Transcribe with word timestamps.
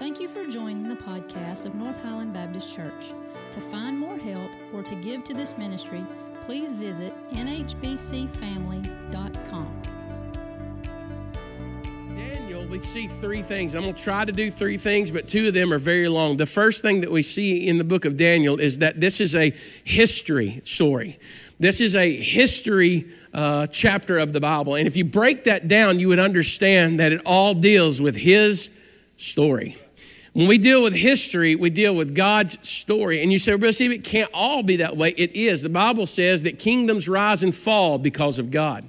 Thank 0.00 0.18
you 0.18 0.28
for 0.28 0.46
joining 0.46 0.88
the 0.88 0.96
podcast 0.96 1.66
of 1.66 1.74
North 1.74 2.02
Highland 2.02 2.32
Baptist 2.32 2.74
Church. 2.74 3.12
To 3.52 3.60
find 3.60 3.98
more 3.98 4.16
help 4.16 4.50
or 4.72 4.82
to 4.82 4.94
give 4.94 5.24
to 5.24 5.34
this 5.34 5.58
ministry, 5.58 6.06
please 6.40 6.72
visit 6.72 7.12
nhbcfamily.com. 7.32 9.82
Daniel, 12.16 12.64
we 12.64 12.80
see 12.80 13.08
three 13.08 13.42
things. 13.42 13.74
I'm 13.74 13.82
going 13.82 13.94
to 13.94 14.02
try 14.02 14.24
to 14.24 14.32
do 14.32 14.50
three 14.50 14.78
things, 14.78 15.10
but 15.10 15.28
two 15.28 15.48
of 15.48 15.52
them 15.52 15.70
are 15.70 15.78
very 15.78 16.08
long. 16.08 16.38
The 16.38 16.46
first 16.46 16.80
thing 16.80 17.02
that 17.02 17.12
we 17.12 17.22
see 17.22 17.68
in 17.68 17.76
the 17.76 17.84
book 17.84 18.06
of 18.06 18.16
Daniel 18.16 18.58
is 18.58 18.78
that 18.78 19.02
this 19.02 19.20
is 19.20 19.34
a 19.34 19.52
history 19.84 20.62
story. 20.64 21.18
This 21.58 21.82
is 21.82 21.94
a 21.94 22.16
history 22.16 23.06
uh, 23.34 23.66
chapter 23.66 24.16
of 24.16 24.32
the 24.32 24.40
Bible. 24.40 24.76
And 24.76 24.88
if 24.88 24.96
you 24.96 25.04
break 25.04 25.44
that 25.44 25.68
down, 25.68 26.00
you 26.00 26.08
would 26.08 26.18
understand 26.18 27.00
that 27.00 27.12
it 27.12 27.20
all 27.26 27.52
deals 27.52 28.00
with 28.00 28.16
his 28.16 28.70
story. 29.18 29.76
When 30.32 30.46
we 30.46 30.58
deal 30.58 30.82
with 30.82 30.94
history, 30.94 31.56
we 31.56 31.70
deal 31.70 31.94
with 31.94 32.14
God's 32.14 32.56
story. 32.68 33.22
And 33.22 33.32
you 33.32 33.38
say, 33.38 33.54
well, 33.56 33.72
see, 33.72 33.92
it 33.92 34.04
can't 34.04 34.30
all 34.32 34.62
be 34.62 34.76
that 34.76 34.96
way. 34.96 35.10
It 35.10 35.34
is. 35.34 35.62
The 35.62 35.68
Bible 35.68 36.06
says 36.06 36.44
that 36.44 36.58
kingdoms 36.58 37.08
rise 37.08 37.42
and 37.42 37.54
fall 37.54 37.98
because 37.98 38.38
of 38.38 38.50
God. 38.50 38.88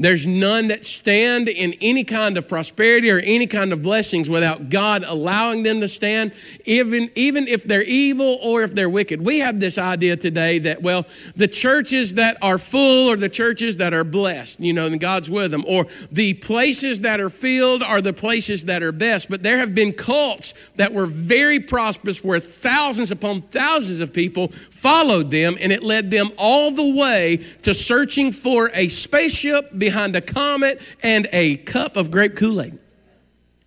There's 0.00 0.28
none 0.28 0.68
that 0.68 0.84
stand 0.84 1.48
in 1.48 1.74
any 1.80 2.04
kind 2.04 2.38
of 2.38 2.46
prosperity 2.46 3.10
or 3.10 3.18
any 3.18 3.48
kind 3.48 3.72
of 3.72 3.82
blessings 3.82 4.30
without 4.30 4.70
God 4.70 5.02
allowing 5.04 5.64
them 5.64 5.80
to 5.80 5.88
stand, 5.88 6.32
even, 6.64 7.10
even 7.16 7.48
if 7.48 7.64
they're 7.64 7.82
evil 7.82 8.38
or 8.40 8.62
if 8.62 8.74
they're 8.74 8.88
wicked. 8.88 9.24
We 9.24 9.40
have 9.40 9.58
this 9.58 9.76
idea 9.76 10.16
today 10.16 10.60
that, 10.60 10.82
well, 10.82 11.04
the 11.34 11.48
churches 11.48 12.14
that 12.14 12.38
are 12.42 12.58
full 12.58 13.10
are 13.10 13.16
the 13.16 13.28
churches 13.28 13.78
that 13.78 13.92
are 13.92 14.04
blessed, 14.04 14.60
you 14.60 14.72
know, 14.72 14.86
and 14.86 15.00
God's 15.00 15.30
with 15.30 15.50
them, 15.50 15.64
or 15.66 15.86
the 16.12 16.34
places 16.34 17.00
that 17.00 17.18
are 17.18 17.30
filled 17.30 17.82
are 17.82 18.00
the 18.00 18.12
places 18.12 18.66
that 18.66 18.84
are 18.84 18.92
best. 18.92 19.28
But 19.28 19.42
there 19.42 19.58
have 19.58 19.74
been 19.74 19.92
cults 19.92 20.54
that 20.76 20.92
were 20.92 21.06
very 21.06 21.58
prosperous 21.58 22.22
where 22.22 22.38
thousands 22.38 23.10
upon 23.10 23.42
thousands 23.42 23.98
of 23.98 24.12
people 24.12 24.48
followed 24.48 25.32
them, 25.32 25.56
and 25.60 25.72
it 25.72 25.82
led 25.82 26.12
them 26.12 26.30
all 26.38 26.70
the 26.70 26.94
way 26.94 27.38
to 27.62 27.74
searching 27.74 28.30
for 28.30 28.70
a 28.74 28.86
spaceship 28.88 29.76
behind 29.88 30.14
a 30.14 30.20
comet 30.20 30.82
and 31.02 31.26
a 31.32 31.56
cup 31.56 31.96
of 31.96 32.10
grape 32.10 32.36
Kool 32.36 32.60
Aid. 32.60 32.78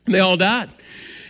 They 0.06 0.20
all 0.20 0.38
died. 0.38 0.70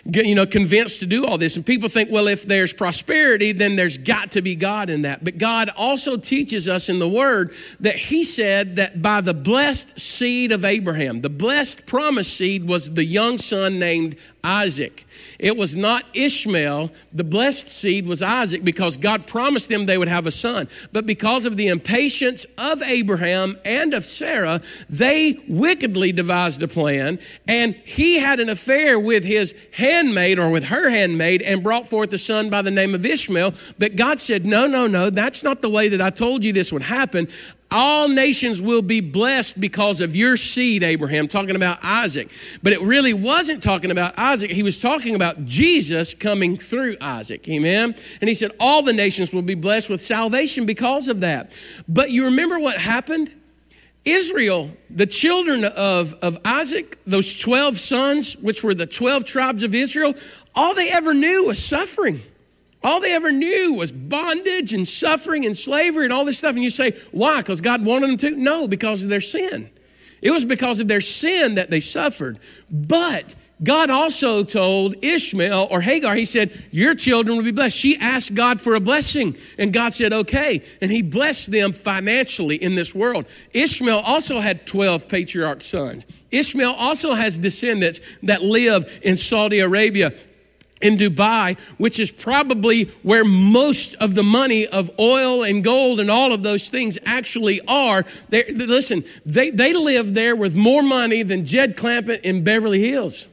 You 0.04 0.34
know, 0.34 0.44
convinced 0.44 1.00
to 1.00 1.06
do 1.06 1.24
all 1.24 1.38
this. 1.38 1.56
And 1.56 1.64
people 1.64 1.88
think, 1.88 2.10
well, 2.10 2.28
if 2.28 2.42
there's 2.42 2.74
prosperity, 2.74 3.52
then 3.52 3.74
there's 3.74 3.96
got 3.96 4.32
to 4.32 4.42
be 4.42 4.54
God 4.54 4.90
in 4.90 5.02
that. 5.02 5.24
But 5.24 5.38
God 5.38 5.70
also 5.76 6.18
teaches 6.18 6.68
us 6.68 6.90
in 6.90 6.98
the 6.98 7.08
Word 7.08 7.54
that 7.80 7.96
He 7.96 8.22
said 8.22 8.76
that 8.76 9.00
by 9.00 9.22
the 9.22 9.32
blessed 9.32 9.98
seed 9.98 10.52
of 10.52 10.62
Abraham, 10.62 11.22
the 11.22 11.30
blessed 11.30 11.86
promised 11.86 12.36
seed 12.36 12.68
was 12.68 12.92
the 12.92 13.04
young 13.04 13.38
son 13.38 13.78
named 13.78 14.16
Isaac. 14.44 15.06
It 15.42 15.56
was 15.56 15.74
not 15.74 16.04
Ishmael. 16.14 16.92
The 17.12 17.24
blessed 17.24 17.68
seed 17.68 18.06
was 18.06 18.22
Isaac 18.22 18.62
because 18.62 18.96
God 18.96 19.26
promised 19.26 19.68
them 19.68 19.86
they 19.86 19.98
would 19.98 20.06
have 20.06 20.24
a 20.24 20.30
son. 20.30 20.68
But 20.92 21.04
because 21.04 21.46
of 21.46 21.56
the 21.56 21.66
impatience 21.66 22.46
of 22.56 22.80
Abraham 22.80 23.58
and 23.64 23.92
of 23.92 24.06
Sarah, 24.06 24.62
they 24.88 25.40
wickedly 25.48 26.12
devised 26.12 26.62
a 26.62 26.68
plan, 26.68 27.18
and 27.48 27.74
he 27.74 28.20
had 28.20 28.38
an 28.38 28.48
affair 28.48 29.00
with 29.00 29.24
his 29.24 29.52
handmaid 29.72 30.38
or 30.38 30.48
with 30.48 30.62
her 30.64 30.88
handmaid 30.88 31.42
and 31.42 31.60
brought 31.60 31.88
forth 31.88 32.12
a 32.12 32.18
son 32.18 32.48
by 32.48 32.62
the 32.62 32.70
name 32.70 32.94
of 32.94 33.04
Ishmael. 33.04 33.52
But 33.80 33.96
God 33.96 34.20
said, 34.20 34.46
No, 34.46 34.68
no, 34.68 34.86
no, 34.86 35.10
that's 35.10 35.42
not 35.42 35.60
the 35.60 35.68
way 35.68 35.88
that 35.88 36.00
I 36.00 36.10
told 36.10 36.44
you 36.44 36.52
this 36.52 36.72
would 36.72 36.82
happen. 36.82 37.26
All 37.72 38.08
nations 38.08 38.60
will 38.60 38.82
be 38.82 39.00
blessed 39.00 39.58
because 39.58 40.00
of 40.00 40.14
your 40.14 40.36
seed, 40.36 40.82
Abraham, 40.82 41.26
talking 41.26 41.56
about 41.56 41.78
Isaac. 41.82 42.30
But 42.62 42.72
it 42.74 42.82
really 42.82 43.14
wasn't 43.14 43.62
talking 43.62 43.90
about 43.90 44.18
Isaac. 44.18 44.50
He 44.50 44.62
was 44.62 44.80
talking 44.80 45.14
about 45.14 45.44
Jesus 45.46 46.12
coming 46.14 46.56
through 46.56 46.96
Isaac. 47.00 47.48
Amen. 47.48 47.94
And 48.20 48.28
he 48.28 48.34
said, 48.34 48.52
All 48.60 48.82
the 48.82 48.92
nations 48.92 49.32
will 49.32 49.42
be 49.42 49.54
blessed 49.54 49.88
with 49.88 50.02
salvation 50.02 50.66
because 50.66 51.08
of 51.08 51.20
that. 51.20 51.56
But 51.88 52.10
you 52.10 52.26
remember 52.26 52.58
what 52.58 52.78
happened? 52.78 53.34
Israel, 54.04 54.70
the 54.90 55.06
children 55.06 55.64
of, 55.64 56.14
of 56.14 56.38
Isaac, 56.44 56.98
those 57.06 57.38
12 57.38 57.78
sons, 57.78 58.36
which 58.36 58.64
were 58.64 58.74
the 58.74 58.86
12 58.86 59.24
tribes 59.24 59.62
of 59.62 59.74
Israel, 59.74 60.14
all 60.54 60.74
they 60.74 60.90
ever 60.90 61.14
knew 61.14 61.46
was 61.46 61.64
suffering. 61.64 62.20
All 62.84 63.00
they 63.00 63.14
ever 63.14 63.30
knew 63.30 63.74
was 63.74 63.92
bondage 63.92 64.72
and 64.72 64.86
suffering 64.86 65.46
and 65.46 65.56
slavery 65.56 66.04
and 66.04 66.12
all 66.12 66.24
this 66.24 66.38
stuff. 66.38 66.54
And 66.54 66.64
you 66.64 66.70
say, 66.70 66.96
why? 67.12 67.38
Because 67.38 67.60
God 67.60 67.84
wanted 67.84 68.10
them 68.10 68.16
to? 68.18 68.30
No, 68.32 68.66
because 68.66 69.04
of 69.04 69.10
their 69.10 69.20
sin. 69.20 69.70
It 70.20 70.30
was 70.30 70.44
because 70.44 70.80
of 70.80 70.88
their 70.88 71.00
sin 71.00 71.56
that 71.56 71.70
they 71.70 71.80
suffered. 71.80 72.38
But 72.70 73.34
God 73.62 73.90
also 73.90 74.42
told 74.42 74.96
Ishmael 75.02 75.68
or 75.70 75.80
Hagar, 75.80 76.16
He 76.16 76.24
said, 76.24 76.64
Your 76.72 76.94
children 76.94 77.36
will 77.36 77.44
be 77.44 77.52
blessed. 77.52 77.76
She 77.76 77.96
asked 77.98 78.34
God 78.34 78.60
for 78.60 78.74
a 78.74 78.80
blessing, 78.80 79.36
and 79.58 79.72
God 79.72 79.94
said, 79.94 80.12
Okay. 80.12 80.62
And 80.80 80.90
He 80.90 81.02
blessed 81.02 81.50
them 81.50 81.72
financially 81.72 82.56
in 82.56 82.74
this 82.74 82.94
world. 82.94 83.26
Ishmael 83.52 84.00
also 84.00 84.40
had 84.40 84.66
12 84.66 85.08
patriarch 85.08 85.62
sons. 85.62 86.06
Ishmael 86.30 86.72
also 86.72 87.14
has 87.14 87.36
descendants 87.36 88.00
that 88.22 88.42
live 88.42 89.00
in 89.02 89.16
Saudi 89.16 89.60
Arabia 89.60 90.12
in 90.82 90.96
Dubai, 90.96 91.58
which 91.78 91.98
is 91.98 92.10
probably 92.10 92.84
where 93.02 93.24
most 93.24 93.94
of 93.96 94.14
the 94.14 94.22
money 94.22 94.66
of 94.66 94.90
oil 94.98 95.42
and 95.44 95.62
gold 95.64 96.00
and 96.00 96.10
all 96.10 96.32
of 96.32 96.42
those 96.42 96.68
things 96.68 96.98
actually 97.04 97.60
are. 97.66 98.04
They, 98.28 98.44
listen, 98.52 99.04
they, 99.24 99.50
they 99.50 99.72
live 99.72 100.14
there 100.14 100.36
with 100.36 100.54
more 100.56 100.82
money 100.82 101.22
than 101.22 101.46
Jed 101.46 101.76
Clampett 101.76 102.20
in 102.22 102.44
Beverly 102.44 102.80
Hills. 102.80 103.26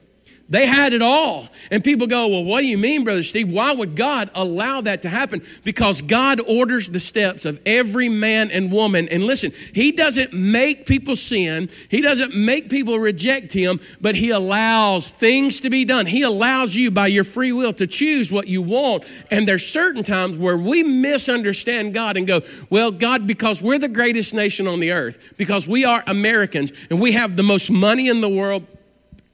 They 0.50 0.66
had 0.66 0.94
it 0.94 1.04
all. 1.04 1.48
And 1.70 1.84
people 1.84 2.08
go, 2.08 2.28
Well, 2.28 2.44
what 2.44 2.62
do 2.62 2.66
you 2.66 2.78
mean, 2.78 3.04
Brother 3.04 3.22
Steve? 3.22 3.52
Why 3.52 3.72
would 3.72 3.96
God 3.96 4.32
allow 4.34 4.82
that 4.82 5.04
to 5.04 5.10
happen? 5.10 5.44
Because 5.64 6.02
God 6.02 6.42
orders 6.48 6.90
the 6.90 7.00
steps 7.00 7.46
of 7.46 7.62
every 7.68 8.10
man 8.10 8.50
and 8.50 8.72
woman. 8.72 9.08
And 9.10 9.24
listen, 9.24 9.52
He 9.74 9.92
doesn't 9.92 10.34
make 10.34 10.88
people 10.88 11.16
sin, 11.16 11.70
He 11.90 12.02
doesn't 12.02 12.36
make 12.36 12.70
people 12.70 12.98
reject 12.98 13.54
Him, 13.54 13.80
but 14.02 14.16
He 14.16 14.32
allows 14.32 15.12
things 15.12 15.62
to 15.62 15.70
be 15.70 15.86
done. 15.86 16.08
He 16.08 16.24
allows 16.24 16.76
you 16.76 16.90
by 16.90 17.08
your 17.08 17.24
free 17.24 17.52
will 17.52 17.74
to 17.74 17.86
choose 17.86 18.32
what 18.32 18.48
you 18.48 18.64
want. 18.64 19.06
And 19.30 19.48
there's 19.48 19.66
certain 19.66 20.04
times 20.04 20.38
where 20.38 20.58
we 20.58 20.82
misunderstand 20.82 21.94
God 21.94 22.18
and 22.18 22.26
go, 22.26 22.42
Well, 22.72 22.92
God, 22.92 23.28
because 23.28 23.62
we're 23.62 23.80
the 23.80 23.88
greatest 23.88 24.34
nation 24.34 24.66
on 24.66 24.80
the 24.80 24.94
earth, 24.94 25.34
because 25.38 25.68
we 25.68 25.86
are 25.86 26.04
Americans 26.08 26.74
and 26.90 27.00
we 27.00 27.12
have 27.12 27.36
the 27.36 27.44
most 27.44 27.70
money 27.70 28.08
in 28.08 28.22
the 28.22 28.30
world 28.30 28.66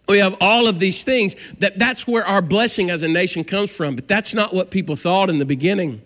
we 0.07 0.19
have 0.19 0.35
all 0.41 0.67
of 0.67 0.79
these 0.79 1.03
things 1.03 1.35
that 1.59 1.77
that's 1.79 2.07
where 2.07 2.25
our 2.25 2.41
blessing 2.41 2.89
as 2.89 3.03
a 3.03 3.07
nation 3.07 3.43
comes 3.43 3.75
from 3.75 3.95
but 3.95 4.07
that's 4.07 4.33
not 4.33 4.53
what 4.53 4.71
people 4.71 4.95
thought 4.95 5.29
in 5.29 5.37
the 5.37 5.45
beginning 5.45 6.01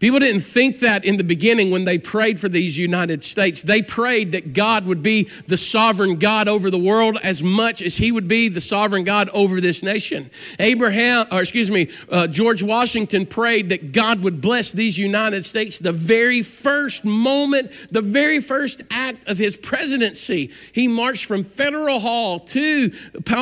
People 0.00 0.18
didn't 0.18 0.40
think 0.40 0.80
that 0.80 1.04
in 1.04 1.16
the 1.16 1.24
beginning 1.24 1.70
when 1.70 1.84
they 1.84 1.98
prayed 1.98 2.40
for 2.40 2.48
these 2.48 2.76
United 2.76 3.22
States. 3.22 3.62
They 3.62 3.82
prayed 3.82 4.32
that 4.32 4.52
God 4.52 4.86
would 4.86 5.02
be 5.02 5.28
the 5.46 5.56
sovereign 5.56 6.16
God 6.16 6.48
over 6.48 6.70
the 6.70 6.78
world 6.78 7.18
as 7.22 7.42
much 7.42 7.80
as 7.80 7.96
he 7.96 8.10
would 8.10 8.26
be 8.26 8.48
the 8.48 8.60
sovereign 8.60 9.04
God 9.04 9.28
over 9.30 9.60
this 9.60 9.82
nation. 9.82 10.30
Abraham, 10.58 11.26
or 11.30 11.40
excuse 11.40 11.70
me, 11.70 11.90
uh, 12.08 12.26
George 12.26 12.62
Washington 12.62 13.26
prayed 13.26 13.68
that 13.68 13.92
God 13.92 14.24
would 14.24 14.40
bless 14.40 14.72
these 14.72 14.98
United 14.98 15.44
States 15.44 15.78
the 15.78 15.92
very 15.92 16.42
first 16.42 17.04
moment, 17.04 17.70
the 17.90 18.02
very 18.02 18.40
first 18.40 18.82
act 18.90 19.28
of 19.28 19.38
his 19.38 19.56
presidency. 19.56 20.50
He 20.72 20.88
marched 20.88 21.26
from 21.26 21.44
Federal 21.44 22.00
Hall 22.00 22.40
to 22.40 22.92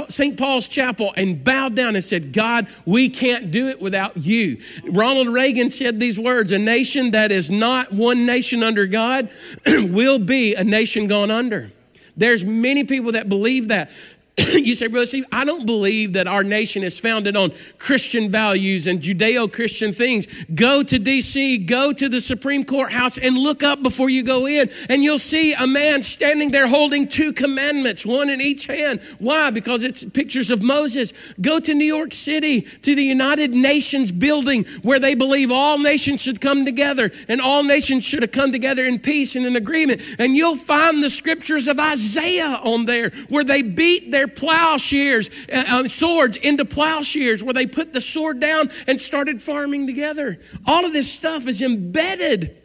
St. 0.09 0.37
Paul's 0.37 0.69
Chapel 0.69 1.15
and 1.17 1.43
bowed 1.43 1.75
down 1.75 1.97
and 1.97 2.05
said, 2.05 2.33
God, 2.33 2.67
we 2.85 3.09
can't 3.09 3.51
do 3.51 3.69
it 3.69 3.81
without 3.81 4.17
you. 4.17 4.59
Ronald 4.85 5.29
Reagan 5.29 5.71
said 5.71 5.99
these 5.99 6.19
words 6.19 6.42
words, 6.43 6.51
a 6.51 6.59
nation 6.59 7.13
that 7.13 7.31
is 7.31 7.53
not 7.53 7.93
one 7.93 8.27
nation 8.27 8.65
under 8.65 8.85
God 8.89 9.31
will 9.65 10.19
be 10.19 10.57
a 10.57 10.65
nation 10.65 11.07
gone 11.07 11.31
under. 11.31 11.71
There's 12.17 12.45
many 12.45 12.83
people 12.83 13.13
that 13.13 13.29
believe 13.29 13.69
that. 13.69 13.93
you 14.39 14.75
say, 14.75 14.87
Brother 14.87 15.05
Steve, 15.05 15.27
I 15.31 15.45
don't 15.45 15.67
believe 15.67 16.15
that 16.15 16.27
our 16.27 16.43
nation 16.43 16.83
is 16.83 16.99
founded 16.99 17.37
on 17.37 17.53
Christian 17.77 18.31
values 18.31 18.87
and 18.87 19.01
Judeo 19.01 19.53
Christian 19.53 19.93
things. 19.93 20.27
Go 20.55 20.83
to 20.83 20.99
D.C., 20.99 21.59
go 21.59 21.93
to 21.93 22.09
the 22.09 22.21
Supreme 22.21 22.65
Court 22.65 22.93
House, 22.93 23.19
and 23.19 23.37
look 23.37 23.63
up 23.63 23.83
before 23.83 24.09
you 24.09 24.23
go 24.23 24.47
in, 24.47 24.71
and 24.89 25.03
you'll 25.03 25.19
see 25.19 25.53
a 25.53 25.67
man 25.67 26.03
standing 26.03 26.51
there 26.51 26.67
holding 26.67 27.09
two 27.09 27.35
commandments, 27.35 28.07
one 28.07 28.31
in 28.31 28.41
each 28.41 28.67
hand. 28.67 29.03
Why? 29.19 29.51
Because 29.51 29.83
it's 29.83 30.03
pictures 30.03 30.51
of 30.51 30.63
Moses. 30.63 31.13
Go 31.43 31.61
to 31.61 31.75
New 31.75 31.85
York 31.85 32.15
City, 32.15 32.63
to 32.63 32.95
the 32.95 33.05
United 33.05 33.53
Nations 33.53 34.11
building, 34.11 34.65
where 34.81 34.99
they 34.99 35.15
believe 35.15 35.51
all 35.51 35.77
nations 35.77 36.23
should 36.23 36.41
come 36.41 36.65
together, 36.65 37.11
and 37.29 37.43
all 37.43 37.63
nations 37.65 38.03
should 38.03 38.23
have 38.23 38.33
come 38.33 38.51
together 38.51 38.85
in 38.85 38.99
peace 38.99 39.37
and 39.37 39.45
in 39.45 39.57
agreement. 39.57 40.01
And 40.19 40.35
you'll 40.35 40.57
find 40.57 41.03
the 41.03 41.11
scriptures 41.11 41.69
of 41.69 41.79
Isaiah 41.79 42.61
on 42.65 42.87
there, 42.87 43.11
where 43.29 43.45
they 43.45 43.61
beat 43.61 44.11
their 44.11 44.22
their 44.23 44.29
plowshares, 44.29 45.31
uh, 45.53 45.65
uh, 45.69 45.89
swords 45.89 46.37
into 46.37 46.65
plowshares, 46.65 47.43
where 47.43 47.53
they 47.53 47.67
put 47.67 47.93
the 47.93 48.01
sword 48.01 48.39
down 48.39 48.71
and 48.87 49.01
started 49.01 49.43
farming 49.43 49.85
together. 49.85 50.39
All 50.65 50.85
of 50.87 50.93
this 50.93 51.13
stuff 51.13 51.49
is 51.49 51.61
embedded. 51.61 52.57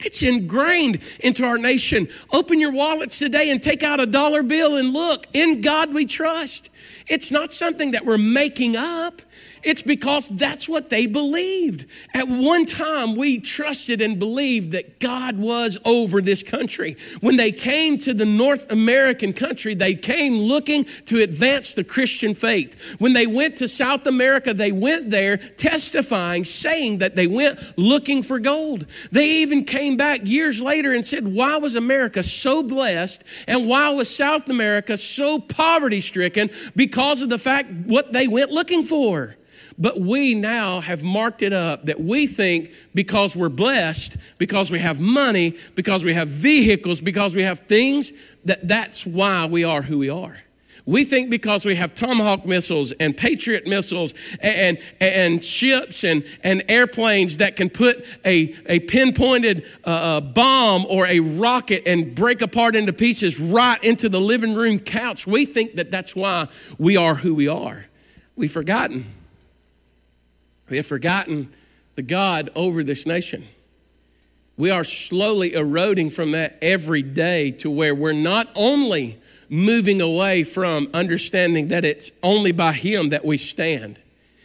It's 0.00 0.22
ingrained 0.22 1.00
into 1.20 1.44
our 1.44 1.56
nation. 1.56 2.08
Open 2.30 2.60
your 2.60 2.72
wallets 2.72 3.18
today 3.18 3.50
and 3.50 3.62
take 3.62 3.82
out 3.82 4.00
a 4.00 4.06
dollar 4.06 4.42
bill 4.42 4.76
and 4.76 4.92
look. 4.92 5.26
In 5.32 5.62
God 5.62 5.94
we 5.94 6.04
trust. 6.04 6.68
It's 7.06 7.30
not 7.30 7.54
something 7.54 7.92
that 7.92 8.04
we're 8.04 8.18
making 8.18 8.76
up. 8.76 9.22
It's 9.62 9.82
because 9.82 10.28
that's 10.28 10.68
what 10.68 10.90
they 10.90 11.06
believed. 11.06 11.86
At 12.14 12.26
one 12.28 12.66
time, 12.66 13.14
we 13.14 13.38
trusted 13.38 14.00
and 14.00 14.18
believed 14.18 14.72
that 14.72 14.98
God 14.98 15.38
was 15.38 15.78
over 15.84 16.20
this 16.20 16.42
country. 16.42 16.96
When 17.20 17.36
they 17.36 17.52
came 17.52 17.98
to 17.98 18.12
the 18.12 18.26
North 18.26 18.72
American 18.72 19.32
country, 19.32 19.74
they 19.74 19.94
came 19.94 20.34
looking 20.34 20.84
to 21.06 21.22
advance 21.22 21.74
the 21.74 21.84
Christian 21.84 22.34
faith. 22.34 22.96
When 23.00 23.12
they 23.12 23.26
went 23.26 23.58
to 23.58 23.68
South 23.68 24.06
America, 24.06 24.52
they 24.52 24.72
went 24.72 25.10
there 25.10 25.36
testifying, 25.36 26.44
saying 26.44 26.98
that 26.98 27.14
they 27.14 27.28
went 27.28 27.78
looking 27.78 28.22
for 28.22 28.40
gold. 28.40 28.86
They 29.12 29.42
even 29.42 29.64
came 29.64 29.96
back 29.96 30.26
years 30.26 30.60
later 30.60 30.92
and 30.92 31.06
said, 31.06 31.28
Why 31.28 31.58
was 31.58 31.76
America 31.76 32.22
so 32.22 32.62
blessed 32.62 33.22
and 33.46 33.68
why 33.68 33.90
was 33.90 34.14
South 34.14 34.48
America 34.48 34.96
so 34.96 35.38
poverty 35.38 36.00
stricken? 36.00 36.50
Because 36.74 37.22
of 37.22 37.28
the 37.28 37.38
fact 37.38 37.70
what 37.86 38.12
they 38.12 38.26
went 38.26 38.50
looking 38.50 38.84
for. 38.84 39.36
But 39.82 39.98
we 39.98 40.36
now 40.36 40.78
have 40.78 41.02
marked 41.02 41.42
it 41.42 41.52
up 41.52 41.86
that 41.86 42.00
we 42.00 42.28
think 42.28 42.70
because 42.94 43.34
we're 43.34 43.48
blessed, 43.48 44.16
because 44.38 44.70
we 44.70 44.78
have 44.78 45.00
money, 45.00 45.56
because 45.74 46.04
we 46.04 46.14
have 46.14 46.28
vehicles, 46.28 47.00
because 47.00 47.34
we 47.34 47.42
have 47.42 47.58
things, 47.66 48.12
that 48.44 48.68
that's 48.68 49.04
why 49.04 49.46
we 49.46 49.64
are 49.64 49.82
who 49.82 49.98
we 49.98 50.08
are. 50.08 50.38
We 50.86 51.02
think 51.02 51.30
because 51.30 51.66
we 51.66 51.74
have 51.74 51.96
Tomahawk 51.96 52.46
missiles 52.46 52.92
and 52.92 53.16
Patriot 53.16 53.66
missiles 53.66 54.14
and, 54.38 54.78
and, 55.00 55.42
ships 55.42 56.04
and, 56.04 56.24
and 56.44 56.62
airplanes 56.68 57.38
that 57.38 57.56
can 57.56 57.68
put 57.68 58.06
a, 58.24 58.54
a 58.66 58.78
pinpointed 58.78 59.66
uh, 59.84 59.90
uh, 59.90 60.20
bomb 60.20 60.86
or 60.88 61.08
a 61.08 61.18
rocket 61.18 61.82
and 61.86 62.14
break 62.14 62.40
apart 62.40 62.76
into 62.76 62.92
pieces 62.92 63.40
right 63.40 63.82
into 63.82 64.08
the 64.08 64.20
living 64.20 64.54
room 64.54 64.78
couch, 64.78 65.26
we 65.26 65.44
think 65.44 65.74
that 65.74 65.90
that's 65.90 66.14
why 66.14 66.46
we 66.78 66.96
are 66.96 67.16
who 67.16 67.34
we 67.34 67.48
are. 67.48 67.86
We've 68.36 68.52
forgotten 68.52 69.06
we 70.72 70.78
have 70.78 70.86
forgotten 70.86 71.52
the 71.96 72.02
God 72.02 72.48
over 72.54 72.82
this 72.82 73.04
nation. 73.04 73.46
We 74.56 74.70
are 74.70 74.84
slowly 74.84 75.52
eroding 75.52 76.08
from 76.08 76.30
that 76.30 76.56
every 76.62 77.02
day 77.02 77.50
to 77.58 77.70
where 77.70 77.94
we're 77.94 78.14
not 78.14 78.48
only 78.54 79.20
moving 79.50 80.00
away 80.00 80.44
from 80.44 80.88
understanding 80.94 81.68
that 81.68 81.84
it's 81.84 82.10
only 82.22 82.52
by 82.52 82.72
Him 82.72 83.10
that 83.10 83.22
we 83.22 83.36
stand. 83.36 84.00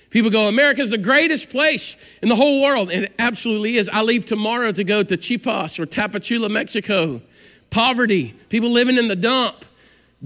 People 0.09 0.29
go, 0.29 0.49
America's 0.49 0.89
the 0.89 0.97
greatest 0.97 1.49
place 1.49 1.95
in 2.21 2.27
the 2.27 2.35
whole 2.35 2.61
world, 2.61 2.91
and 2.91 3.05
it 3.05 3.13
absolutely 3.17 3.77
is. 3.77 3.87
I 3.87 4.01
leave 4.01 4.25
tomorrow 4.25 4.73
to 4.73 4.83
go 4.83 5.03
to 5.03 5.15
Chiapas 5.15 5.79
or 5.79 5.85
Tapachula, 5.85 6.51
Mexico. 6.51 7.21
Poverty, 7.69 8.35
people 8.49 8.71
living 8.71 8.97
in 8.97 9.07
the 9.07 9.15
dump, 9.15 9.63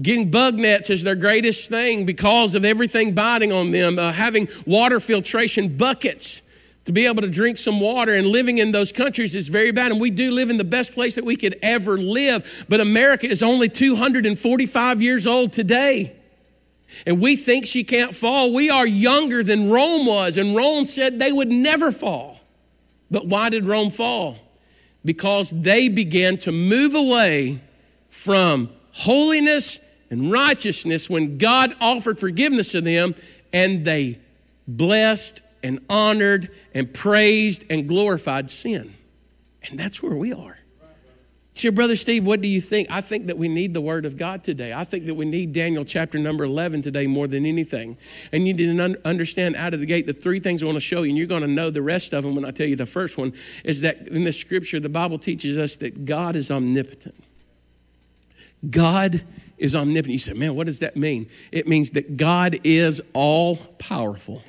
Getting 0.00 0.30
bug 0.30 0.54
nets 0.54 0.88
is 0.88 1.02
their 1.02 1.14
greatest 1.14 1.68
thing 1.68 2.06
because 2.06 2.54
of 2.54 2.64
everything 2.64 3.14
biting 3.14 3.52
on 3.52 3.72
them. 3.72 3.98
Uh, 3.98 4.10
having 4.10 4.48
water 4.66 5.00
filtration 5.00 5.76
buckets 5.76 6.40
to 6.86 6.92
be 6.92 7.06
able 7.06 7.20
to 7.22 7.28
drink 7.28 7.58
some 7.58 7.78
water 7.78 8.14
and 8.14 8.26
living 8.26 8.58
in 8.58 8.72
those 8.72 8.90
countries 8.90 9.34
is 9.34 9.48
very 9.48 9.70
bad. 9.70 9.92
And 9.92 10.00
we 10.00 10.10
do 10.10 10.30
live 10.30 10.48
in 10.48 10.56
the 10.56 10.64
best 10.64 10.94
place 10.94 11.14
that 11.16 11.24
we 11.24 11.36
could 11.36 11.58
ever 11.62 11.98
live. 11.98 12.64
But 12.68 12.80
America 12.80 13.28
is 13.28 13.42
only 13.42 13.68
245 13.68 15.02
years 15.02 15.26
old 15.26 15.52
today. 15.52 16.16
And 17.06 17.20
we 17.20 17.36
think 17.36 17.66
she 17.66 17.84
can't 17.84 18.14
fall. 18.14 18.52
We 18.52 18.70
are 18.70 18.86
younger 18.86 19.42
than 19.42 19.70
Rome 19.70 20.06
was, 20.06 20.36
and 20.36 20.54
Rome 20.54 20.84
said 20.84 21.18
they 21.18 21.32
would 21.32 21.50
never 21.50 21.90
fall. 21.90 22.38
But 23.10 23.26
why 23.26 23.50
did 23.50 23.66
Rome 23.66 23.90
fall? 23.90 24.36
Because 25.04 25.50
they 25.50 25.88
began 25.88 26.38
to 26.38 26.52
move 26.52 26.94
away 26.94 27.60
from 28.08 28.70
holiness 28.92 29.78
and 30.10 30.30
righteousness 30.30 31.08
when 31.10 31.38
God 31.38 31.74
offered 31.80 32.18
forgiveness 32.18 32.72
to 32.72 32.80
them 32.80 33.14
and 33.52 33.84
they 33.84 34.18
blessed 34.68 35.40
and 35.62 35.80
honored 35.88 36.50
and 36.74 36.92
praised 36.92 37.64
and 37.70 37.88
glorified 37.88 38.50
sin. 38.50 38.94
And 39.64 39.78
that's 39.78 40.02
where 40.02 40.14
we 40.14 40.32
are. 40.32 40.58
So, 41.54 41.70
Brother 41.70 41.96
Steve, 41.96 42.26
what 42.26 42.40
do 42.40 42.48
you 42.48 42.62
think? 42.62 42.90
I 42.90 43.02
think 43.02 43.26
that 43.26 43.36
we 43.36 43.46
need 43.46 43.74
the 43.74 43.80
Word 43.80 44.06
of 44.06 44.16
God 44.16 44.42
today. 44.42 44.72
I 44.72 44.84
think 44.84 45.04
that 45.04 45.14
we 45.14 45.26
need 45.26 45.52
Daniel 45.52 45.84
chapter 45.84 46.18
number 46.18 46.44
11 46.44 46.80
today 46.80 47.06
more 47.06 47.28
than 47.28 47.44
anything. 47.44 47.98
And 48.32 48.46
you 48.46 48.54
need 48.54 48.74
to 48.74 49.00
understand 49.06 49.56
out 49.56 49.74
of 49.74 49.80
the 49.80 49.86
gate 49.86 50.06
the 50.06 50.14
three 50.14 50.40
things 50.40 50.62
I 50.62 50.66
want 50.66 50.76
to 50.76 50.80
show 50.80 51.02
you, 51.02 51.10
and 51.10 51.18
you're 51.18 51.26
going 51.26 51.42
to 51.42 51.48
know 51.48 51.68
the 51.68 51.82
rest 51.82 52.14
of 52.14 52.24
them 52.24 52.34
when 52.34 52.46
I 52.46 52.52
tell 52.52 52.66
you 52.66 52.74
the 52.74 52.86
first 52.86 53.18
one, 53.18 53.34
is 53.64 53.82
that 53.82 54.08
in 54.08 54.24
the 54.24 54.32
scripture, 54.32 54.80
the 54.80 54.88
Bible 54.88 55.18
teaches 55.18 55.58
us 55.58 55.76
that 55.76 56.06
God 56.06 56.36
is 56.36 56.50
omnipotent. 56.50 57.21
God 58.68 59.22
is 59.58 59.74
omnipotent. 59.74 60.12
You 60.12 60.18
say, 60.18 60.32
man, 60.32 60.54
what 60.54 60.66
does 60.66 60.80
that 60.80 60.96
mean? 60.96 61.28
It 61.50 61.68
means 61.68 61.90
that 61.92 62.16
God 62.16 62.58
is 62.64 63.00
all 63.12 63.56
powerful. 63.78 64.42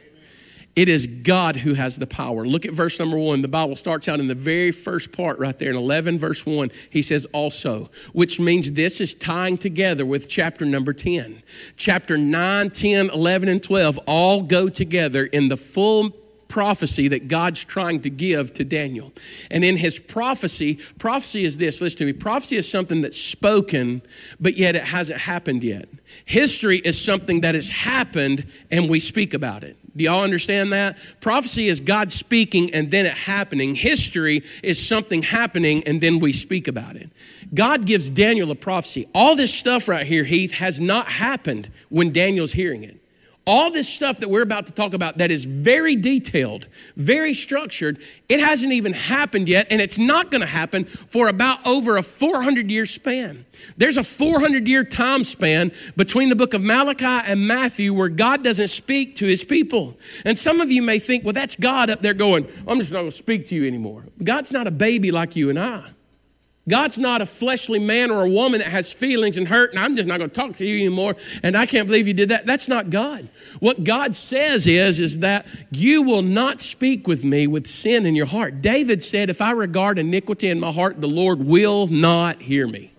It 0.76 0.90
is 0.90 1.06
God 1.06 1.56
who 1.56 1.76
has 1.76 2.00
the 2.00 2.08
power. 2.08 2.46
Look 2.46 2.66
at 2.66 2.74
verse 2.74 2.98
number 2.98 3.18
one. 3.18 3.44
The 3.44 3.48
Bible 3.48 3.76
starts 3.76 4.08
out 4.08 4.20
in 4.20 4.28
the 4.28 4.34
very 4.34 4.72
first 4.72 5.12
part 5.12 5.38
right 5.38 5.58
there 5.58 5.70
in 5.70 5.76
11, 5.76 6.18
verse 6.18 6.48
1. 6.48 6.72
He 6.90 7.04
says, 7.04 7.28
also, 7.32 7.92
which 8.12 8.40
means 8.40 8.72
this 8.72 9.00
is 9.00 9.14
tying 9.14 9.60
together 9.60 10.04
with 10.04 10.28
chapter 10.28 10.66
number 10.66 10.92
10. 10.92 11.44
Chapter 11.78 12.18
9, 12.18 12.72
10, 12.72 13.12
11, 13.12 13.50
and 13.50 13.62
12 13.62 14.00
all 14.08 14.42
go 14.42 14.68
together 14.68 15.26
in 15.26 15.48
the 15.48 15.58
full 15.58 16.12
prophecy 16.54 17.08
that 17.08 17.28
God's 17.28 17.64
trying 17.64 18.00
to 18.02 18.12
give 18.12 18.54
to 18.54 18.64
Daniel. 18.64 19.12
And 19.50 19.64
in 19.64 19.76
his 19.76 19.98
prophecy, 19.98 20.78
prophecy 21.00 21.46
is 21.46 21.58
this 21.58 21.82
listen 21.82 21.98
to 21.98 22.06
me 22.06 22.14
prophecy 22.14 22.58
is 22.58 22.70
something 22.70 23.02
that's 23.02 23.20
spoken, 23.20 24.04
but 24.40 24.56
yet 24.56 24.76
it 24.76 24.84
hasn't 24.84 25.20
happened 25.20 25.64
yet. 25.64 25.90
History 26.26 26.78
is 26.78 27.04
something 27.04 27.42
that 27.42 27.56
has 27.56 27.70
happened 27.70 28.46
and 28.70 28.88
we 28.88 29.00
speak 29.00 29.34
about 29.34 29.64
it. 29.64 29.78
Do 29.96 30.04
y'all 30.04 30.24
understand 30.24 30.74
that? 30.74 31.00
Prophecy 31.22 31.70
is 31.70 31.80
God 31.80 32.12
speaking 32.12 32.72
and 32.72 32.92
then 32.92 33.08
it 33.08 33.14
happening. 33.14 33.74
History 33.74 34.44
is 34.62 34.86
something 34.88 35.24
happening 35.24 35.84
and 35.88 36.02
then 36.02 36.20
we 36.20 36.34
speak 36.34 36.68
about 36.68 36.96
it. 36.98 37.10
God 37.52 37.88
gives 37.88 38.12
Daniel 38.12 38.52
a 38.52 38.56
prophecy. 38.56 39.08
All 39.16 39.36
this 39.36 39.52
stuff 39.52 39.88
right 39.88 40.06
here, 40.06 40.24
Heath, 40.24 40.54
has 40.54 40.80
not 40.80 41.08
happened 41.08 41.72
when 41.90 42.14
Daniel's 42.14 42.54
hearing 42.54 42.84
it. 42.84 43.03
All 43.46 43.72
this 43.72 43.90
stuff 43.90 44.20
that 44.20 44.30
we're 44.30 44.42
about 44.42 44.68
to 44.68 44.72
talk 44.72 44.94
about 44.94 45.18
that 45.18 45.30
is 45.30 45.44
very 45.44 45.98
detailed, 45.98 46.68
very 46.96 47.34
structured, 47.34 48.00
it 48.30 48.40
hasn't 48.40 48.72
even 48.72 48.94
happened 48.94 49.50
yet, 49.50 49.68
and 49.70 49.82
it's 49.82 49.98
not 49.98 50.32
going 50.32 50.40
to 50.40 50.48
happen 50.48 50.86
for 50.86 51.28
about 51.28 51.66
over 51.68 51.98
a 51.98 52.04
400 52.04 52.72
year 52.72 52.86
span. 52.86 53.46
There's 53.76 53.98
a 53.98 54.04
400 54.04 54.66
year 54.66 54.86
time 54.86 55.26
span 55.26 55.74
between 55.98 56.30
the 56.30 56.38
book 56.38 56.54
of 56.54 56.62
Malachi 56.62 57.06
and 57.06 57.46
Matthew 57.46 57.94
where 57.94 58.10
God 58.10 58.46
doesn't 58.46 58.70
speak 58.70 59.18
to 59.18 59.26
his 59.26 59.44
people. 59.44 59.98
And 60.24 60.40
some 60.40 60.62
of 60.62 60.72
you 60.72 60.82
may 60.82 61.00
think, 61.00 61.26
well, 61.26 61.34
that's 61.34 61.58
God 61.58 61.90
up 61.90 62.02
there 62.02 62.14
going, 62.14 62.48
I'm 62.66 62.80
just 62.80 62.94
not 62.94 63.00
going 63.00 63.12
to 63.12 63.18
speak 63.18 63.48
to 63.48 63.56
you 63.56 63.68
anymore. 63.68 64.06
God's 64.24 64.54
not 64.54 64.68
a 64.68 64.72
baby 64.72 65.12
like 65.12 65.36
you 65.36 65.50
and 65.50 65.60
I. 65.60 65.90
God's 66.70 66.98
not 66.98 67.22
a 67.22 67.26
fleshly 67.26 67.80
man 67.80 68.10
or 68.10 68.24
a 68.24 68.30
woman 68.30 68.60
that 68.60 68.70
has 68.70 68.94
feelings 68.94 69.38
and 69.38 69.46
hurt, 69.48 69.72
and 69.72 69.80
I'm 69.80 69.98
just 69.98 70.08
not 70.08 70.20
going 70.20 70.30
to 70.30 70.36
talk 70.36 70.56
to 70.58 70.66
you 70.66 70.78
anymore, 70.78 71.18
and 71.44 71.58
I 71.58 71.66
can't 71.66 71.88
believe 71.88 72.08
you 72.08 72.14
did 72.14 72.30
that. 72.30 72.46
That's 72.46 72.70
not 72.70 72.90
God. 72.90 73.28
What 73.60 73.84
God 73.84 74.16
says 74.16 74.66
is, 74.66 75.02
is 75.02 75.18
that 75.20 75.46
you 75.72 76.04
will 76.04 76.22
not 76.22 76.62
speak 76.62 77.06
with 77.06 77.26
me 77.26 77.48
with 77.48 77.68
sin 77.68 78.06
in 78.06 78.16
your 78.16 78.28
heart. 78.28 78.62
David 78.62 79.04
said, 79.04 79.30
If 79.30 79.42
I 79.42 79.52
regard 79.52 80.00
iniquity 80.00 80.48
in 80.48 80.62
my 80.62 80.72
heart, 80.72 81.02
the 81.02 81.08
Lord 81.08 81.44
will 81.44 81.88
not 81.88 82.42
hear 82.42 82.66
me. 82.66 82.93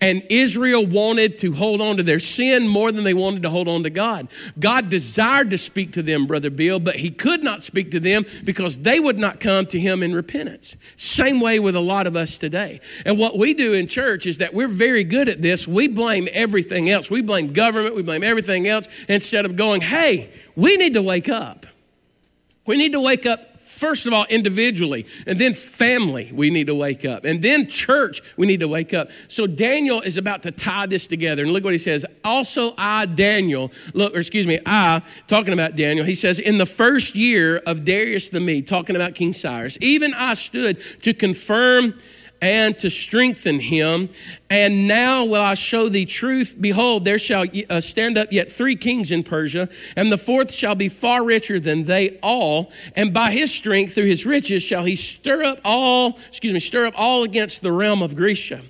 And 0.00 0.22
Israel 0.30 0.86
wanted 0.86 1.38
to 1.38 1.52
hold 1.52 1.80
on 1.80 1.96
to 1.96 2.02
their 2.02 2.18
sin 2.18 2.68
more 2.68 2.92
than 2.92 3.04
they 3.04 3.14
wanted 3.14 3.42
to 3.42 3.50
hold 3.50 3.68
on 3.68 3.82
to 3.84 3.90
God. 3.90 4.28
God 4.58 4.88
desired 4.88 5.50
to 5.50 5.58
speak 5.58 5.92
to 5.92 6.02
them, 6.02 6.26
Brother 6.26 6.50
Bill, 6.50 6.80
but 6.80 6.96
He 6.96 7.10
could 7.10 7.42
not 7.42 7.62
speak 7.62 7.90
to 7.92 8.00
them 8.00 8.24
because 8.44 8.78
they 8.78 9.00
would 9.00 9.18
not 9.18 9.40
come 9.40 9.66
to 9.66 9.80
Him 9.80 10.02
in 10.02 10.14
repentance. 10.14 10.76
Same 10.96 11.40
way 11.40 11.58
with 11.58 11.76
a 11.76 11.80
lot 11.80 12.06
of 12.06 12.16
us 12.16 12.38
today. 12.38 12.80
And 13.04 13.18
what 13.18 13.38
we 13.38 13.54
do 13.54 13.72
in 13.72 13.86
church 13.86 14.26
is 14.26 14.38
that 14.38 14.54
we're 14.54 14.68
very 14.68 15.04
good 15.04 15.28
at 15.28 15.42
this. 15.42 15.66
We 15.66 15.88
blame 15.88 16.28
everything 16.32 16.90
else. 16.90 17.10
We 17.10 17.22
blame 17.22 17.52
government, 17.52 17.94
we 17.94 18.02
blame 18.02 18.24
everything 18.24 18.66
else 18.68 18.88
instead 19.08 19.44
of 19.44 19.56
going, 19.56 19.80
hey, 19.80 20.30
we 20.54 20.76
need 20.76 20.94
to 20.94 21.02
wake 21.02 21.28
up. 21.28 21.66
We 22.66 22.76
need 22.76 22.92
to 22.92 23.00
wake 23.00 23.26
up 23.26 23.55
First 23.76 24.06
of 24.06 24.14
all, 24.14 24.24
individually, 24.30 25.04
and 25.26 25.38
then 25.38 25.52
family, 25.52 26.30
we 26.32 26.48
need 26.48 26.68
to 26.68 26.74
wake 26.74 27.04
up. 27.04 27.26
And 27.26 27.42
then 27.42 27.68
church, 27.68 28.22
we 28.38 28.46
need 28.46 28.60
to 28.60 28.68
wake 28.68 28.94
up. 28.94 29.10
So 29.28 29.46
Daniel 29.46 30.00
is 30.00 30.16
about 30.16 30.44
to 30.44 30.50
tie 30.50 30.86
this 30.86 31.06
together. 31.06 31.42
And 31.42 31.52
look 31.52 31.62
what 31.62 31.74
he 31.74 31.78
says. 31.78 32.06
Also, 32.24 32.72
I, 32.78 33.04
Daniel, 33.04 33.70
look, 33.92 34.14
or 34.14 34.18
excuse 34.20 34.46
me, 34.46 34.60
I, 34.64 35.02
talking 35.28 35.52
about 35.52 35.76
Daniel, 35.76 36.06
he 36.06 36.14
says, 36.14 36.38
in 36.38 36.56
the 36.56 36.64
first 36.64 37.16
year 37.16 37.58
of 37.66 37.84
Darius 37.84 38.30
the 38.30 38.40
Mede, 38.40 38.66
talking 38.66 38.96
about 38.96 39.14
King 39.14 39.34
Cyrus, 39.34 39.76
even 39.82 40.14
I 40.14 40.32
stood 40.32 40.80
to 41.02 41.12
confirm 41.12 41.98
and 42.40 42.78
to 42.78 42.90
strengthen 42.90 43.60
him. 43.60 44.08
And 44.50 44.86
now 44.86 45.24
will 45.24 45.42
I 45.42 45.54
show 45.54 45.88
thee 45.88 46.06
truth. 46.06 46.56
Behold, 46.60 47.04
there 47.04 47.18
shall 47.18 47.46
uh, 47.68 47.80
stand 47.80 48.18
up 48.18 48.32
yet 48.32 48.50
three 48.50 48.76
kings 48.76 49.10
in 49.10 49.22
Persia, 49.22 49.68
and 49.96 50.12
the 50.12 50.18
fourth 50.18 50.52
shall 50.52 50.74
be 50.74 50.88
far 50.88 51.24
richer 51.24 51.58
than 51.58 51.84
they 51.84 52.18
all. 52.22 52.70
And 52.94 53.12
by 53.12 53.32
his 53.32 53.52
strength, 53.52 53.94
through 53.94 54.06
his 54.06 54.26
riches, 54.26 54.62
shall 54.62 54.84
he 54.84 54.96
stir 54.96 55.42
up 55.42 55.60
all, 55.64 56.18
excuse 56.28 56.52
me, 56.52 56.60
stir 56.60 56.86
up 56.86 56.94
all 56.96 57.24
against 57.24 57.62
the 57.62 57.72
realm 57.72 58.02
of 58.02 58.14
Grecia. 58.14 58.62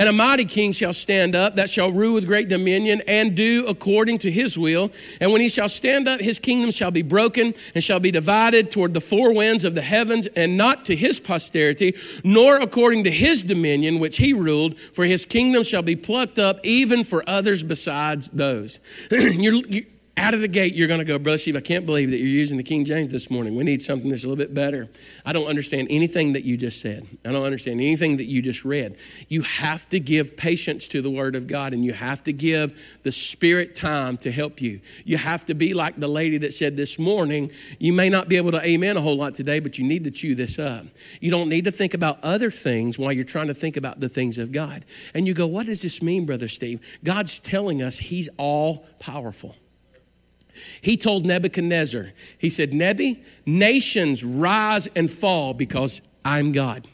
And 0.00 0.08
a 0.08 0.14
mighty 0.14 0.46
king 0.46 0.72
shall 0.72 0.94
stand 0.94 1.36
up 1.36 1.56
that 1.56 1.68
shall 1.68 1.92
rule 1.92 2.14
with 2.14 2.26
great 2.26 2.48
dominion 2.48 3.02
and 3.06 3.34
do 3.34 3.66
according 3.66 4.16
to 4.20 4.30
his 4.30 4.56
will. 4.56 4.90
And 5.20 5.30
when 5.30 5.42
he 5.42 5.50
shall 5.50 5.68
stand 5.68 6.08
up, 6.08 6.20
his 6.20 6.38
kingdom 6.38 6.70
shall 6.70 6.90
be 6.90 7.02
broken 7.02 7.52
and 7.74 7.84
shall 7.84 8.00
be 8.00 8.10
divided 8.10 8.70
toward 8.70 8.94
the 8.94 9.02
four 9.02 9.34
winds 9.34 9.62
of 9.62 9.74
the 9.74 9.82
heavens 9.82 10.26
and 10.28 10.56
not 10.56 10.86
to 10.86 10.96
his 10.96 11.20
posterity, 11.20 11.94
nor 12.24 12.56
according 12.56 13.04
to 13.04 13.10
his 13.10 13.42
dominion 13.42 13.98
which 13.98 14.16
he 14.16 14.32
ruled, 14.32 14.80
for 14.80 15.04
his 15.04 15.26
kingdom 15.26 15.62
shall 15.64 15.82
be 15.82 15.96
plucked 15.96 16.38
up 16.38 16.60
even 16.62 17.04
for 17.04 17.22
others 17.28 17.62
besides 17.62 18.30
those. 18.32 18.78
you're, 19.10 19.52
you 19.52 19.84
out 20.20 20.34
of 20.34 20.42
the 20.42 20.48
gate, 20.48 20.74
you're 20.74 20.86
going 20.86 20.98
to 20.98 21.04
go, 21.04 21.18
Brother 21.18 21.38
Steve, 21.38 21.56
I 21.56 21.60
can't 21.60 21.86
believe 21.86 22.10
that 22.10 22.18
you're 22.18 22.28
using 22.28 22.58
the 22.58 22.62
King 22.62 22.84
James 22.84 23.10
this 23.10 23.30
morning. 23.30 23.56
We 23.56 23.64
need 23.64 23.80
something 23.80 24.10
that's 24.10 24.22
a 24.22 24.28
little 24.28 24.36
bit 24.36 24.52
better. 24.52 24.90
I 25.24 25.32
don't 25.32 25.46
understand 25.46 25.88
anything 25.90 26.34
that 26.34 26.44
you 26.44 26.58
just 26.58 26.80
said. 26.82 27.06
I 27.24 27.32
don't 27.32 27.44
understand 27.44 27.80
anything 27.80 28.18
that 28.18 28.26
you 28.26 28.42
just 28.42 28.62
read. 28.62 28.98
You 29.28 29.40
have 29.42 29.88
to 29.88 29.98
give 29.98 30.36
patience 30.36 30.88
to 30.88 31.00
the 31.00 31.10
Word 31.10 31.36
of 31.36 31.46
God, 31.46 31.72
and 31.72 31.82
you 31.82 31.94
have 31.94 32.22
to 32.24 32.34
give 32.34 33.00
the 33.02 33.10
Spirit 33.10 33.74
time 33.74 34.18
to 34.18 34.30
help 34.30 34.60
you. 34.60 34.82
You 35.06 35.16
have 35.16 35.46
to 35.46 35.54
be 35.54 35.72
like 35.72 35.98
the 35.98 36.06
lady 36.06 36.36
that 36.38 36.52
said 36.52 36.76
this 36.76 36.98
morning, 36.98 37.50
you 37.78 37.94
may 37.94 38.10
not 38.10 38.28
be 38.28 38.36
able 38.36 38.52
to 38.52 38.62
amen 38.62 38.98
a 38.98 39.00
whole 39.00 39.16
lot 39.16 39.34
today, 39.34 39.58
but 39.58 39.78
you 39.78 39.86
need 39.86 40.04
to 40.04 40.10
chew 40.10 40.34
this 40.34 40.58
up. 40.58 40.84
You 41.20 41.30
don't 41.30 41.48
need 41.48 41.64
to 41.64 41.72
think 41.72 41.94
about 41.94 42.18
other 42.22 42.50
things 42.50 42.98
while 42.98 43.12
you're 43.12 43.24
trying 43.24 43.48
to 43.48 43.54
think 43.54 43.78
about 43.78 44.00
the 44.00 44.08
things 44.10 44.36
of 44.36 44.52
God. 44.52 44.84
And 45.14 45.26
you 45.26 45.32
go, 45.32 45.46
What 45.46 45.64
does 45.64 45.80
this 45.80 46.02
mean, 46.02 46.26
Brother 46.26 46.48
Steve? 46.48 46.80
God's 47.02 47.38
telling 47.38 47.82
us 47.82 47.96
He's 47.96 48.28
all 48.36 48.86
powerful. 48.98 49.56
He 50.80 50.96
told 50.96 51.24
Nebuchadnezzar, 51.24 52.12
he 52.38 52.50
said, 52.50 52.72
Nebi, 52.72 53.22
nations 53.46 54.24
rise 54.24 54.86
and 54.96 55.10
fall 55.10 55.54
because 55.54 56.02
I'm 56.24 56.52
God. 56.52 56.88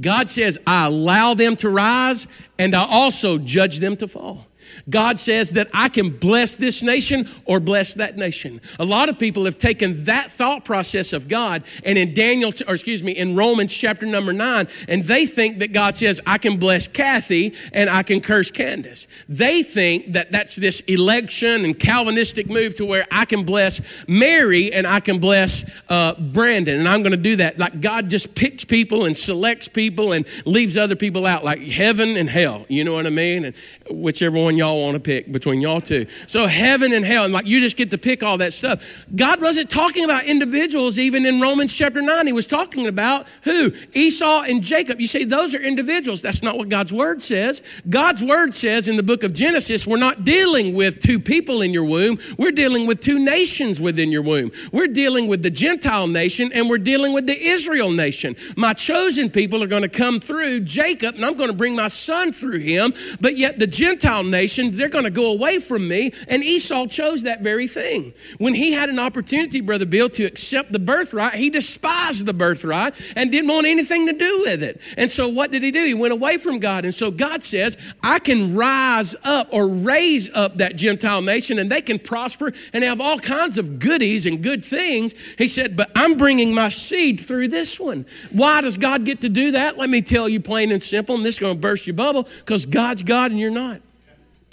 God 0.00 0.30
says, 0.30 0.58
I 0.66 0.86
allow 0.86 1.34
them 1.34 1.56
to 1.56 1.70
rise 1.70 2.26
and 2.58 2.74
I 2.74 2.86
also 2.86 3.38
judge 3.38 3.78
them 3.78 3.96
to 3.96 4.08
fall. 4.08 4.46
God 4.88 5.18
says 5.18 5.50
that 5.52 5.68
I 5.72 5.88
can 5.88 6.10
bless 6.10 6.56
this 6.56 6.82
nation 6.82 7.28
or 7.44 7.60
bless 7.60 7.94
that 7.94 8.16
nation. 8.16 8.60
A 8.78 8.84
lot 8.84 9.08
of 9.08 9.18
people 9.18 9.44
have 9.44 9.58
taken 9.58 10.04
that 10.04 10.30
thought 10.30 10.64
process 10.64 11.12
of 11.12 11.28
God 11.28 11.64
and 11.84 11.98
in 11.98 12.14
Daniel, 12.14 12.52
or 12.66 12.74
excuse 12.74 13.02
me, 13.02 13.12
in 13.12 13.36
Romans 13.36 13.74
chapter 13.74 14.06
number 14.06 14.32
nine, 14.32 14.68
and 14.88 15.02
they 15.04 15.26
think 15.26 15.58
that 15.60 15.72
God 15.72 15.96
says, 15.96 16.20
I 16.26 16.38
can 16.38 16.58
bless 16.58 16.88
Kathy 16.88 17.54
and 17.72 17.88
I 17.90 18.02
can 18.02 18.20
curse 18.20 18.50
Candace. 18.50 19.06
They 19.28 19.62
think 19.62 20.12
that 20.12 20.32
that's 20.32 20.56
this 20.56 20.80
election 20.80 21.64
and 21.64 21.78
Calvinistic 21.78 22.48
move 22.48 22.74
to 22.76 22.84
where 22.84 23.06
I 23.10 23.24
can 23.24 23.44
bless 23.44 23.80
Mary 24.08 24.72
and 24.72 24.86
I 24.86 25.00
can 25.00 25.18
bless 25.18 25.64
uh, 25.88 26.14
Brandon, 26.14 26.78
and 26.78 26.88
I'm 26.88 27.02
going 27.02 27.12
to 27.12 27.16
do 27.16 27.36
that. 27.36 27.58
Like 27.58 27.80
God 27.80 28.10
just 28.10 28.34
picks 28.34 28.64
people 28.64 29.04
and 29.04 29.16
selects 29.16 29.68
people 29.68 30.12
and 30.12 30.26
leaves 30.44 30.76
other 30.76 30.96
people 30.96 31.26
out, 31.26 31.44
like 31.44 31.60
heaven 31.60 32.16
and 32.16 32.28
hell. 32.28 32.66
You 32.68 32.84
know 32.84 32.94
what 32.94 33.06
I 33.06 33.10
mean? 33.10 33.44
And 33.46 33.54
whichever 33.90 34.38
one 34.38 34.55
y'all 34.56 34.82
want 34.82 34.94
to 34.94 35.00
pick 35.00 35.30
between 35.30 35.60
y'all 35.60 35.80
two. 35.80 36.06
So 36.26 36.46
heaven 36.46 36.92
and 36.92 37.04
hell, 37.04 37.24
and 37.24 37.32
like 37.32 37.46
you 37.46 37.60
just 37.60 37.76
get 37.76 37.90
to 37.90 37.98
pick 37.98 38.22
all 38.22 38.38
that 38.38 38.52
stuff. 38.52 39.06
God 39.14 39.40
wasn't 39.40 39.70
talking 39.70 40.04
about 40.04 40.24
individuals 40.24 40.98
even 40.98 41.26
in 41.26 41.40
Romans 41.40 41.72
chapter 41.74 42.02
9. 42.02 42.26
He 42.26 42.32
was 42.32 42.46
talking 42.46 42.86
about 42.86 43.26
who? 43.42 43.72
Esau 43.92 44.42
and 44.42 44.62
Jacob. 44.62 45.00
You 45.00 45.06
see, 45.06 45.24
those 45.24 45.54
are 45.54 45.60
individuals. 45.60 46.22
That's 46.22 46.42
not 46.42 46.56
what 46.56 46.68
God's 46.68 46.92
word 46.92 47.22
says. 47.22 47.62
God's 47.88 48.22
word 48.22 48.54
says 48.54 48.88
in 48.88 48.96
the 48.96 49.02
book 49.02 49.22
of 49.22 49.32
Genesis, 49.34 49.86
we're 49.86 49.96
not 49.96 50.24
dealing 50.24 50.74
with 50.74 51.00
two 51.00 51.18
people 51.18 51.62
in 51.62 51.72
your 51.72 51.84
womb. 51.84 52.18
We're 52.38 52.52
dealing 52.52 52.86
with 52.86 53.00
two 53.00 53.18
nations 53.18 53.80
within 53.80 54.10
your 54.10 54.22
womb. 54.22 54.52
We're 54.72 54.88
dealing 54.88 55.28
with 55.28 55.42
the 55.42 55.50
Gentile 55.50 56.06
nation 56.06 56.50
and 56.52 56.68
we're 56.68 56.78
dealing 56.78 57.12
with 57.12 57.26
the 57.26 57.38
Israel 57.38 57.90
nation. 57.90 58.36
My 58.56 58.72
chosen 58.72 59.30
people 59.30 59.62
are 59.62 59.66
going 59.66 59.82
to 59.82 59.88
come 59.88 60.20
through 60.20 60.60
Jacob 60.60 61.14
and 61.14 61.24
I'm 61.24 61.36
going 61.36 61.50
to 61.50 61.56
bring 61.56 61.76
my 61.76 61.88
son 61.88 62.32
through 62.32 62.58
him. 62.58 62.94
But 63.20 63.36
yet 63.36 63.58
the 63.58 63.66
Gentile 63.66 64.24
nation, 64.24 64.45
they're 64.46 64.88
going 64.88 65.04
to 65.04 65.10
go 65.10 65.32
away 65.32 65.58
from 65.58 65.88
me. 65.88 66.12
And 66.28 66.42
Esau 66.42 66.86
chose 66.86 67.22
that 67.22 67.42
very 67.42 67.66
thing. 67.68 68.14
When 68.38 68.54
he 68.54 68.72
had 68.72 68.88
an 68.88 68.98
opportunity, 68.98 69.60
Brother 69.60 69.86
Bill, 69.86 70.08
to 70.10 70.24
accept 70.24 70.72
the 70.72 70.78
birthright, 70.78 71.34
he 71.34 71.50
despised 71.50 72.26
the 72.26 72.34
birthright 72.34 72.94
and 73.16 73.30
didn't 73.30 73.48
want 73.48 73.66
anything 73.66 74.06
to 74.06 74.12
do 74.12 74.40
with 74.42 74.62
it. 74.62 74.80
And 74.96 75.10
so 75.10 75.28
what 75.28 75.52
did 75.52 75.62
he 75.62 75.70
do? 75.70 75.84
He 75.84 75.94
went 75.94 76.12
away 76.12 76.38
from 76.38 76.58
God. 76.58 76.84
And 76.84 76.94
so 76.94 77.10
God 77.10 77.44
says, 77.44 77.76
I 78.02 78.18
can 78.18 78.54
rise 78.54 79.14
up 79.24 79.48
or 79.52 79.68
raise 79.68 80.32
up 80.34 80.58
that 80.58 80.76
Gentile 80.76 81.22
nation 81.22 81.58
and 81.58 81.70
they 81.70 81.80
can 81.80 81.98
prosper 81.98 82.52
and 82.72 82.84
have 82.84 83.00
all 83.00 83.18
kinds 83.18 83.58
of 83.58 83.78
goodies 83.78 84.26
and 84.26 84.42
good 84.42 84.64
things. 84.64 85.14
He 85.38 85.48
said, 85.48 85.76
but 85.76 85.90
I'm 85.94 86.16
bringing 86.16 86.54
my 86.54 86.68
seed 86.68 87.20
through 87.20 87.48
this 87.48 87.78
one. 87.78 88.06
Why 88.30 88.60
does 88.60 88.76
God 88.76 89.04
get 89.04 89.20
to 89.22 89.28
do 89.28 89.52
that? 89.52 89.78
Let 89.78 89.90
me 89.90 90.02
tell 90.02 90.28
you 90.28 90.40
plain 90.40 90.72
and 90.72 90.82
simple, 90.82 91.14
and 91.14 91.24
this 91.24 91.36
is 91.36 91.38
going 91.38 91.54
to 91.54 91.60
burst 91.60 91.86
your 91.86 91.94
bubble 91.94 92.24
because 92.38 92.66
God's 92.66 93.02
God 93.02 93.30
and 93.30 93.40
you're 93.40 93.50
not. 93.50 93.80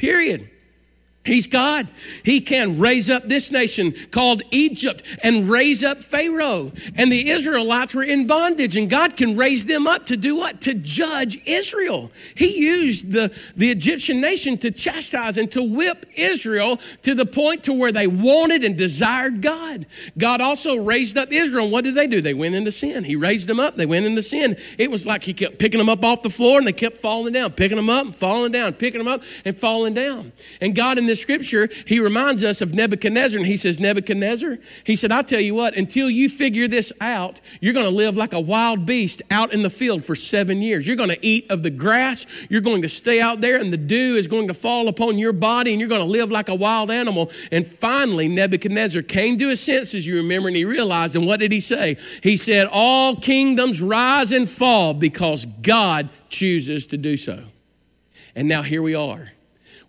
Period. 0.04 0.53
He's 1.26 1.48
God. 1.48 1.88
He 2.24 2.42
can 2.42 2.80
raise 2.80 3.10
up 3.10 3.30
this 3.30 3.50
nation 3.50 3.94
called 4.12 4.42
Egypt 4.52 5.04
and 5.24 5.50
raise 5.50 5.84
up 5.84 6.02
Pharaoh. 6.02 6.74
And 6.96 7.10
the 7.10 7.30
Israelites 7.30 7.96
were 7.96 8.04
in 8.04 8.28
bondage, 8.28 8.76
and 8.76 8.90
God 8.90 9.16
can 9.16 9.38
raise 9.38 9.66
them 9.66 9.88
up 9.88 10.06
to 10.08 10.18
do 10.18 10.36
what? 10.36 10.62
To 10.62 10.74
judge 10.74 11.42
Israel. 11.46 12.12
He 12.36 12.66
used 12.66 13.12
the, 13.12 13.34
the 13.56 13.72
Egyptian 13.72 14.20
nation 14.20 14.58
to 14.60 14.72
chastise 14.72 15.38
and 15.38 15.50
to 15.54 15.64
whip 15.64 16.06
Israel 16.16 16.78
to 17.04 17.16
the 17.16 17.26
point 17.26 17.64
to 17.64 17.74
where 17.74 17.92
they 17.92 18.08
wanted 18.08 18.66
and 18.66 18.78
desired 18.78 19.42
God. 19.42 19.86
God 20.18 20.42
also 20.42 20.76
raised 20.76 21.18
up 21.18 21.32
Israel. 21.32 21.70
What 21.70 21.86
did 21.86 21.96
they 21.96 22.08
do? 22.08 22.20
They 22.20 22.34
went 22.34 22.56
into 22.56 22.72
sin. 22.72 23.06
He 23.06 23.16
raised 23.16 23.48
them 23.48 23.60
up. 23.60 23.78
They 23.78 23.86
went 23.86 24.06
into 24.06 24.24
sin. 24.24 24.58
It 24.78 24.92
was 24.92 25.06
like 25.06 25.24
He 25.24 25.34
kept 25.34 25.58
picking 25.58 25.78
them 25.78 25.90
up 25.90 26.04
off 26.04 26.22
the 26.22 26.30
floor 26.30 26.58
and 26.58 26.68
they 26.68 26.74
kept 26.74 26.98
falling 26.98 27.34
down, 27.34 27.52
picking 27.52 27.78
them 27.78 27.90
up 27.90 28.16
falling 28.16 28.52
down, 28.52 28.74
picking 28.74 29.00
them 29.00 29.08
up 29.08 29.24
and 29.46 29.56
falling 29.56 29.94
down. 29.94 30.32
And 30.60 30.76
God 30.76 30.98
in 30.98 31.06
this 31.06 31.13
scripture, 31.16 31.70
he 31.86 32.00
reminds 32.00 32.44
us 32.44 32.62
of 32.62 32.74
Nebuchadnezzar, 32.74 33.38
and 33.38 33.48
he 33.48 33.58
says, 33.58 33.80
Nebuchadnezzar, 33.80 34.58
he 34.84 34.96
said, 34.96 35.12
I'll 35.12 35.24
tell 35.24 35.40
you 35.40 35.54
what, 35.54 35.76
until 35.76 36.10
you 36.10 36.30
figure 36.30 36.68
this 36.68 36.94
out, 37.02 37.42
you're 37.60 37.74
going 37.74 37.86
to 37.86 37.92
live 37.92 38.16
like 38.16 38.34
a 38.34 38.40
wild 38.40 38.86
beast 38.86 39.22
out 39.30 39.54
in 39.54 39.64
the 39.64 39.70
field 39.70 40.06
for 40.06 40.16
seven 40.16 40.62
years. 40.62 40.88
You're 40.88 40.96
going 40.96 41.10
to 41.10 41.26
eat 41.26 41.50
of 41.52 41.64
the 41.64 41.70
grass. 41.70 42.26
You're 42.50 42.62
going 42.62 42.82
to 42.84 42.90
stay 42.90 43.20
out 43.20 43.42
there, 43.42 43.60
and 43.60 43.74
the 43.74 43.78
dew 43.78 44.16
is 44.16 44.28
going 44.28 44.48
to 44.48 44.54
fall 44.54 44.88
upon 44.88 45.18
your 45.18 45.34
body, 45.34 45.72
and 45.72 45.80
you're 45.80 45.90
going 45.90 46.02
to 46.02 46.08
live 46.08 46.32
like 46.32 46.50
a 46.50 46.56
wild 46.56 46.90
animal. 46.90 47.32
And 47.52 47.68
finally, 47.68 48.28
Nebuchadnezzar 48.28 49.02
came 49.02 49.38
to 49.40 49.50
his 49.50 49.60
senses, 49.60 50.08
you 50.08 50.16
remember, 50.18 50.48
and 50.48 50.58
he 50.58 50.66
realized, 50.66 51.16
and 51.16 51.28
what 51.28 51.40
did 51.40 51.52
he 51.52 51.60
say? 51.60 51.98
He 52.22 52.38
said, 52.38 52.68
All 52.72 53.16
kingdoms 53.16 53.82
rise 53.82 54.32
and 54.32 54.50
fall 54.50 54.94
because 54.94 55.46
God 55.62 56.10
chooses 56.30 56.86
to 56.88 56.98
do 56.98 57.18
so. 57.18 57.44
And 58.36 58.48
now 58.48 58.62
here 58.62 58.82
we 58.82 58.96
are. 58.96 59.33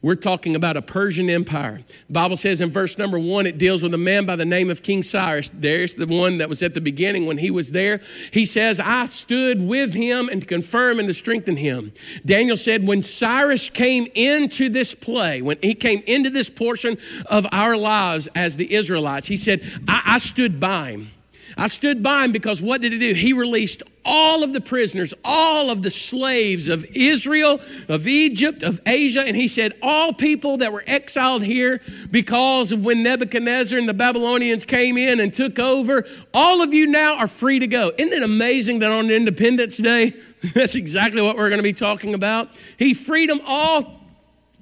We're 0.05 0.17
talking 0.17 0.55
about 0.55 0.77
a 0.77 0.83
Persian 0.83 1.31
Empire. 1.31 1.81
Bible 2.11 2.37
says 2.37 2.61
in 2.61 2.69
verse 2.69 2.99
number 2.99 3.19
one, 3.19 3.47
it 3.47 3.57
deals 3.57 3.83
with 3.83 3.95
a 3.95 3.99
man 3.99 4.27
by 4.27 4.37
the 4.37 4.45
name 4.45 4.69
of 4.69 4.83
King 4.83 5.03
Cyrus. 5.03 5.49
There's 5.49 5.95
the 5.95 6.07
one 6.07 6.37
that 6.37 6.51
was 6.51 6.63
at 6.63 6.75
the 6.75 6.83
beginning 6.83 7.25
when 7.25 7.39
he 7.39 7.51
was 7.51 7.73
there. 7.73 8.03
He 8.31 8.45
says, 8.45 8.79
I 8.79 9.07
stood 9.07 9.63
with 9.63 9.95
him 9.95 10.29
and 10.29 10.43
to 10.43 10.47
confirm 10.47 10.99
and 10.99 11.09
to 11.09 11.15
strengthen 11.15 11.57
him. 11.57 11.91
Daniel 12.27 12.59
said, 12.59 12.87
when 12.87 13.01
Cyrus 13.01 13.71
came 13.71 14.07
into 14.15 14.69
this 14.69 14.95
play, 14.95 15.41
when 15.41 15.57
he 15.63 15.73
came 15.73 16.03
into 16.07 16.29
this 16.29 16.51
portion 16.51 16.99
of 17.25 17.47
our 17.51 17.75
lives 17.75 18.29
as 18.35 18.59
the 18.59 18.75
Israelites, 18.75 19.27
he 19.27 19.39
said, 19.39 19.63
I, 19.89 20.03
I 20.05 20.19
stood 20.19 20.61
by 20.61 20.91
him. 20.91 21.13
I 21.57 21.69
stood 21.69 22.03
by 22.03 22.25
him 22.25 22.33
because 22.33 22.61
what 22.61 22.81
did 22.81 22.93
he 22.93 22.99
do? 22.99 23.15
He 23.15 23.33
released 23.33 23.83
all 24.05 24.43
of 24.43 24.53
the 24.53 24.61
prisoners, 24.61 25.15
all 25.25 25.71
of 25.71 25.83
the 25.83 25.91
slaves 25.91 26.69
of 26.69 26.85
Israel, 26.95 27.61
of 27.89 28.07
Egypt, 28.07 28.63
of 28.63 28.81
Asia, 28.87 29.23
and 29.23 29.37
he 29.37 29.49
said, 29.49 29.73
All 29.83 30.13
people 30.13 30.59
that 30.59 30.73
were 30.73 30.85
exiled 30.87 31.43
here 31.43 31.81
because 32.11 32.73
of 32.73 32.85
when 32.85 33.03
Nebuchadnezzar 33.03 33.79
and 33.79 33.89
the 33.89 33.95
Babylonians 33.95 34.65
came 34.65 34.99
in 34.99 35.21
and 35.21 35.33
took 35.33 35.59
over, 35.59 36.05
all 36.33 36.63
of 36.63 36.75
you 36.75 36.87
now 36.87 37.19
are 37.19 37.29
free 37.29 37.59
to 37.59 37.67
go. 37.67 37.93
Isn't 37.97 38.13
it 38.13 38.23
amazing 38.23 38.81
that 38.81 38.91
on 38.91 39.11
Independence 39.11 39.79
Day, 39.79 40.15
that's 40.55 40.75
exactly 40.75 41.23
what 41.23 41.37
we're 41.37 41.49
going 41.49 41.61
to 41.61 41.65
be 41.65 41.73
talking 41.73 42.15
about? 42.15 42.59
He 42.79 42.95
freed 42.95 43.31
them 43.31 43.41
all 43.47 44.04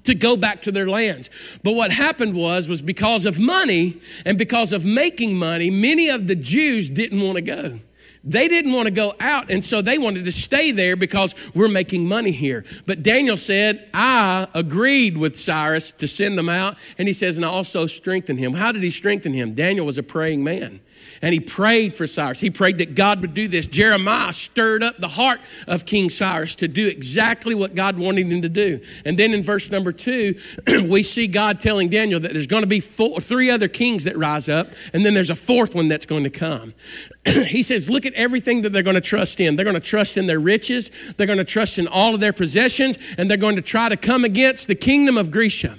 to 0.03 0.15
go 0.15 0.35
back 0.35 0.61
to 0.63 0.71
their 0.71 0.87
lands. 0.87 1.29
But 1.63 1.73
what 1.73 1.91
happened 1.91 2.35
was 2.35 2.67
was 2.67 2.81
because 2.81 3.25
of 3.25 3.39
money 3.39 4.01
and 4.25 4.37
because 4.37 4.73
of 4.73 4.85
making 4.85 5.37
money, 5.37 5.69
many 5.69 6.09
of 6.09 6.27
the 6.27 6.35
Jews 6.35 6.89
didn't 6.89 7.21
want 7.21 7.35
to 7.35 7.41
go. 7.41 7.79
They 8.25 8.47
didn't 8.47 8.71
want 8.71 8.85
to 8.85 8.91
go 8.91 9.13
out, 9.19 9.51
and 9.51 9.61
so 9.61 9.81
they 9.81 9.97
wanted 9.97 10.23
to 10.23 10.31
stay 10.31 10.71
there 10.71 10.95
because 10.95 11.35
we're 11.53 11.67
making 11.67 12.07
money 12.07 12.31
here. 12.31 12.63
But 12.85 13.03
Daniel 13.03 13.35
said, 13.35 13.89
I 13.93 14.47
agreed 14.53 15.17
with 15.17 15.37
Cyrus 15.37 15.91
to 15.93 16.07
send 16.07 16.37
them 16.37 16.47
out, 16.47 16.77
and 16.97 17.09
he 17.09 17.13
says, 17.13 17.35
and 17.35 17.45
I 17.45 17.49
also 17.49 17.85
strengthened 17.85 18.39
him. 18.39 18.53
How 18.53 18.71
did 18.71 18.81
he 18.81 18.91
strengthen 18.91 19.33
him? 19.33 19.55
Daniel 19.55 19.85
was 19.85 19.97
a 19.97 20.03
praying 20.03 20.41
man. 20.41 20.79
And 21.23 21.33
he 21.33 21.39
prayed 21.39 21.95
for 21.95 22.05
Cyrus. 22.05 22.41
He 22.41 22.49
prayed 22.49 22.79
that 22.79 22.95
God 22.95 23.21
would 23.21 23.33
do 23.33 23.47
this. 23.47 23.65
Jeremiah 23.65 24.33
stirred 24.33 24.83
up 24.83 24.97
the 24.97 25.07
heart 25.07 25.39
of 25.69 25.85
King 25.85 26.09
Cyrus 26.09 26.55
to 26.57 26.67
do 26.67 26.85
exactly 26.85 27.55
what 27.55 27.75
God 27.75 27.97
wanted 27.97 28.27
him 28.27 28.41
to 28.41 28.49
do. 28.49 28.81
And 29.05 29.17
then 29.17 29.33
in 29.33 29.41
verse 29.41 29.71
number 29.71 29.93
two, 29.93 30.37
we 30.85 31.01
see 31.01 31.27
God 31.27 31.61
telling 31.61 31.87
Daniel 31.87 32.19
that 32.19 32.33
there's 32.33 32.45
going 32.45 32.63
to 32.63 32.67
be 32.67 32.81
four, 32.81 33.21
three 33.21 33.49
other 33.49 33.69
kings 33.69 34.03
that 34.03 34.17
rise 34.17 34.49
up, 34.49 34.67
and 34.91 35.05
then 35.05 35.13
there's 35.13 35.29
a 35.29 35.35
fourth 35.35 35.73
one 35.75 35.87
that's 35.87 36.05
going 36.05 36.25
to 36.25 36.29
come. 36.29 36.73
he 37.25 37.63
says, 37.63 37.89
Look 37.89 38.05
at 38.05 38.13
everything 38.15 38.63
that 38.63 38.73
they're 38.73 38.83
going 38.83 38.95
to 38.95 39.01
trust 39.01 39.39
in. 39.39 39.55
They're 39.55 39.63
going 39.63 39.75
to 39.75 39.79
trust 39.79 40.17
in 40.17 40.27
their 40.27 40.41
riches, 40.41 40.91
they're 41.15 41.27
going 41.27 41.39
to 41.39 41.45
trust 41.45 41.77
in 41.77 41.87
all 41.87 42.13
of 42.13 42.19
their 42.19 42.33
possessions, 42.33 42.97
and 43.17 43.29
they're 43.31 43.37
going 43.37 43.55
to 43.55 43.61
try 43.61 43.87
to 43.87 43.95
come 43.95 44.25
against 44.25 44.67
the 44.67 44.75
kingdom 44.75 45.17
of 45.17 45.31
Grecia. 45.31 45.77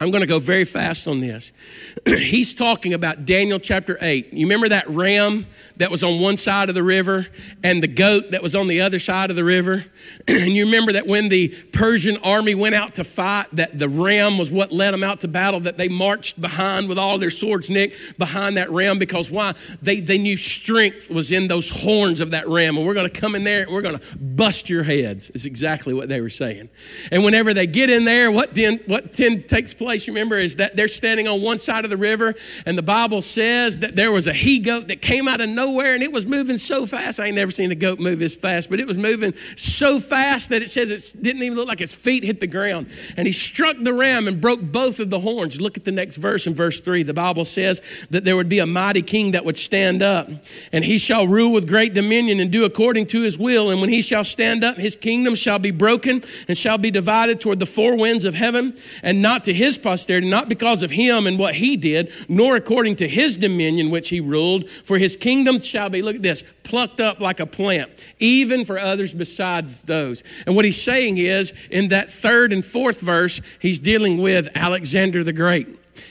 I'm 0.00 0.10
going 0.10 0.22
to 0.22 0.28
go 0.28 0.40
very 0.40 0.64
fast 0.64 1.06
on 1.06 1.20
this. 1.20 1.52
He's 2.06 2.52
talking 2.52 2.94
about 2.94 3.26
Daniel 3.26 3.60
chapter 3.60 3.96
8. 4.00 4.32
You 4.32 4.44
remember 4.44 4.68
that 4.68 4.90
ram 4.90 5.46
that 5.76 5.88
was 5.88 6.02
on 6.02 6.20
one 6.20 6.36
side 6.36 6.68
of 6.68 6.74
the 6.74 6.82
river 6.82 7.28
and 7.62 7.80
the 7.80 7.88
goat 7.88 8.32
that 8.32 8.42
was 8.42 8.56
on 8.56 8.66
the 8.66 8.80
other 8.80 8.98
side 8.98 9.30
of 9.30 9.36
the 9.36 9.44
river? 9.44 9.84
and 10.28 10.48
you 10.48 10.64
remember 10.64 10.92
that 10.92 11.06
when 11.06 11.28
the 11.28 11.48
Persian 11.72 12.16
army 12.18 12.56
went 12.56 12.74
out 12.74 12.94
to 12.94 13.04
fight, 13.04 13.46
that 13.52 13.78
the 13.78 13.88
ram 13.88 14.36
was 14.36 14.50
what 14.50 14.72
led 14.72 14.90
them 14.90 15.04
out 15.04 15.20
to 15.20 15.28
battle, 15.28 15.60
that 15.60 15.78
they 15.78 15.88
marched 15.88 16.40
behind 16.40 16.88
with 16.88 16.98
all 16.98 17.16
their 17.16 17.30
swords, 17.30 17.70
Nick, 17.70 17.94
behind 18.18 18.56
that 18.56 18.70
ram 18.72 18.98
because 18.98 19.30
why? 19.30 19.54
They, 19.80 20.00
they 20.00 20.18
knew 20.18 20.36
strength 20.36 21.08
was 21.08 21.30
in 21.30 21.46
those 21.46 21.70
horns 21.70 22.20
of 22.20 22.32
that 22.32 22.48
ram. 22.48 22.76
And 22.76 22.84
we're 22.84 22.94
going 22.94 23.08
to 23.08 23.20
come 23.20 23.36
in 23.36 23.44
there 23.44 23.62
and 23.62 23.72
we're 23.72 23.80
going 23.80 23.98
to 23.98 24.18
bust 24.18 24.68
your 24.68 24.82
heads, 24.82 25.30
is 25.30 25.46
exactly 25.46 25.94
what 25.94 26.08
they 26.08 26.20
were 26.20 26.30
saying. 26.30 26.68
And 27.12 27.22
whenever 27.22 27.54
they 27.54 27.68
get 27.68 27.90
in 27.90 28.04
there, 28.04 28.32
what 28.32 28.54
then, 28.54 28.80
what 28.86 29.12
then 29.12 29.44
takes 29.44 29.72
place? 29.72 29.93
Place, 29.94 30.08
remember, 30.08 30.38
is 30.38 30.56
that 30.56 30.74
they're 30.74 30.88
standing 30.88 31.28
on 31.28 31.40
one 31.40 31.56
side 31.56 31.84
of 31.84 31.90
the 31.90 31.96
river, 31.96 32.34
and 32.66 32.76
the 32.76 32.82
Bible 32.82 33.22
says 33.22 33.78
that 33.78 33.94
there 33.94 34.10
was 34.10 34.26
a 34.26 34.32
he 34.32 34.58
goat 34.58 34.88
that 34.88 35.00
came 35.00 35.28
out 35.28 35.40
of 35.40 35.48
nowhere, 35.48 35.94
and 35.94 36.02
it 36.02 36.10
was 36.10 36.26
moving 36.26 36.58
so 36.58 36.84
fast. 36.84 37.20
I 37.20 37.26
ain't 37.26 37.36
never 37.36 37.52
seen 37.52 37.70
a 37.70 37.76
goat 37.76 38.00
move 38.00 38.18
this 38.18 38.34
fast, 38.34 38.70
but 38.70 38.80
it 38.80 38.88
was 38.88 38.98
moving 38.98 39.34
so 39.56 40.00
fast 40.00 40.48
that 40.48 40.62
it 40.62 40.70
says 40.70 40.90
it 40.90 41.22
didn't 41.22 41.44
even 41.44 41.56
look 41.56 41.68
like 41.68 41.80
its 41.80 41.94
feet 41.94 42.24
hit 42.24 42.40
the 42.40 42.48
ground. 42.48 42.88
And 43.16 43.24
he 43.24 43.32
struck 43.32 43.76
the 43.80 43.92
ram 43.92 44.26
and 44.26 44.40
broke 44.40 44.60
both 44.60 44.98
of 44.98 45.10
the 45.10 45.20
horns. 45.20 45.60
Look 45.60 45.76
at 45.76 45.84
the 45.84 45.92
next 45.92 46.16
verse 46.16 46.48
in 46.48 46.54
verse 46.54 46.80
3. 46.80 47.04
The 47.04 47.14
Bible 47.14 47.44
says 47.44 47.80
that 48.10 48.24
there 48.24 48.34
would 48.34 48.48
be 48.48 48.58
a 48.58 48.66
mighty 48.66 49.02
king 49.02 49.30
that 49.30 49.44
would 49.44 49.56
stand 49.56 50.02
up, 50.02 50.28
and 50.72 50.84
he 50.84 50.98
shall 50.98 51.28
rule 51.28 51.52
with 51.52 51.68
great 51.68 51.94
dominion 51.94 52.40
and 52.40 52.50
do 52.50 52.64
according 52.64 53.06
to 53.06 53.22
his 53.22 53.38
will. 53.38 53.70
And 53.70 53.80
when 53.80 53.90
he 53.90 54.02
shall 54.02 54.24
stand 54.24 54.64
up, 54.64 54.76
his 54.76 54.96
kingdom 54.96 55.36
shall 55.36 55.60
be 55.60 55.70
broken 55.70 56.24
and 56.48 56.58
shall 56.58 56.78
be 56.78 56.90
divided 56.90 57.40
toward 57.40 57.60
the 57.60 57.66
four 57.66 57.94
winds 57.96 58.24
of 58.24 58.34
heaven, 58.34 58.76
and 59.04 59.22
not 59.22 59.44
to 59.44 59.52
his 59.52 59.73
his 59.74 59.82
posterity, 59.82 60.28
not 60.28 60.48
because 60.48 60.82
of 60.82 60.90
him 60.90 61.26
and 61.26 61.38
what 61.38 61.54
he 61.54 61.76
did, 61.76 62.12
nor 62.28 62.56
according 62.56 62.96
to 62.96 63.08
his 63.08 63.36
dominion 63.36 63.90
which 63.90 64.08
he 64.08 64.20
ruled, 64.20 64.68
for 64.68 64.98
his 64.98 65.16
kingdom 65.16 65.60
shall 65.60 65.88
be, 65.88 66.02
look 66.02 66.16
at 66.16 66.22
this, 66.22 66.44
plucked 66.62 67.00
up 67.00 67.20
like 67.20 67.40
a 67.40 67.46
plant, 67.46 67.90
even 68.18 68.64
for 68.64 68.78
others 68.78 69.12
besides 69.12 69.82
those. 69.82 70.22
And 70.46 70.56
what 70.56 70.64
he's 70.64 70.80
saying 70.80 71.18
is, 71.18 71.52
in 71.70 71.88
that 71.88 72.10
third 72.10 72.52
and 72.52 72.64
fourth 72.64 73.00
verse, 73.00 73.40
he's 73.58 73.78
dealing 73.78 74.18
with 74.18 74.48
Alexander 74.56 75.24
the 75.24 75.32
Great. 75.32 75.68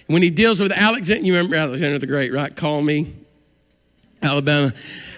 When 0.07 0.21
he 0.21 0.29
deals 0.29 0.59
with 0.59 0.71
Alexander, 0.71 1.25
you 1.25 1.33
remember 1.33 1.55
Alexander 1.55 1.99
the 1.99 2.07
Great, 2.07 2.33
right? 2.33 2.55
Call 2.55 2.81
me 2.81 3.13
Alabama. 4.21 4.73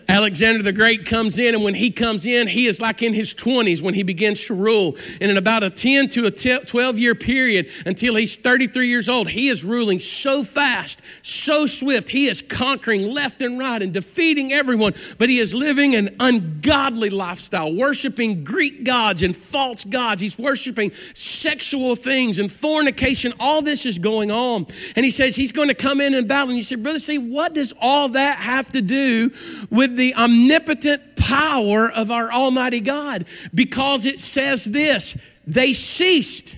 Alexander 0.07 0.61
the 0.61 0.71
Great 0.71 1.05
comes 1.05 1.39
in, 1.39 1.55
and 1.55 1.63
when 1.63 1.73
he 1.73 1.89
comes 1.89 2.25
in, 2.25 2.47
he 2.47 2.67
is 2.67 2.79
like 2.79 3.01
in 3.01 3.13
his 3.13 3.33
20s 3.33 3.81
when 3.81 3.93
he 3.93 4.03
begins 4.03 4.45
to 4.45 4.53
rule. 4.53 4.95
And 5.19 5.31
in 5.31 5.37
about 5.37 5.63
a 5.63 5.69
10 5.69 6.09
to 6.09 6.25
a 6.25 6.31
12 6.31 6.99
year 6.99 7.15
period 7.15 7.69
until 7.85 8.15
he's 8.15 8.35
33 8.35 8.87
years 8.87 9.09
old, 9.09 9.29
he 9.29 9.47
is 9.47 9.63
ruling 9.63 9.99
so 9.99 10.43
fast, 10.43 11.01
so 11.23 11.65
swift. 11.65 12.09
He 12.09 12.27
is 12.27 12.41
conquering 12.41 13.13
left 13.13 13.41
and 13.41 13.57
right 13.57 13.81
and 13.81 13.93
defeating 13.93 14.53
everyone, 14.53 14.93
but 15.17 15.29
he 15.29 15.39
is 15.39 15.55
living 15.55 15.95
an 15.95 16.15
ungodly 16.19 17.09
lifestyle, 17.09 17.73
worshiping 17.73 18.43
Greek 18.43 18.83
gods 18.83 19.23
and 19.23 19.35
false 19.35 19.83
gods. 19.83 20.21
He's 20.21 20.37
worshiping 20.37 20.91
sexual 21.13 21.95
things 21.95 22.39
and 22.39 22.51
fornication. 22.51 23.33
All 23.39 23.61
this 23.61 23.85
is 23.85 23.97
going 23.97 24.31
on. 24.31 24.67
And 24.95 25.03
he 25.03 25.11
says 25.11 25.35
he's 25.35 25.51
going 25.51 25.69
to 25.69 25.75
come 25.75 25.99
in 25.99 26.13
and 26.13 26.27
battle. 26.27 26.49
And 26.49 26.57
you 26.57 26.63
say, 26.63 26.75
Brother, 26.75 26.99
see, 26.99 27.17
what 27.17 27.53
does 27.53 27.73
all 27.81 28.09
that 28.09 28.37
have 28.37 28.71
to 28.73 28.81
do 28.81 29.31
with 29.69 29.94
the 29.95 30.15
omnipotent 30.15 31.15
power 31.15 31.89
of 31.91 32.11
our 32.11 32.31
Almighty 32.31 32.79
God 32.79 33.25
because 33.53 34.05
it 34.05 34.19
says 34.19 34.65
this 34.65 35.17
they 35.47 35.73
ceased. 35.73 36.55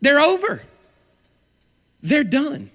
They're 0.00 0.20
over. 0.20 0.62
They're 2.02 2.24
done. 2.24 2.70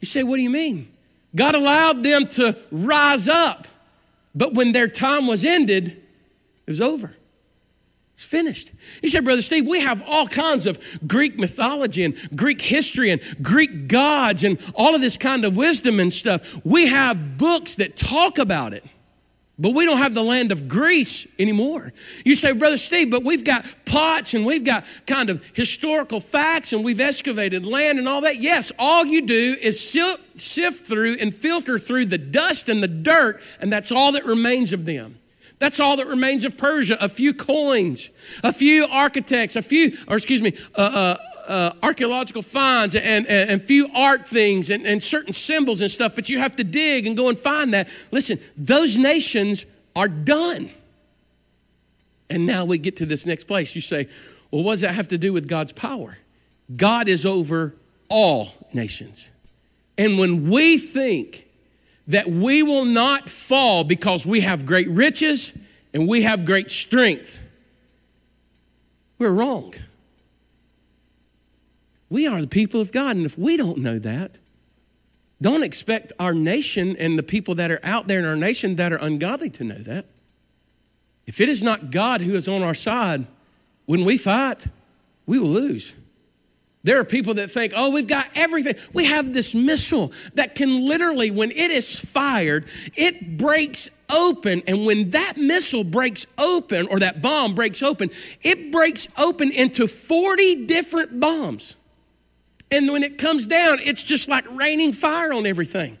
You 0.00 0.06
say, 0.06 0.22
what 0.22 0.36
do 0.36 0.42
you 0.42 0.50
mean? 0.50 0.88
God 1.36 1.54
allowed 1.54 2.02
them 2.02 2.28
to 2.28 2.56
rise 2.70 3.28
up, 3.28 3.66
but 4.34 4.54
when 4.54 4.72
their 4.72 4.88
time 4.88 5.26
was 5.26 5.44
ended, 5.44 5.86
it 5.88 6.70
was 6.70 6.80
over. 6.80 7.14
It's 8.14 8.24
finished. 8.24 8.70
You 9.02 9.08
said, 9.08 9.24
Brother 9.24 9.42
Steve, 9.42 9.66
we 9.66 9.80
have 9.80 10.00
all 10.06 10.28
kinds 10.28 10.66
of 10.66 10.80
Greek 11.06 11.36
mythology 11.36 12.04
and 12.04 12.16
Greek 12.36 12.62
history 12.62 13.10
and 13.10 13.20
Greek 13.42 13.88
gods 13.88 14.44
and 14.44 14.58
all 14.76 14.94
of 14.94 15.00
this 15.00 15.16
kind 15.16 15.44
of 15.44 15.56
wisdom 15.56 15.98
and 15.98 16.12
stuff. 16.12 16.64
We 16.64 16.86
have 16.86 17.36
books 17.36 17.74
that 17.76 17.96
talk 17.96 18.38
about 18.38 18.72
it, 18.72 18.84
but 19.58 19.74
we 19.74 19.84
don't 19.84 19.98
have 19.98 20.14
the 20.14 20.22
land 20.22 20.52
of 20.52 20.68
Greece 20.68 21.26
anymore. 21.40 21.92
You 22.24 22.36
say, 22.36 22.52
Brother 22.52 22.76
Steve, 22.76 23.10
but 23.10 23.24
we've 23.24 23.42
got 23.42 23.66
pots 23.84 24.32
and 24.32 24.46
we've 24.46 24.64
got 24.64 24.84
kind 25.08 25.28
of 25.28 25.44
historical 25.52 26.20
facts 26.20 26.72
and 26.72 26.84
we've 26.84 27.00
excavated 27.00 27.66
land 27.66 27.98
and 27.98 28.08
all 28.08 28.20
that. 28.20 28.36
Yes, 28.36 28.70
all 28.78 29.04
you 29.04 29.22
do 29.22 29.56
is 29.60 29.80
sift, 29.80 30.40
sift 30.40 30.86
through 30.86 31.16
and 31.20 31.34
filter 31.34 31.80
through 31.80 32.06
the 32.06 32.18
dust 32.18 32.68
and 32.68 32.80
the 32.80 32.86
dirt, 32.86 33.42
and 33.58 33.72
that's 33.72 33.90
all 33.90 34.12
that 34.12 34.24
remains 34.24 34.72
of 34.72 34.84
them. 34.84 35.18
That's 35.58 35.80
all 35.80 35.96
that 35.96 36.06
remains 36.06 36.44
of 36.44 36.56
Persia 36.56 36.96
a 37.00 37.08
few 37.08 37.32
coins, 37.32 38.10
a 38.42 38.52
few 38.52 38.86
architects, 38.86 39.56
a 39.56 39.62
few, 39.62 39.96
or 40.08 40.16
excuse 40.16 40.42
me, 40.42 40.54
uh, 40.74 40.78
uh, 40.78 41.16
uh, 41.46 41.72
archaeological 41.82 42.42
finds 42.42 42.94
and, 42.94 43.26
and, 43.26 43.50
and, 43.50 43.62
few 43.62 43.88
art 43.94 44.26
things 44.26 44.70
and, 44.70 44.86
and 44.86 45.02
certain 45.02 45.32
symbols 45.32 45.82
and 45.82 45.90
stuff, 45.90 46.14
but 46.14 46.30
you 46.30 46.38
have 46.38 46.56
to 46.56 46.64
dig 46.64 47.06
and 47.06 47.16
go 47.16 47.28
and 47.28 47.38
find 47.38 47.74
that. 47.74 47.88
Listen, 48.10 48.38
those 48.56 48.96
nations 48.96 49.66
are 49.94 50.08
done. 50.08 50.70
And 52.30 52.46
now 52.46 52.64
we 52.64 52.78
get 52.78 52.96
to 52.96 53.06
this 53.06 53.26
next 53.26 53.44
place. 53.44 53.74
You 53.74 53.82
say, 53.82 54.08
well, 54.50 54.62
what 54.62 54.72
does 54.72 54.80
that 54.80 54.94
have 54.94 55.08
to 55.08 55.18
do 55.18 55.32
with 55.32 55.46
God's 55.46 55.72
power? 55.72 56.16
God 56.74 57.08
is 57.08 57.26
over 57.26 57.74
all 58.08 58.48
nations. 58.72 59.28
And 59.98 60.18
when 60.18 60.48
we 60.48 60.78
think 60.78 61.43
that 62.06 62.28
we 62.28 62.62
will 62.62 62.84
not 62.84 63.28
fall 63.28 63.84
because 63.84 64.26
we 64.26 64.40
have 64.40 64.66
great 64.66 64.88
riches 64.88 65.56
and 65.92 66.08
we 66.08 66.22
have 66.22 66.44
great 66.44 66.70
strength. 66.70 67.40
We're 69.18 69.30
wrong. 69.30 69.74
We 72.10 72.26
are 72.26 72.40
the 72.40 72.46
people 72.46 72.80
of 72.80 72.92
God, 72.92 73.16
and 73.16 73.24
if 73.24 73.38
we 73.38 73.56
don't 73.56 73.78
know 73.78 73.98
that, 73.98 74.38
don't 75.40 75.62
expect 75.62 76.12
our 76.18 76.34
nation 76.34 76.96
and 76.96 77.18
the 77.18 77.22
people 77.22 77.54
that 77.56 77.70
are 77.70 77.80
out 77.82 78.06
there 78.06 78.18
in 78.18 78.24
our 78.24 78.36
nation 78.36 78.76
that 78.76 78.92
are 78.92 78.98
ungodly 78.98 79.50
to 79.50 79.64
know 79.64 79.78
that. 79.78 80.06
If 81.26 81.40
it 81.40 81.48
is 81.48 81.62
not 81.62 81.90
God 81.90 82.20
who 82.20 82.34
is 82.34 82.48
on 82.48 82.62
our 82.62 82.74
side, 82.74 83.26
when 83.86 84.04
we 84.04 84.18
fight, 84.18 84.66
we 85.26 85.38
will 85.38 85.48
lose. 85.48 85.94
There 86.84 87.00
are 87.00 87.04
people 87.04 87.34
that 87.34 87.50
think, 87.50 87.72
oh, 87.74 87.90
we've 87.90 88.06
got 88.06 88.28
everything. 88.34 88.76
We 88.92 89.06
have 89.06 89.32
this 89.32 89.54
missile 89.54 90.12
that 90.34 90.54
can 90.54 90.86
literally, 90.86 91.30
when 91.30 91.50
it 91.50 91.70
is 91.70 91.98
fired, 91.98 92.66
it 92.94 93.38
breaks 93.38 93.88
open. 94.10 94.62
And 94.66 94.84
when 94.84 95.10
that 95.10 95.38
missile 95.38 95.82
breaks 95.82 96.26
open, 96.36 96.86
or 96.88 97.00
that 97.00 97.22
bomb 97.22 97.54
breaks 97.54 97.82
open, 97.82 98.10
it 98.42 98.70
breaks 98.70 99.08
open 99.16 99.50
into 99.50 99.88
40 99.88 100.66
different 100.66 101.18
bombs. 101.18 101.74
And 102.70 102.92
when 102.92 103.02
it 103.02 103.16
comes 103.16 103.46
down, 103.46 103.78
it's 103.80 104.02
just 104.02 104.28
like 104.28 104.44
raining 104.50 104.92
fire 104.92 105.32
on 105.32 105.46
everything. 105.46 105.96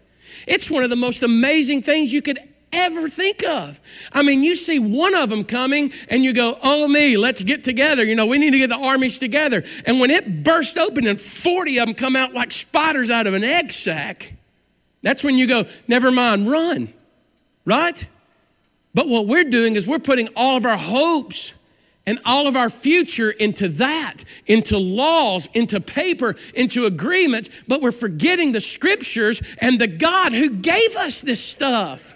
It's 0.46 0.70
one 0.70 0.82
of 0.82 0.90
the 0.90 0.96
most 0.96 1.22
amazing 1.22 1.82
things 1.82 2.12
you 2.12 2.20
could 2.20 2.38
ever 2.74 3.08
think 3.08 3.44
of. 3.44 3.80
I 4.12 4.22
mean, 4.22 4.42
you 4.42 4.56
see 4.56 4.78
one 4.78 5.14
of 5.14 5.30
them 5.30 5.44
coming 5.44 5.92
and 6.08 6.24
you 6.24 6.32
go, 6.32 6.58
oh 6.62 6.88
me, 6.88 7.16
let's 7.16 7.42
get 7.42 7.64
together. 7.64 8.04
You 8.04 8.14
know, 8.14 8.26
we 8.26 8.38
need 8.38 8.50
to 8.50 8.58
get 8.58 8.70
the 8.70 8.78
armies 8.78 9.18
together. 9.18 9.62
And 9.86 10.00
when 10.00 10.10
it 10.10 10.42
burst 10.42 10.76
open 10.76 11.06
and 11.06 11.20
40 11.20 11.78
of 11.78 11.86
them 11.86 11.94
come 11.94 12.16
out 12.16 12.34
like 12.34 12.52
spiders 12.52 13.10
out 13.10 13.26
of 13.26 13.34
an 13.34 13.44
egg 13.44 13.72
sack, 13.72 14.34
that's 15.02 15.22
when 15.22 15.36
you 15.36 15.46
go, 15.46 15.64
never 15.88 16.10
mind, 16.10 16.50
run. 16.50 16.92
Right? 17.64 18.06
But 18.94 19.08
what 19.08 19.26
we're 19.26 19.44
doing 19.44 19.76
is 19.76 19.86
we're 19.88 19.98
putting 19.98 20.28
all 20.36 20.56
of 20.56 20.66
our 20.66 20.76
hopes 20.76 21.52
and 22.06 22.20
all 22.24 22.46
of 22.46 22.56
our 22.56 22.70
future 22.70 23.30
into 23.30 23.68
that, 23.68 24.24
into 24.46 24.78
laws, 24.78 25.48
into 25.54 25.80
paper, 25.80 26.36
into 26.54 26.86
agreements, 26.86 27.48
but 27.66 27.80
we're 27.80 27.92
forgetting 27.92 28.52
the 28.52 28.60
scriptures 28.60 29.42
and 29.58 29.80
the 29.80 29.86
God 29.86 30.32
who 30.32 30.50
gave 30.50 30.96
us 30.96 31.20
this 31.22 31.42
stuff. 31.42 32.13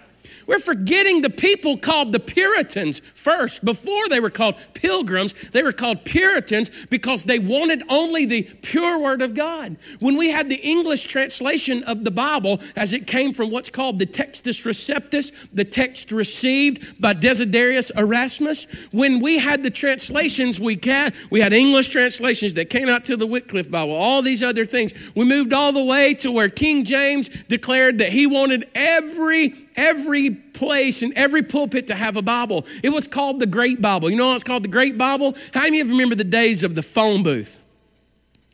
We're 0.49 0.57
forgetting 0.57 1.21
the 1.21 1.29
people 1.29 1.77
called 1.77 2.11
the 2.11 2.19
Puritans 2.19 3.03
first. 3.13 3.63
Before 3.63 4.09
they 4.09 4.19
were 4.19 4.31
called 4.31 4.55
pilgrims, 4.73 5.33
they 5.51 5.61
were 5.61 5.71
called 5.71 6.03
Puritans 6.05 6.71
because 6.87 7.23
they 7.25 7.37
wanted 7.37 7.83
only 7.87 8.25
the 8.25 8.41
pure 8.63 8.99
word 8.99 9.21
of 9.21 9.35
God. 9.35 9.77
When 9.99 10.17
we 10.17 10.31
had 10.31 10.49
the 10.49 10.55
English 10.55 11.03
translation 11.03 11.83
of 11.83 12.03
the 12.03 12.09
Bible, 12.09 12.61
as 12.75 12.93
it 12.93 13.05
came 13.05 13.31
from 13.31 13.51
what's 13.51 13.69
called 13.69 13.99
the 13.99 14.07
Textus 14.07 14.65
Receptus, 14.65 15.31
the 15.53 15.65
text 15.65 16.11
received 16.11 16.99
by 16.99 17.13
Desiderius 17.13 17.91
Erasmus, 17.95 18.65
when 18.91 19.19
we 19.19 19.37
had 19.37 19.61
the 19.61 19.69
translations 19.69 20.59
we 20.59 20.79
had, 20.83 21.13
we 21.29 21.41
had 21.41 21.53
English 21.53 21.89
translations 21.89 22.55
that 22.55 22.71
came 22.71 22.89
out 22.89 23.05
to 23.05 23.15
the 23.15 23.27
Wycliffe 23.27 23.69
Bible, 23.69 23.93
all 23.93 24.23
these 24.23 24.41
other 24.41 24.65
things. 24.65 24.93
We 25.15 25.25
moved 25.25 25.53
all 25.53 25.73
the 25.73 25.83
way 25.83 26.15
to 26.15 26.31
where 26.31 26.49
King 26.49 26.85
James 26.85 27.29
declared 27.43 27.99
that 27.99 28.09
he 28.09 28.25
wanted 28.25 28.67
every 28.73 29.68
every 29.75 30.31
place 30.31 31.01
and 31.01 31.13
every 31.13 31.43
pulpit 31.43 31.87
to 31.87 31.95
have 31.95 32.15
a 32.15 32.21
Bible. 32.21 32.65
It 32.83 32.89
was 32.89 33.07
called 33.07 33.39
the 33.39 33.45
Great 33.45 33.81
Bible. 33.81 34.09
You 34.09 34.17
know 34.17 34.35
it's 34.35 34.43
called 34.43 34.63
the 34.63 34.69
Great 34.69 34.97
Bible? 34.97 35.35
How 35.53 35.61
many 35.61 35.79
of 35.79 35.87
you 35.87 35.93
remember 35.93 36.15
the 36.15 36.23
days 36.23 36.63
of 36.63 36.75
the 36.75 36.83
phone 36.83 37.23
booth? 37.23 37.59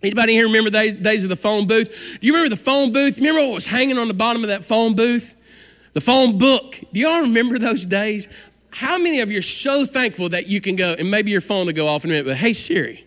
Anybody 0.03 0.33
here 0.33 0.45
remember 0.45 0.69
the 0.69 0.91
days 0.91 1.23
of 1.23 1.29
the 1.29 1.35
phone 1.35 1.67
booth? 1.67 2.17
Do 2.21 2.27
you 2.27 2.33
remember 2.33 2.55
the 2.55 2.61
phone 2.61 2.91
booth? 2.91 3.17
Remember 3.17 3.41
what 3.41 3.53
was 3.53 3.65
hanging 3.65 3.97
on 3.97 4.07
the 4.07 4.13
bottom 4.13 4.43
of 4.43 4.49
that 4.49 4.63
phone 4.63 4.95
booth? 4.95 5.35
The 5.93 6.01
phone 6.01 6.37
book. 6.37 6.79
Do 6.93 6.99
y'all 6.99 7.21
remember 7.21 7.57
those 7.57 7.85
days? 7.85 8.27
How 8.71 8.97
many 8.97 9.21
of 9.21 9.31
you 9.31 9.39
are 9.39 9.41
so 9.41 9.85
thankful 9.85 10.29
that 10.29 10.47
you 10.47 10.59
can 10.59 10.75
go, 10.75 10.93
and 10.99 11.09
maybe 11.09 11.31
your 11.31 11.39
phone 11.41 11.65
will 11.65 11.73
go 11.73 11.87
off 11.87 12.03
in 12.03 12.11
a 12.11 12.13
minute, 12.13 12.25
but 12.25 12.35
hey 12.35 12.51
Siri, 12.51 13.04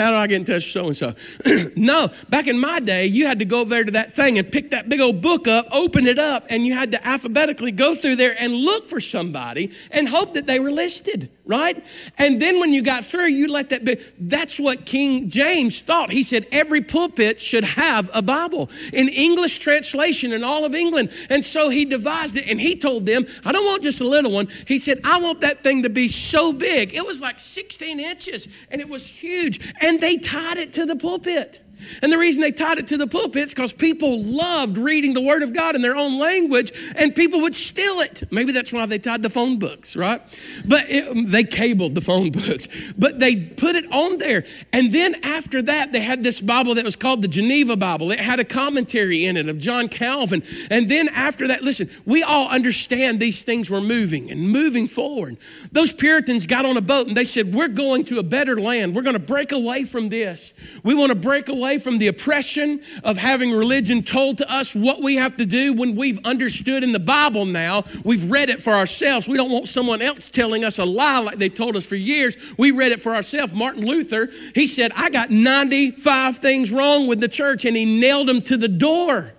how 0.00 0.10
do 0.10 0.16
I 0.16 0.26
get 0.26 0.36
in 0.36 0.44
touch 0.44 0.74
with 0.74 0.96
so 0.96 1.10
and 1.10 1.16
so? 1.16 1.70
No, 1.76 2.08
back 2.28 2.46
in 2.46 2.58
my 2.58 2.80
day, 2.80 3.06
you 3.06 3.26
had 3.26 3.38
to 3.38 3.44
go 3.44 3.60
over 3.60 3.70
there 3.70 3.84
to 3.84 3.90
that 3.92 4.16
thing 4.16 4.38
and 4.38 4.50
pick 4.50 4.70
that 4.70 4.88
big 4.88 5.00
old 5.00 5.20
book 5.20 5.46
up, 5.46 5.68
open 5.72 6.06
it 6.06 6.18
up, 6.18 6.46
and 6.50 6.66
you 6.66 6.74
had 6.74 6.92
to 6.92 7.06
alphabetically 7.06 7.72
go 7.72 7.94
through 7.94 8.16
there 8.16 8.34
and 8.38 8.54
look 8.54 8.88
for 8.88 9.00
somebody 9.00 9.70
and 9.90 10.08
hope 10.08 10.34
that 10.34 10.46
they 10.46 10.58
were 10.58 10.72
listed, 10.72 11.30
right? 11.44 11.84
And 12.16 12.40
then 12.40 12.58
when 12.58 12.72
you 12.72 12.82
got 12.82 13.04
through, 13.04 13.26
you 13.26 13.52
let 13.52 13.70
that 13.70 13.84
be. 13.84 13.96
That's 14.18 14.58
what 14.58 14.86
King 14.86 15.28
James 15.28 15.82
thought. 15.82 16.10
He 16.10 16.22
said 16.22 16.46
every 16.50 16.80
pulpit 16.80 17.40
should 17.40 17.64
have 17.64 18.10
a 18.14 18.22
Bible 18.22 18.70
in 18.92 19.08
English 19.08 19.58
translation 19.58 20.32
in 20.32 20.42
all 20.42 20.64
of 20.64 20.74
England. 20.74 21.10
And 21.28 21.44
so 21.44 21.68
he 21.68 21.84
devised 21.84 22.38
it 22.38 22.48
and 22.48 22.58
he 22.58 22.76
told 22.76 23.04
them, 23.04 23.26
I 23.44 23.52
don't 23.52 23.66
want 23.66 23.82
just 23.82 24.00
a 24.00 24.06
little 24.06 24.32
one. 24.32 24.48
He 24.66 24.78
said, 24.78 25.00
I 25.04 25.20
want 25.20 25.42
that 25.42 25.62
thing 25.62 25.82
to 25.82 25.90
be 25.90 26.08
so 26.08 26.54
big. 26.54 26.94
It 26.94 27.04
was 27.04 27.20
like 27.20 27.38
16 27.38 28.00
inches 28.00 28.48
and 28.70 28.80
it 28.80 28.88
was 28.88 29.06
huge. 29.06 29.74
And 29.82 29.90
and 29.90 30.00
they 30.00 30.18
tied 30.18 30.56
it 30.56 30.72
to 30.74 30.86
the 30.86 30.94
pulpit. 30.94 31.60
And 32.02 32.12
the 32.12 32.18
reason 32.18 32.40
they 32.40 32.52
tied 32.52 32.78
it 32.78 32.86
to 32.88 32.96
the 32.96 33.06
pulpit 33.06 33.48
is 33.48 33.54
because 33.54 33.72
people 33.72 34.22
loved 34.22 34.78
reading 34.78 35.14
the 35.14 35.20
Word 35.20 35.42
of 35.42 35.52
God 35.52 35.74
in 35.74 35.82
their 35.82 35.96
own 35.96 36.18
language, 36.18 36.72
and 36.96 37.14
people 37.14 37.40
would 37.42 37.54
steal 37.54 38.00
it. 38.00 38.22
Maybe 38.30 38.52
that's 38.52 38.72
why 38.72 38.86
they 38.86 38.98
tied 38.98 39.22
the 39.22 39.30
phone 39.30 39.58
books, 39.58 39.96
right? 39.96 40.20
But 40.66 40.88
it, 40.90 41.08
um, 41.08 41.30
they 41.30 41.44
cabled 41.44 41.94
the 41.94 42.00
phone 42.00 42.30
books, 42.30 42.68
but 42.96 43.18
they 43.18 43.36
put 43.36 43.76
it 43.76 43.90
on 43.92 44.18
there. 44.18 44.44
And 44.72 44.92
then 44.92 45.16
after 45.24 45.62
that, 45.62 45.92
they 45.92 46.00
had 46.00 46.22
this 46.22 46.40
Bible 46.40 46.74
that 46.74 46.84
was 46.84 46.96
called 46.96 47.22
the 47.22 47.28
Geneva 47.28 47.76
Bible. 47.76 48.10
It 48.10 48.20
had 48.20 48.40
a 48.40 48.44
commentary 48.44 49.24
in 49.24 49.36
it 49.36 49.48
of 49.48 49.58
John 49.58 49.88
Calvin. 49.88 50.42
And 50.70 50.90
then 50.90 51.08
after 51.08 51.48
that, 51.48 51.62
listen, 51.62 51.90
we 52.04 52.22
all 52.22 52.48
understand 52.48 53.20
these 53.20 53.42
things 53.42 53.70
were 53.70 53.80
moving 53.80 54.30
and 54.30 54.50
moving 54.50 54.86
forward. 54.86 55.36
Those 55.72 55.92
Puritans 55.92 56.46
got 56.46 56.64
on 56.64 56.76
a 56.76 56.80
boat 56.80 57.08
and 57.08 57.16
they 57.16 57.24
said, 57.24 57.54
We're 57.54 57.68
going 57.68 58.04
to 58.04 58.18
a 58.18 58.22
better 58.22 58.60
land. 58.60 58.94
We're 58.94 59.02
going 59.02 59.14
to 59.14 59.18
break 59.18 59.52
away 59.52 59.84
from 59.84 60.08
this. 60.08 60.52
We 60.82 60.94
want 60.94 61.10
to 61.10 61.18
break 61.18 61.48
away 61.48 61.69
away 61.70 61.78
from 61.78 61.98
the 61.98 62.08
oppression 62.08 62.80
of 63.04 63.16
having 63.16 63.52
religion 63.52 64.02
told 64.02 64.38
to 64.38 64.52
us 64.52 64.74
what 64.74 65.00
we 65.00 65.14
have 65.14 65.36
to 65.36 65.46
do 65.46 65.72
when 65.72 65.94
we've 65.94 66.18
understood 66.24 66.82
in 66.82 66.90
the 66.90 66.98
Bible 66.98 67.46
now. 67.46 67.84
We've 68.04 68.28
read 68.28 68.50
it 68.50 68.60
for 68.60 68.72
ourselves. 68.72 69.28
We 69.28 69.36
don't 69.36 69.52
want 69.52 69.68
someone 69.68 70.02
else 70.02 70.28
telling 70.28 70.64
us 70.64 70.78
a 70.78 70.84
lie 70.84 71.20
like 71.20 71.38
they 71.38 71.48
told 71.48 71.76
us 71.76 71.86
for 71.86 71.94
years. 71.94 72.36
We 72.58 72.72
read 72.72 72.90
it 72.90 73.00
for 73.00 73.14
ourselves. 73.14 73.52
Martin 73.52 73.86
Luther, 73.86 74.30
he 74.52 74.66
said, 74.66 74.90
I 74.96 75.10
got 75.10 75.30
95 75.30 76.38
things 76.38 76.72
wrong 76.72 77.06
with 77.06 77.20
the 77.20 77.28
church, 77.28 77.64
and 77.64 77.76
he 77.76 78.00
nailed 78.00 78.26
them 78.26 78.42
to 78.42 78.56
the 78.56 78.68
door. 78.68 79.32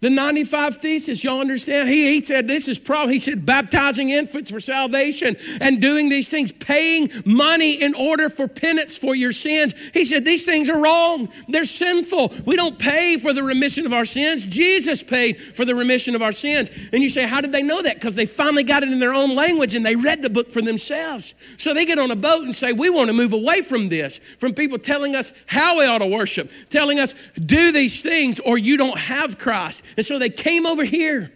The 0.00 0.10
95 0.10 0.78
thesis, 0.78 1.24
y'all 1.24 1.40
understand? 1.40 1.88
He, 1.88 2.14
he 2.14 2.24
said 2.24 2.46
this 2.46 2.68
is 2.68 2.78
probably, 2.78 3.14
he 3.14 3.18
said, 3.18 3.44
baptizing 3.44 4.10
infants 4.10 4.48
for 4.48 4.60
salvation 4.60 5.36
and 5.60 5.82
doing 5.82 6.08
these 6.08 6.30
things, 6.30 6.52
paying 6.52 7.10
money 7.24 7.82
in 7.82 7.96
order 7.96 8.30
for 8.30 8.46
penance 8.46 8.96
for 8.96 9.16
your 9.16 9.32
sins. 9.32 9.74
He 9.92 10.04
said, 10.04 10.24
these 10.24 10.44
things 10.44 10.70
are 10.70 10.80
wrong. 10.80 11.28
They're 11.48 11.64
sinful. 11.64 12.32
We 12.46 12.54
don't 12.54 12.78
pay 12.78 13.18
for 13.18 13.32
the 13.32 13.42
remission 13.42 13.86
of 13.86 13.92
our 13.92 14.04
sins. 14.04 14.46
Jesus 14.46 15.02
paid 15.02 15.42
for 15.42 15.64
the 15.64 15.74
remission 15.74 16.14
of 16.14 16.22
our 16.22 16.30
sins. 16.30 16.70
And 16.92 17.02
you 17.02 17.08
say, 17.08 17.26
how 17.26 17.40
did 17.40 17.50
they 17.50 17.64
know 17.64 17.82
that? 17.82 17.96
Because 17.96 18.14
they 18.14 18.26
finally 18.26 18.62
got 18.62 18.84
it 18.84 18.90
in 18.90 19.00
their 19.00 19.14
own 19.14 19.34
language 19.34 19.74
and 19.74 19.84
they 19.84 19.96
read 19.96 20.22
the 20.22 20.30
book 20.30 20.52
for 20.52 20.62
themselves. 20.62 21.34
So 21.56 21.74
they 21.74 21.84
get 21.84 21.98
on 21.98 22.12
a 22.12 22.16
boat 22.16 22.44
and 22.44 22.54
say, 22.54 22.72
we 22.72 22.88
want 22.88 23.08
to 23.08 23.14
move 23.14 23.32
away 23.32 23.62
from 23.62 23.88
this, 23.88 24.18
from 24.38 24.54
people 24.54 24.78
telling 24.78 25.16
us 25.16 25.32
how 25.46 25.80
we 25.80 25.86
ought 25.86 25.98
to 25.98 26.06
worship, 26.06 26.52
telling 26.70 27.00
us, 27.00 27.14
do 27.34 27.72
these 27.72 28.00
things 28.00 28.38
or 28.38 28.56
you 28.56 28.76
don't 28.76 28.96
have 28.96 29.40
Christ. 29.40 29.82
And 29.96 30.04
so 30.04 30.18
they 30.18 30.30
came 30.30 30.66
over 30.66 30.84
here. 30.84 31.32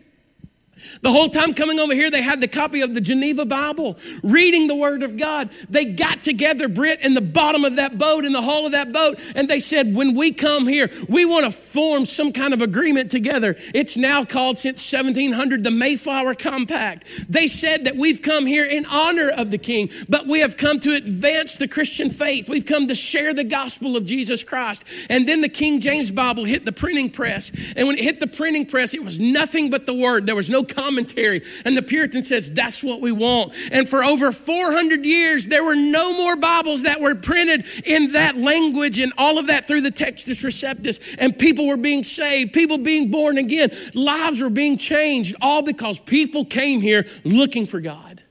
The 1.01 1.11
whole 1.11 1.29
time 1.29 1.55
coming 1.55 1.81
over 1.81 1.95
here, 1.95 2.11
they 2.11 2.23
had 2.23 2.41
the 2.41 2.49
copy 2.49 2.83
of 2.83 2.95
the 2.95 3.01
Geneva 3.01 3.45
Bible, 3.45 3.99
reading 4.23 4.67
the 4.67 4.75
Word 4.75 5.03
of 5.03 5.17
God. 5.17 5.51
They 5.71 5.87
got 5.87 6.23
together, 6.23 6.69
Brit, 6.69 7.01
in 7.01 7.15
the 7.15 7.21
bottom 7.21 7.65
of 7.65 7.77
that 7.77 7.99
boat, 7.99 8.25
in 8.25 8.33
the 8.33 8.43
hull 8.43 8.67
of 8.67 8.73
that 8.73 8.93
boat, 8.93 9.19
and 9.35 9.49
they 9.49 9.61
said, 9.61 9.95
When 9.95 10.15
we 10.15 10.33
come 10.33 10.67
here, 10.67 10.91
we 11.09 11.25
want 11.25 11.47
to 11.47 11.53
form 11.53 12.07
some 12.07 12.33
kind 12.33 12.55
of 12.55 12.61
agreement 12.61 13.11
together. 13.11 13.57
It's 13.75 13.97
now 13.97 14.25
called, 14.25 14.59
since 14.59 14.93
1700, 14.93 15.65
the 15.65 15.71
Mayflower 15.71 16.35
Compact. 16.35 17.07
They 17.29 17.47
said 17.47 17.85
that 17.85 17.97
we've 17.97 18.23
come 18.23 18.47
here 18.47 18.67
in 18.67 18.87
honor 18.87 19.31
of 19.31 19.51
the 19.51 19.59
King, 19.59 19.91
but 20.09 20.27
we 20.27 20.41
have 20.41 20.57
come 20.57 20.79
to 20.81 20.93
advance 20.93 21.57
the 21.57 21.69
Christian 21.69 22.11
faith. 22.11 22.49
We've 22.49 22.67
come 22.67 22.89
to 22.89 22.95
share 22.95 23.35
the 23.35 23.45
gospel 23.45 23.97
of 23.97 24.05
Jesus 24.05 24.43
Christ. 24.43 24.85
And 25.09 25.29
then 25.29 25.41
the 25.41 25.49
King 25.49 25.81
James 25.81 26.11
Bible 26.11 26.45
hit 26.45 26.65
the 26.65 26.73
printing 26.73 27.11
press. 27.11 27.53
And 27.77 27.87
when 27.87 27.99
it 27.99 28.05
hit 28.05 28.21
the 28.21 28.27
printing 28.27 28.67
press, 28.67 28.95
it 28.95 29.05
was 29.05 29.21
nothing 29.21 29.71
but 29.71 29.87
the 29.87 29.95
Word. 29.95 30.27
There 30.27 30.37
was 30.37 30.51
no 30.51 30.63
commentary. 30.83 31.43
And 31.65 31.77
the 31.77 31.83
Puritan 31.83 32.25
says, 32.25 32.51
that's 32.51 32.83
what 32.83 33.01
we 33.01 33.13
want. 33.13 33.55
And 33.71 33.89
for 33.89 34.05
over 34.05 34.33
400 34.33 35.05
years, 35.05 35.47
there 35.47 35.65
were 35.65 35.77
no 35.77 36.13
more 36.15 36.37
Bibles 36.37 36.83
that 36.83 37.01
were 37.01 37.15
printed 37.15 37.67
in 37.85 38.13
that 38.13 38.37
language 38.37 38.99
and 38.99 39.13
all 39.17 39.39
of 39.39 39.47
that 39.47 39.69
through 39.69 39.83
the 39.83 39.93
Textus 39.93 40.45
Receptus. 40.45 41.17
And 41.19 41.39
people 41.39 41.67
were 41.67 41.77
being 41.77 42.05
saved, 42.05 42.53
people 42.53 42.79
being 42.79 43.11
born 43.11 43.39
again, 43.39 43.71
lives 43.95 44.41
were 44.41 44.51
being 44.51 44.77
changed, 44.77 45.37
all 45.41 45.63
because 45.63 46.01
people 46.01 46.45
came 46.45 46.81
here 46.81 47.07
looking 47.25 47.67
for 47.67 47.81
God. 47.81 48.23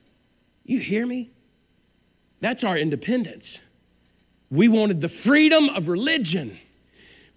You 0.65 0.79
hear 0.79 1.05
me? 1.05 1.31
That's 2.39 2.63
our 2.63 2.77
independence. 2.77 3.59
We 4.49 4.67
wanted 4.67 4.99
the 4.99 5.09
freedom 5.09 5.69
of 5.69 5.87
religion. 5.87 6.59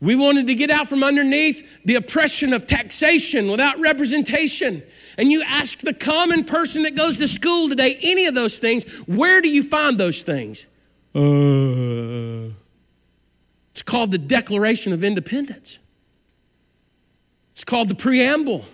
We 0.04 0.16
wanted 0.16 0.48
to 0.48 0.54
get 0.54 0.70
out 0.70 0.88
from 0.88 1.02
underneath 1.02 1.66
the 1.86 1.94
oppression 1.94 2.52
of 2.52 2.66
taxation 2.66 3.50
without 3.50 3.80
representation. 3.80 4.82
And 5.16 5.32
you 5.32 5.42
ask 5.46 5.78
the 5.78 5.94
common 5.94 6.44
person 6.44 6.82
that 6.82 6.94
goes 6.94 7.16
to 7.16 7.26
school 7.26 7.70
today 7.70 7.96
any 8.02 8.26
of 8.26 8.34
those 8.34 8.58
things, 8.58 8.84
where 9.06 9.40
do 9.40 9.48
you 9.48 9.62
find 9.62 9.96
those 9.96 10.22
things? 10.22 10.66
Uh, 11.14 12.52
it's 13.70 13.80
called 13.82 14.10
the 14.10 14.18
Declaration 14.18 14.92
of 14.92 15.02
Independence. 15.02 15.78
It's 17.52 17.64
called 17.64 17.88
the 17.88 17.94
preamble. 17.94 18.66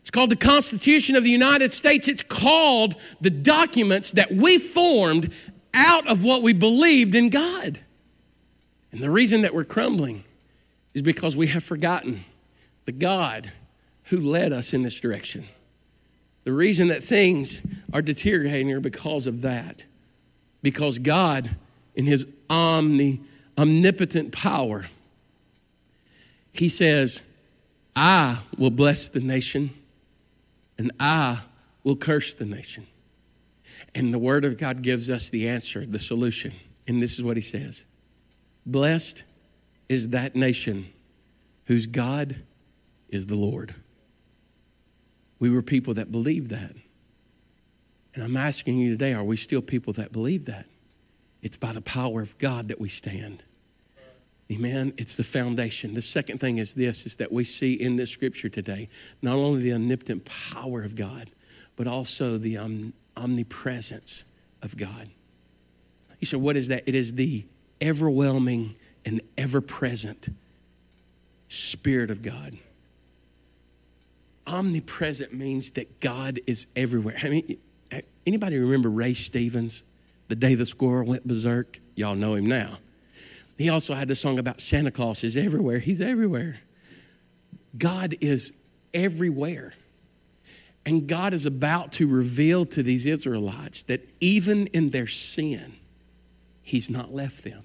It's 0.00 0.12
called 0.12 0.30
the 0.30 0.36
Constitution 0.36 1.16
of 1.16 1.24
the 1.24 1.30
United 1.30 1.72
States. 1.72 2.06
It's 2.06 2.22
called 2.22 2.94
the 3.20 3.30
documents 3.30 4.12
that 4.12 4.30
we 4.30 4.58
formed 4.58 5.32
out 5.74 6.06
of 6.06 6.22
what 6.22 6.42
we 6.42 6.52
believed 6.52 7.16
in 7.16 7.30
God. 7.30 7.80
And 8.92 9.02
the 9.02 9.10
reason 9.10 9.42
that 9.42 9.52
we're 9.52 9.64
crumbling 9.64 10.22
is 10.96 11.02
because 11.02 11.36
we 11.36 11.48
have 11.48 11.62
forgotten 11.62 12.24
the 12.86 12.92
God 12.92 13.52
who 14.04 14.16
led 14.16 14.50
us 14.50 14.72
in 14.72 14.80
this 14.80 14.98
direction. 14.98 15.44
The 16.44 16.52
reason 16.52 16.88
that 16.88 17.04
things 17.04 17.60
are 17.92 18.00
deteriorating 18.00 18.72
are 18.72 18.80
because 18.80 19.26
of 19.26 19.42
that. 19.42 19.84
Because 20.62 20.98
God, 20.98 21.54
in 21.94 22.06
His 22.06 22.26
omni, 22.48 23.20
omnipotent 23.58 24.32
power, 24.32 24.86
He 26.52 26.70
says, 26.70 27.20
I 27.94 28.38
will 28.56 28.70
bless 28.70 29.08
the 29.08 29.20
nation 29.20 29.74
and 30.78 30.92
I 30.98 31.40
will 31.84 31.96
curse 31.96 32.32
the 32.32 32.46
nation. 32.46 32.86
And 33.94 34.14
the 34.14 34.18
Word 34.18 34.46
of 34.46 34.56
God 34.56 34.80
gives 34.80 35.10
us 35.10 35.28
the 35.28 35.46
answer, 35.46 35.84
the 35.84 35.98
solution. 35.98 36.54
And 36.88 37.02
this 37.02 37.18
is 37.18 37.22
what 37.22 37.36
He 37.36 37.42
says 37.42 37.84
Blessed 38.64 39.24
is 39.88 40.10
that 40.10 40.34
nation 40.34 40.92
whose 41.64 41.86
God 41.86 42.36
is 43.08 43.26
the 43.26 43.36
Lord. 43.36 43.74
We 45.38 45.50
were 45.50 45.62
people 45.62 45.94
that 45.94 46.10
believed 46.10 46.50
that. 46.50 46.72
And 48.14 48.24
I'm 48.24 48.36
asking 48.36 48.78
you 48.78 48.90
today 48.90 49.14
are 49.14 49.24
we 49.24 49.36
still 49.36 49.60
people 49.60 49.92
that 49.94 50.12
believe 50.12 50.46
that? 50.46 50.66
It's 51.42 51.56
by 51.56 51.72
the 51.72 51.82
power 51.82 52.22
of 52.22 52.36
God 52.38 52.68
that 52.68 52.80
we 52.80 52.88
stand. 52.88 53.42
Amen. 54.50 54.94
It's 54.96 55.16
the 55.16 55.24
foundation. 55.24 55.94
The 55.94 56.02
second 56.02 56.38
thing 56.38 56.58
is 56.58 56.74
this 56.74 57.04
is 57.04 57.16
that 57.16 57.32
we 57.32 57.42
see 57.44 57.74
in 57.74 57.96
this 57.96 58.10
scripture 58.10 58.48
today 58.48 58.88
not 59.20 59.36
only 59.36 59.60
the 59.62 59.72
omnipotent 59.72 60.24
power 60.24 60.82
of 60.82 60.94
God, 60.94 61.30
but 61.74 61.86
also 61.86 62.38
the 62.38 62.56
om- 62.56 62.92
omnipresence 63.16 64.24
of 64.62 64.76
God. 64.76 65.10
You 66.20 66.26
said, 66.26 66.40
what 66.40 66.56
is 66.56 66.68
that? 66.68 66.84
It 66.86 66.94
is 66.94 67.14
the 67.14 67.44
overwhelming 67.84 68.76
and 69.06 69.22
ever 69.38 69.60
present 69.62 70.28
Spirit 71.48 72.10
of 72.10 72.22
God. 72.22 72.58
Omnipresent 74.48 75.32
means 75.32 75.70
that 75.70 76.00
God 76.00 76.40
is 76.46 76.66
everywhere. 76.76 77.16
I 77.22 77.28
mean, 77.28 77.58
anybody 78.26 78.58
remember 78.58 78.90
Ray 78.90 79.14
Stevens, 79.14 79.84
the 80.28 80.34
day 80.34 80.54
the 80.54 80.66
squirrel 80.66 81.06
went 81.06 81.26
berserk? 81.26 81.80
Y'all 81.94 82.16
know 82.16 82.34
him 82.34 82.46
now. 82.46 82.78
He 83.56 83.70
also 83.70 83.94
had 83.94 84.10
a 84.10 84.14
song 84.14 84.38
about 84.38 84.60
Santa 84.60 84.90
Claus 84.90 85.24
is 85.24 85.36
everywhere. 85.36 85.78
He's 85.78 86.00
everywhere. 86.00 86.60
God 87.78 88.16
is 88.20 88.52
everywhere. 88.92 89.72
And 90.84 91.06
God 91.08 91.32
is 91.32 91.46
about 91.46 91.92
to 91.92 92.06
reveal 92.06 92.64
to 92.66 92.82
these 92.82 93.06
Israelites 93.06 93.82
that 93.84 94.08
even 94.20 94.66
in 94.68 94.90
their 94.90 95.06
sin, 95.06 95.74
He's 96.62 96.90
not 96.90 97.12
left 97.12 97.44
them. 97.44 97.62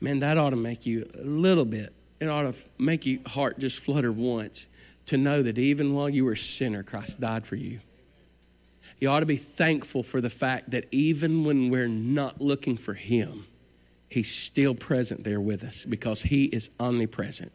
Man, 0.00 0.20
that 0.20 0.38
ought 0.38 0.50
to 0.50 0.56
make 0.56 0.86
you 0.86 1.08
a 1.18 1.22
little 1.22 1.64
bit, 1.64 1.92
it 2.20 2.28
ought 2.28 2.52
to 2.52 2.54
make 2.78 3.06
your 3.06 3.20
heart 3.26 3.58
just 3.58 3.80
flutter 3.80 4.12
once 4.12 4.66
to 5.06 5.16
know 5.16 5.42
that 5.42 5.58
even 5.58 5.94
while 5.94 6.08
you 6.08 6.24
were 6.24 6.32
a 6.32 6.36
sinner, 6.36 6.82
Christ 6.82 7.20
died 7.20 7.46
for 7.46 7.56
you. 7.56 7.80
You 9.00 9.08
ought 9.08 9.20
to 9.20 9.26
be 9.26 9.36
thankful 9.36 10.02
for 10.02 10.20
the 10.20 10.30
fact 10.30 10.70
that 10.70 10.86
even 10.90 11.44
when 11.44 11.70
we're 11.70 11.88
not 11.88 12.40
looking 12.40 12.76
for 12.76 12.94
Him, 12.94 13.46
He's 14.08 14.34
still 14.34 14.74
present 14.74 15.24
there 15.24 15.40
with 15.40 15.62
us 15.62 15.84
because 15.84 16.22
He 16.22 16.44
is 16.44 16.70
omnipresent. 16.80 17.52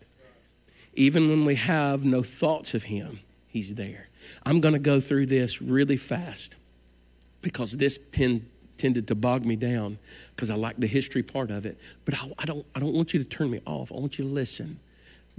Even 0.93 1.29
when 1.29 1.45
we 1.45 1.55
have 1.55 2.05
no 2.05 2.23
thoughts 2.23 2.73
of 2.73 2.83
Him, 2.83 3.19
He's 3.47 3.75
there. 3.75 4.07
I'm 4.45 4.61
going 4.61 4.73
to 4.73 4.79
go 4.79 4.99
through 4.99 5.27
this 5.27 5.61
really 5.61 5.97
fast 5.97 6.55
because 7.41 7.73
this 7.73 7.99
tend, 8.11 8.49
tended 8.77 9.07
to 9.07 9.15
bog 9.15 9.45
me 9.45 9.55
down 9.55 9.97
because 10.35 10.49
I 10.49 10.55
like 10.55 10.77
the 10.77 10.87
history 10.87 11.23
part 11.23 11.51
of 11.51 11.65
it. 11.65 11.77
But 12.05 12.15
I, 12.15 12.31
I, 12.39 12.45
don't, 12.45 12.65
I 12.75 12.79
don't 12.79 12.93
want 12.93 13.13
you 13.13 13.19
to 13.19 13.25
turn 13.25 13.49
me 13.49 13.61
off. 13.65 13.91
I 13.91 13.95
want 13.95 14.17
you 14.17 14.25
to 14.25 14.31
listen. 14.31 14.79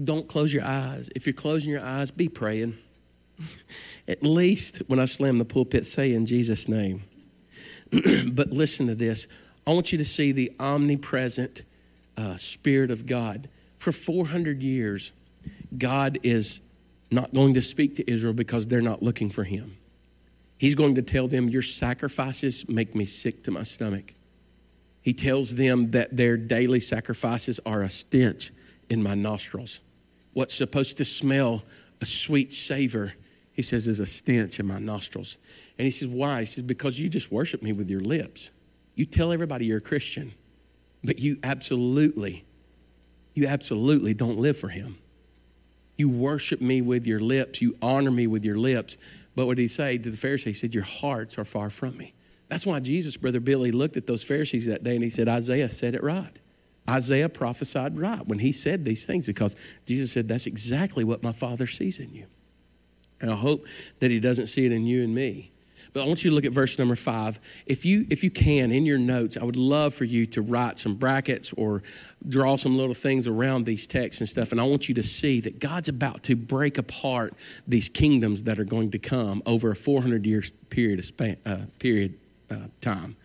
Don't 0.02 0.28
close 0.28 0.52
your 0.52 0.64
eyes. 0.64 1.10
If 1.14 1.26
you're 1.26 1.34
closing 1.34 1.70
your 1.72 1.82
eyes, 1.82 2.10
be 2.10 2.28
praying. 2.28 2.78
At 4.08 4.22
least 4.22 4.78
when 4.86 4.98
I 4.98 5.04
slam 5.04 5.38
the 5.38 5.44
pulpit, 5.44 5.86
say 5.86 6.12
in 6.12 6.26
Jesus' 6.26 6.68
name. 6.68 7.04
but 8.32 8.50
listen 8.50 8.86
to 8.86 8.94
this. 8.94 9.26
I 9.66 9.72
want 9.72 9.92
you 9.92 9.98
to 9.98 10.04
see 10.04 10.32
the 10.32 10.52
omnipresent 10.58 11.62
uh, 12.16 12.36
Spirit 12.36 12.90
of 12.90 13.06
God. 13.06 13.48
For 13.78 13.92
400 13.92 14.62
years, 14.62 15.12
God 15.76 16.18
is 16.22 16.60
not 17.10 17.32
going 17.34 17.54
to 17.54 17.62
speak 17.62 17.96
to 17.96 18.10
Israel 18.10 18.32
because 18.32 18.66
they're 18.66 18.82
not 18.82 19.02
looking 19.02 19.30
for 19.30 19.44
Him. 19.44 19.76
He's 20.64 20.74
going 20.74 20.94
to 20.94 21.02
tell 21.02 21.28
them, 21.28 21.50
Your 21.50 21.60
sacrifices 21.60 22.66
make 22.70 22.94
me 22.94 23.04
sick 23.04 23.42
to 23.42 23.50
my 23.50 23.64
stomach. 23.64 24.14
He 25.02 25.12
tells 25.12 25.56
them 25.56 25.90
that 25.90 26.16
their 26.16 26.38
daily 26.38 26.80
sacrifices 26.80 27.60
are 27.66 27.82
a 27.82 27.90
stench 27.90 28.50
in 28.88 29.02
my 29.02 29.14
nostrils. 29.14 29.80
What's 30.32 30.54
supposed 30.54 30.96
to 30.96 31.04
smell 31.04 31.64
a 32.00 32.06
sweet 32.06 32.54
savor, 32.54 33.12
he 33.52 33.60
says, 33.60 33.86
is 33.86 34.00
a 34.00 34.06
stench 34.06 34.58
in 34.58 34.66
my 34.66 34.78
nostrils. 34.78 35.36
And 35.78 35.84
he 35.84 35.90
says, 35.90 36.08
Why? 36.08 36.40
He 36.40 36.46
says, 36.46 36.62
Because 36.62 36.98
you 36.98 37.10
just 37.10 37.30
worship 37.30 37.62
me 37.62 37.74
with 37.74 37.90
your 37.90 38.00
lips. 38.00 38.48
You 38.94 39.04
tell 39.04 39.32
everybody 39.32 39.66
you're 39.66 39.78
a 39.78 39.82
Christian, 39.82 40.32
but 41.04 41.18
you 41.18 41.36
absolutely, 41.42 42.46
you 43.34 43.46
absolutely 43.48 44.14
don't 44.14 44.38
live 44.38 44.56
for 44.56 44.68
him. 44.68 44.96
You 45.98 46.08
worship 46.08 46.62
me 46.62 46.80
with 46.80 47.06
your 47.06 47.20
lips, 47.20 47.60
you 47.60 47.76
honor 47.82 48.10
me 48.10 48.26
with 48.26 48.46
your 48.46 48.56
lips. 48.56 48.96
But 49.34 49.46
what 49.46 49.56
did 49.56 49.62
he 49.62 49.68
say 49.68 49.98
to 49.98 50.10
the 50.10 50.16
Pharisees? 50.16 50.44
He 50.44 50.60
said, 50.60 50.74
Your 50.74 50.84
hearts 50.84 51.38
are 51.38 51.44
far 51.44 51.70
from 51.70 51.96
me. 51.96 52.14
That's 52.48 52.66
why 52.66 52.80
Jesus, 52.80 53.16
Brother 53.16 53.40
Billy, 53.40 53.72
looked 53.72 53.96
at 53.96 54.06
those 54.06 54.22
Pharisees 54.22 54.66
that 54.66 54.84
day 54.84 54.94
and 54.94 55.02
he 55.02 55.10
said, 55.10 55.28
Isaiah 55.28 55.70
said 55.70 55.94
it 55.94 56.02
right. 56.02 56.38
Isaiah 56.88 57.28
prophesied 57.28 57.98
right 57.98 58.26
when 58.26 58.38
he 58.38 58.52
said 58.52 58.84
these 58.84 59.06
things 59.06 59.26
because 59.26 59.56
Jesus 59.86 60.12
said, 60.12 60.28
That's 60.28 60.46
exactly 60.46 61.04
what 61.04 61.22
my 61.22 61.32
Father 61.32 61.66
sees 61.66 61.98
in 61.98 62.12
you. 62.14 62.26
And 63.20 63.30
I 63.30 63.36
hope 63.36 63.66
that 64.00 64.10
he 64.10 64.20
doesn't 64.20 64.48
see 64.48 64.66
it 64.66 64.72
in 64.72 64.84
you 64.84 65.02
and 65.02 65.14
me. 65.14 65.50
But 65.92 66.02
I 66.02 66.06
want 66.06 66.24
you 66.24 66.30
to 66.30 66.34
look 66.34 66.44
at 66.44 66.52
verse 66.52 66.78
number 66.78 66.96
five. 66.96 67.38
If 67.66 67.84
you, 67.84 68.06
if 68.10 68.24
you 68.24 68.30
can, 68.30 68.72
in 68.72 68.86
your 68.86 68.98
notes, 68.98 69.36
I 69.36 69.44
would 69.44 69.56
love 69.56 69.94
for 69.94 70.04
you 70.04 70.26
to 70.26 70.42
write 70.42 70.78
some 70.78 70.94
brackets 70.94 71.52
or 71.54 71.82
draw 72.28 72.56
some 72.56 72.76
little 72.76 72.94
things 72.94 73.26
around 73.26 73.64
these 73.64 73.86
texts 73.86 74.20
and 74.20 74.28
stuff. 74.28 74.52
And 74.52 74.60
I 74.60 74.64
want 74.64 74.88
you 74.88 74.94
to 74.96 75.02
see 75.02 75.40
that 75.40 75.58
God's 75.58 75.88
about 75.88 76.22
to 76.24 76.36
break 76.36 76.78
apart 76.78 77.34
these 77.66 77.88
kingdoms 77.88 78.44
that 78.44 78.58
are 78.58 78.64
going 78.64 78.90
to 78.92 78.98
come 78.98 79.42
over 79.46 79.70
a 79.70 79.76
400 79.76 80.26
year 80.26 80.42
period 80.70 80.98
of 80.98 81.04
span, 81.04 81.36
uh, 81.44 81.58
period 81.78 82.14
uh, 82.50 82.56
time 82.80 83.16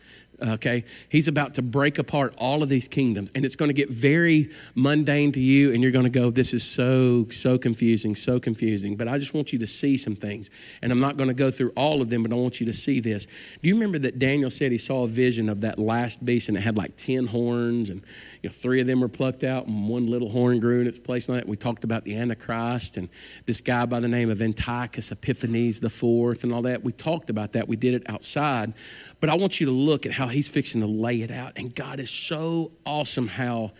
okay? 0.41 0.84
He's 1.10 1.28
about 1.28 1.56
to 1.56 1.62
break 1.62 1.97
apart 1.97 2.34
all 2.38 2.63
of 2.63 2.69
these 2.69 2.88
kingdoms, 2.88 3.32
and 3.36 3.45
it's 3.45 3.56
going 3.56 3.69
to 3.69 3.73
get 3.73 3.89
very 3.89 4.49
mundane 4.75 5.32
to 5.34 5.39
you, 5.39 5.73
and 5.73 5.82
you're 5.82 5.91
going 5.91 6.06
to 6.06 6.10
go, 6.10 6.30
This 6.30 6.54
is 6.54 6.63
so, 6.63 7.28
so 7.30 7.58
confusing, 7.58 8.15
so 8.15 8.39
confusing. 8.39 8.95
But 8.95 9.08
I 9.08 9.17
just 9.17 9.34
want 9.34 9.54
you 9.54 9.60
to 9.60 9.67
see 9.67 9.97
some 9.97 10.15
things, 10.15 10.49
and 10.82 10.91
I'm 10.91 10.99
not 10.99 11.17
going 11.17 11.30
to 11.30 11.34
go 11.34 11.52
through 11.52 11.71
all 11.75 12.02
of 12.02 12.10
them, 12.10 12.23
but 12.23 12.32
I 12.32 12.36
want 12.36 12.60
you 12.60 12.65
to 12.65 12.73
see 12.73 12.99
this. 12.99 13.25
Do 13.25 13.67
you 13.67 13.75
remember 13.75 13.99
that 13.99 14.19
Daniel 14.19 14.49
said 14.49 14.71
he 14.71 14.78
saw 14.78 15.04
a 15.04 15.08
vision 15.08 15.49
of 15.49 15.62
that 15.62 15.80
last 15.80 16.23
beast, 16.25 16.49
and 16.49 16.58
it 16.58 16.62
had 16.62 16.78
like 16.78 16.95
10 16.97 17.28
horns, 17.28 17.89
and 17.89 18.02
you 18.41 18.49
know, 18.49 18.54
three 18.54 18.82
of 18.82 18.88
them 18.88 19.02
were 19.02 19.08
plucked 19.08 19.43
out, 19.43 19.67
and 19.67 19.88
one 19.88 20.08
little 20.08 20.30
horn 20.30 20.60
grew 20.60 20.82
in 20.82 20.88
its 20.88 20.99
place? 20.99 21.30
And 21.30 21.43
we 21.45 21.58
talked 21.58 21.84
about 21.84 22.04
the 22.04 22.15
Antichrist, 22.15 22.97
and 22.97 23.10
this 23.45 23.62
guy 23.62 23.86
by 23.86 23.99
the 23.99 24.08
name 24.08 24.30
of 24.30 24.41
Antiochus 24.41 25.12
Epiphanes 25.12 25.80
the 25.80 25.89
fourth, 25.89 26.43
and 26.43 26.54
all 26.54 26.62
that. 26.63 26.84
We 26.84 26.91
talked 26.91 27.30
about 27.30 27.54
that. 27.54 27.67
We 27.67 27.75
did 27.75 27.93
it 27.93 28.04
outside. 28.10 28.73
But 29.19 29.30
I 29.30 29.36
want 29.36 29.60
you 29.60 29.65
to 29.65 29.71
look 29.71 30.06
at 30.06 30.12
how 30.12 30.28
he's 30.29 30.47
fixing 30.47 30.81
to 30.81 30.87
lay 30.87 31.21
it 31.21 31.31
out. 31.31 31.53
And 31.55 31.73
God 31.73 31.99
is 31.99 32.09
so 32.09 32.71
awesome 32.85 33.27
how 33.27 33.71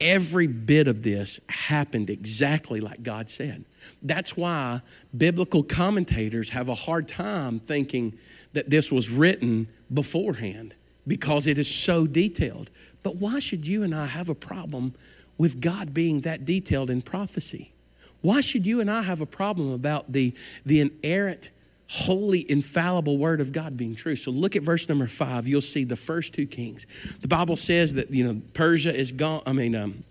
every 0.00 0.46
bit 0.46 0.88
of 0.88 1.02
this 1.02 1.40
happened 1.48 2.10
exactly 2.10 2.80
like 2.80 3.02
God 3.02 3.30
said. 3.30 3.64
That's 4.02 4.36
why 4.36 4.82
biblical 5.16 5.62
commentators 5.62 6.50
have 6.50 6.68
a 6.68 6.74
hard 6.74 7.08
time 7.08 7.58
thinking 7.58 8.18
that 8.52 8.70
this 8.70 8.90
was 8.90 9.08
written 9.08 9.68
beforehand 9.92 10.74
because 11.06 11.46
it 11.46 11.58
is 11.58 11.72
so 11.72 12.06
detailed. 12.06 12.70
But 13.02 13.16
why 13.16 13.38
should 13.38 13.66
you 13.66 13.82
and 13.82 13.94
I 13.94 14.06
have 14.06 14.28
a 14.28 14.34
problem 14.34 14.94
with 15.38 15.60
God 15.60 15.94
being 15.94 16.22
that 16.22 16.44
detailed 16.44 16.90
in 16.90 17.02
prophecy? 17.02 17.72
Why 18.22 18.40
should 18.40 18.66
you 18.66 18.80
and 18.80 18.90
I 18.90 19.02
have 19.02 19.20
a 19.20 19.26
problem 19.26 19.72
about 19.72 20.12
the, 20.12 20.34
the 20.64 20.80
inerrant 20.80 21.50
holy, 21.88 22.50
infallible 22.50 23.16
word 23.18 23.40
of 23.40 23.52
God 23.52 23.76
being 23.76 23.94
true. 23.94 24.16
So 24.16 24.30
look 24.30 24.56
at 24.56 24.62
verse 24.62 24.88
number 24.88 25.06
five. 25.06 25.46
You'll 25.46 25.60
see 25.60 25.84
the 25.84 25.96
first 25.96 26.34
two 26.34 26.46
kings. 26.46 26.86
The 27.20 27.28
Bible 27.28 27.56
says 27.56 27.94
that, 27.94 28.10
you 28.10 28.24
know, 28.24 28.40
Persia 28.54 28.94
is 28.94 29.12
gone. 29.12 29.42
I 29.46 29.52
mean, 29.52 29.74
um, 29.74 30.04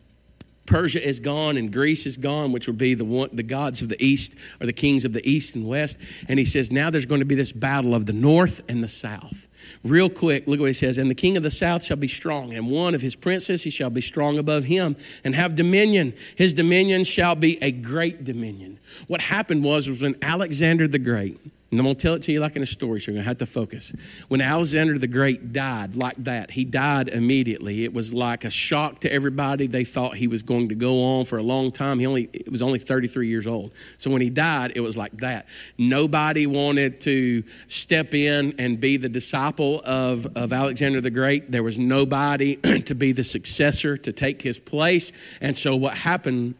Persia 0.65 1.05
is 1.05 1.19
gone 1.19 1.57
and 1.57 1.71
Greece 1.71 2.05
is 2.05 2.17
gone, 2.17 2.51
which 2.51 2.67
would 2.67 2.77
be 2.77 2.95
the 2.95 3.05
one, 3.05 3.29
the 3.33 3.43
gods 3.43 3.81
of 3.81 3.89
the 3.89 4.03
east 4.03 4.35
or 4.59 4.65
the 4.65 4.73
kings 4.73 5.05
of 5.05 5.13
the 5.13 5.27
east 5.29 5.55
and 5.55 5.67
west. 5.67 5.97
And 6.27 6.39
he 6.39 6.45
says 6.45 6.71
now 6.71 6.89
there's 6.89 7.05
going 7.05 7.19
to 7.19 7.25
be 7.25 7.35
this 7.35 7.51
battle 7.51 7.93
of 7.93 8.05
the 8.05 8.13
north 8.13 8.61
and 8.67 8.83
the 8.83 8.87
south. 8.87 9.47
Real 9.83 10.09
quick, 10.09 10.47
look 10.47 10.59
what 10.59 10.67
he 10.67 10.73
says. 10.73 10.97
And 10.97 11.09
the 11.09 11.15
king 11.15 11.37
of 11.37 11.43
the 11.43 11.51
south 11.51 11.83
shall 11.83 11.97
be 11.97 12.07
strong, 12.07 12.53
and 12.53 12.69
one 12.69 12.93
of 12.93 13.01
his 13.01 13.15
princes 13.15 13.63
he 13.63 13.69
shall 13.69 13.89
be 13.89 14.01
strong 14.01 14.37
above 14.37 14.63
him, 14.65 14.95
and 15.23 15.33
have 15.33 15.55
dominion. 15.55 16.13
His 16.35 16.53
dominion 16.53 17.03
shall 17.03 17.35
be 17.35 17.61
a 17.63 17.71
great 17.71 18.23
dominion. 18.23 18.79
What 19.07 19.21
happened 19.21 19.63
was 19.63 19.89
was 19.89 20.03
when 20.03 20.15
Alexander 20.21 20.87
the 20.87 20.99
Great 20.99 21.39
and 21.75 21.81
I'm 21.81 21.87
going 21.87 21.97
to 21.97 22.01
tell 22.01 22.13
it 22.13 22.21
to 22.21 22.31
you 22.31 22.39
like 22.39 22.55
in 22.55 22.63
a 22.63 22.65
story, 22.65 23.01
so 23.01 23.11
you're 23.11 23.15
going 23.15 23.23
to 23.23 23.27
have 23.27 23.39
to 23.39 23.45
focus. 23.45 23.91
When 24.29 24.39
Alexander 24.39 24.97
the 24.97 25.09
Great 25.09 25.51
died 25.51 25.97
like 25.97 26.15
that, 26.23 26.51
he 26.51 26.63
died 26.63 27.09
immediately. 27.09 27.83
It 27.83 27.93
was 27.93 28.13
like 28.13 28.45
a 28.45 28.49
shock 28.49 29.01
to 29.01 29.11
everybody. 29.11 29.67
They 29.67 29.83
thought 29.83 30.15
he 30.15 30.29
was 30.29 30.41
going 30.41 30.69
to 30.69 30.75
go 30.75 31.03
on 31.03 31.25
for 31.25 31.37
a 31.37 31.43
long 31.43 31.71
time. 31.71 31.99
He 31.99 32.05
only 32.05 32.29
it 32.31 32.49
was 32.49 32.61
only 32.61 32.79
33 32.79 33.27
years 33.27 33.45
old. 33.45 33.73
So 33.97 34.09
when 34.09 34.21
he 34.21 34.29
died, 34.29 34.71
it 34.75 34.79
was 34.79 34.95
like 34.95 35.17
that. 35.17 35.49
Nobody 35.77 36.47
wanted 36.47 37.01
to 37.01 37.43
step 37.67 38.13
in 38.13 38.55
and 38.57 38.79
be 38.79 38.95
the 38.95 39.09
disciple 39.09 39.81
of, 39.83 40.25
of 40.37 40.53
Alexander 40.53 41.01
the 41.01 41.11
Great. 41.11 41.51
There 41.51 41.63
was 41.63 41.77
nobody 41.77 42.55
to 42.83 42.95
be 42.95 43.11
the 43.11 43.25
successor 43.25 43.97
to 43.97 44.13
take 44.13 44.41
his 44.41 44.59
place. 44.59 45.11
And 45.41 45.57
so 45.57 45.75
what 45.75 45.97
happened 45.97 46.55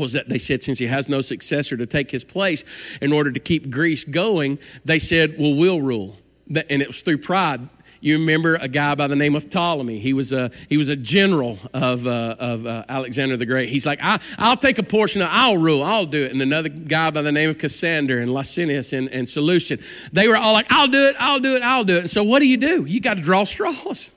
was 0.00 0.12
that 0.12 0.28
they 0.28 0.38
said 0.38 0.64
since 0.64 0.78
he 0.78 0.86
has 0.86 1.08
no 1.08 1.20
successor 1.20 1.76
to 1.76 1.86
take 1.86 2.10
his 2.10 2.24
place 2.24 2.64
in 3.00 3.12
order 3.12 3.30
to 3.30 3.40
keep 3.40 3.70
Greece 3.70 4.04
going, 4.04 4.58
they 4.84 4.98
said, 4.98 5.36
well, 5.38 5.54
we'll 5.54 5.80
rule. 5.80 6.16
And 6.48 6.82
it 6.82 6.88
was 6.88 7.02
through 7.02 7.18
pride. 7.18 7.68
You 8.00 8.18
remember 8.18 8.56
a 8.56 8.66
guy 8.66 8.94
by 8.94 9.08
the 9.08 9.16
name 9.16 9.34
of 9.34 9.50
Ptolemy. 9.50 9.98
He 9.98 10.14
was 10.14 10.32
a, 10.32 10.50
he 10.70 10.78
was 10.78 10.88
a 10.88 10.96
general 10.96 11.58
of, 11.74 12.06
uh, 12.06 12.34
of 12.38 12.66
uh, 12.66 12.84
Alexander 12.88 13.36
the 13.36 13.44
Great. 13.44 13.68
He's 13.68 13.84
like, 13.84 13.98
I, 14.02 14.18
will 14.38 14.56
take 14.56 14.78
a 14.78 14.82
portion 14.82 15.20
of, 15.20 15.28
I'll 15.30 15.58
rule, 15.58 15.82
I'll 15.82 16.06
do 16.06 16.24
it. 16.24 16.32
And 16.32 16.40
another 16.40 16.70
guy 16.70 17.10
by 17.10 17.20
the 17.20 17.30
name 17.30 17.50
of 17.50 17.58
Cassander 17.58 18.18
and 18.18 18.32
Licinius 18.32 18.96
and, 18.96 19.10
and 19.10 19.28
Seleucid, 19.28 19.82
they 20.12 20.28
were 20.28 20.36
all 20.36 20.54
like, 20.54 20.66
I'll 20.70 20.88
do 20.88 21.04
it, 21.08 21.16
I'll 21.18 21.40
do 21.40 21.56
it, 21.56 21.62
I'll 21.62 21.84
do 21.84 21.96
it. 21.96 22.00
And 22.00 22.10
so 22.10 22.24
what 22.24 22.38
do 22.38 22.48
you 22.48 22.56
do? 22.56 22.86
You 22.86 23.00
got 23.00 23.18
to 23.18 23.22
draw 23.22 23.44
straws. 23.44 24.12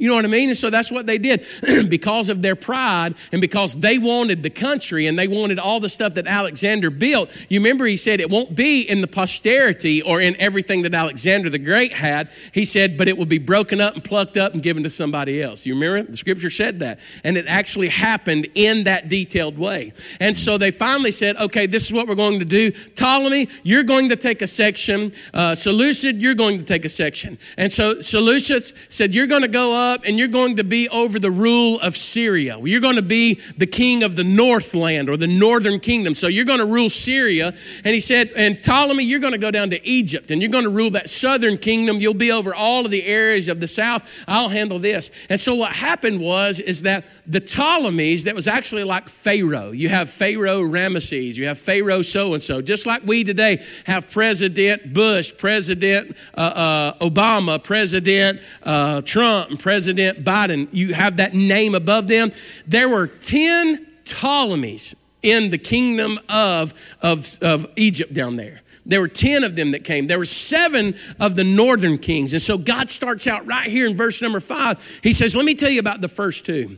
You 0.00 0.08
know 0.08 0.14
what 0.14 0.24
I 0.24 0.28
mean? 0.28 0.48
And 0.48 0.56
so 0.56 0.70
that's 0.70 0.90
what 0.90 1.04
they 1.04 1.18
did 1.18 1.44
because 1.90 2.30
of 2.30 2.40
their 2.40 2.56
pride 2.56 3.14
and 3.32 3.40
because 3.42 3.76
they 3.76 3.98
wanted 3.98 4.42
the 4.42 4.48
country 4.48 5.06
and 5.06 5.18
they 5.18 5.28
wanted 5.28 5.58
all 5.58 5.78
the 5.78 5.90
stuff 5.90 6.14
that 6.14 6.26
Alexander 6.26 6.88
built. 6.88 7.30
You 7.50 7.60
remember 7.60 7.84
he 7.84 7.98
said 7.98 8.18
it 8.18 8.30
won't 8.30 8.56
be 8.56 8.80
in 8.80 9.02
the 9.02 9.06
posterity 9.06 10.00
or 10.00 10.18
in 10.18 10.40
everything 10.40 10.82
that 10.82 10.94
Alexander 10.94 11.50
the 11.50 11.58
Great 11.58 11.92
had. 11.92 12.30
He 12.54 12.64
said, 12.64 12.96
but 12.96 13.08
it 13.08 13.18
will 13.18 13.26
be 13.26 13.36
broken 13.36 13.78
up 13.78 13.92
and 13.92 14.02
plucked 14.02 14.38
up 14.38 14.54
and 14.54 14.62
given 14.62 14.84
to 14.84 14.90
somebody 14.90 15.42
else. 15.42 15.66
You 15.66 15.74
remember? 15.74 16.10
The 16.10 16.16
scripture 16.16 16.48
said 16.48 16.80
that. 16.80 16.98
And 17.22 17.36
it 17.36 17.44
actually 17.46 17.88
happened 17.88 18.48
in 18.54 18.84
that 18.84 19.10
detailed 19.10 19.58
way. 19.58 19.92
And 20.18 20.34
so 20.34 20.56
they 20.56 20.70
finally 20.70 21.10
said, 21.10 21.36
okay, 21.36 21.66
this 21.66 21.84
is 21.84 21.92
what 21.92 22.08
we're 22.08 22.14
going 22.14 22.38
to 22.38 22.46
do. 22.46 22.70
Ptolemy, 22.70 23.48
you're 23.64 23.82
going 23.82 24.08
to 24.08 24.16
take 24.16 24.40
a 24.40 24.46
section. 24.46 25.12
Uh, 25.34 25.54
Seleucid, 25.54 26.22
you're 26.22 26.34
going 26.34 26.56
to 26.56 26.64
take 26.64 26.86
a 26.86 26.88
section. 26.88 27.36
And 27.58 27.70
so 27.70 28.00
Seleucid 28.00 28.72
said, 28.88 29.14
you're 29.14 29.26
going 29.26 29.42
to 29.42 29.48
go 29.48 29.74
up 29.74 29.89
up 29.90 30.02
and 30.04 30.18
you're 30.18 30.28
going 30.28 30.56
to 30.56 30.64
be 30.64 30.88
over 30.88 31.18
the 31.18 31.30
rule 31.30 31.80
of 31.80 31.96
Syria. 31.96 32.58
You're 32.62 32.80
going 32.80 32.96
to 32.96 33.02
be 33.02 33.40
the 33.58 33.66
king 33.66 34.02
of 34.02 34.16
the 34.16 34.24
Northland 34.24 35.10
or 35.10 35.16
the 35.16 35.26
northern 35.26 35.80
kingdom. 35.80 36.14
So 36.14 36.28
you're 36.28 36.44
going 36.44 36.60
to 36.60 36.66
rule 36.66 36.88
Syria. 36.88 37.52
And 37.84 37.94
he 37.94 38.00
said, 38.00 38.30
and 38.36 38.62
Ptolemy, 38.62 39.04
you're 39.04 39.20
going 39.20 39.32
to 39.32 39.38
go 39.38 39.50
down 39.50 39.70
to 39.70 39.86
Egypt 39.86 40.30
and 40.30 40.40
you're 40.40 40.50
going 40.50 40.64
to 40.64 40.70
rule 40.70 40.90
that 40.90 41.10
southern 41.10 41.58
kingdom. 41.58 42.00
You'll 42.00 42.14
be 42.14 42.32
over 42.32 42.54
all 42.54 42.84
of 42.84 42.90
the 42.90 43.04
areas 43.04 43.48
of 43.48 43.60
the 43.60 43.68
south. 43.68 44.08
I'll 44.28 44.48
handle 44.48 44.78
this. 44.78 45.10
And 45.28 45.40
so 45.40 45.54
what 45.56 45.72
happened 45.72 46.20
was, 46.20 46.60
is 46.60 46.82
that 46.82 47.04
the 47.26 47.40
Ptolemies, 47.40 48.24
that 48.24 48.34
was 48.34 48.46
actually 48.46 48.84
like 48.84 49.08
Pharaoh. 49.08 49.72
You 49.72 49.88
have 49.88 50.08
Pharaoh 50.10 50.62
Ramesses, 50.62 51.36
you 51.36 51.46
have 51.46 51.58
Pharaoh 51.58 52.02
so 52.02 52.34
and 52.34 52.42
so, 52.42 52.62
just 52.62 52.86
like 52.86 53.02
we 53.04 53.24
today 53.24 53.64
have 53.84 54.08
President 54.08 54.92
Bush, 54.92 55.32
President 55.36 56.16
uh, 56.34 56.40
uh, 56.40 56.98
Obama, 56.98 57.62
President 57.62 58.40
uh, 58.62 59.02
Trump, 59.02 59.50
and 59.50 59.58
President 59.58 59.79
President 59.80 60.22
Biden, 60.22 60.68
you 60.72 60.92
have 60.92 61.16
that 61.16 61.32
name 61.32 61.74
above 61.74 62.06
them. 62.06 62.32
There 62.66 62.86
were 62.86 63.06
10 63.06 63.86
Ptolemies 64.04 64.94
in 65.22 65.48
the 65.48 65.56
kingdom 65.56 66.18
of, 66.28 66.74
of, 67.00 67.38
of 67.40 67.66
Egypt 67.76 68.12
down 68.12 68.36
there. 68.36 68.60
There 68.84 69.00
were 69.00 69.08
10 69.08 69.42
of 69.42 69.56
them 69.56 69.70
that 69.70 69.82
came. 69.82 70.06
There 70.06 70.18
were 70.18 70.26
seven 70.26 70.96
of 71.18 71.34
the 71.34 71.44
northern 71.44 71.96
kings. 71.96 72.34
And 72.34 72.42
so 72.42 72.58
God 72.58 72.90
starts 72.90 73.26
out 73.26 73.46
right 73.46 73.70
here 73.70 73.86
in 73.86 73.96
verse 73.96 74.20
number 74.20 74.40
five. 74.40 75.00
He 75.02 75.14
says, 75.14 75.34
Let 75.34 75.46
me 75.46 75.54
tell 75.54 75.70
you 75.70 75.80
about 75.80 76.02
the 76.02 76.08
first 76.08 76.44
two. 76.44 76.76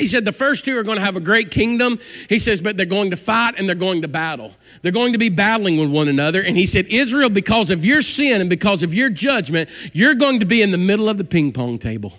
He 0.00 0.06
said 0.06 0.24
the 0.24 0.32
first 0.32 0.64
two 0.64 0.76
are 0.78 0.82
going 0.82 0.96
to 0.96 1.04
have 1.04 1.16
a 1.16 1.20
great 1.20 1.50
kingdom. 1.50 1.98
He 2.28 2.38
says, 2.38 2.62
but 2.62 2.76
they're 2.76 2.86
going 2.86 3.10
to 3.10 3.18
fight 3.18 3.54
and 3.58 3.68
they're 3.68 3.76
going 3.76 4.00
to 4.02 4.08
battle. 4.08 4.54
They're 4.80 4.92
going 4.92 5.12
to 5.12 5.18
be 5.18 5.28
battling 5.28 5.78
with 5.78 5.90
one 5.90 6.08
another. 6.08 6.42
And 6.42 6.56
he 6.56 6.66
said, 6.66 6.86
Israel, 6.86 7.28
because 7.28 7.70
of 7.70 7.84
your 7.84 8.00
sin 8.00 8.40
and 8.40 8.48
because 8.48 8.82
of 8.82 8.94
your 8.94 9.10
judgment, 9.10 9.68
you're 9.92 10.14
going 10.14 10.40
to 10.40 10.46
be 10.46 10.62
in 10.62 10.70
the 10.70 10.78
middle 10.78 11.08
of 11.08 11.18
the 11.18 11.24
ping 11.24 11.52
pong 11.52 11.78
table. 11.78 12.14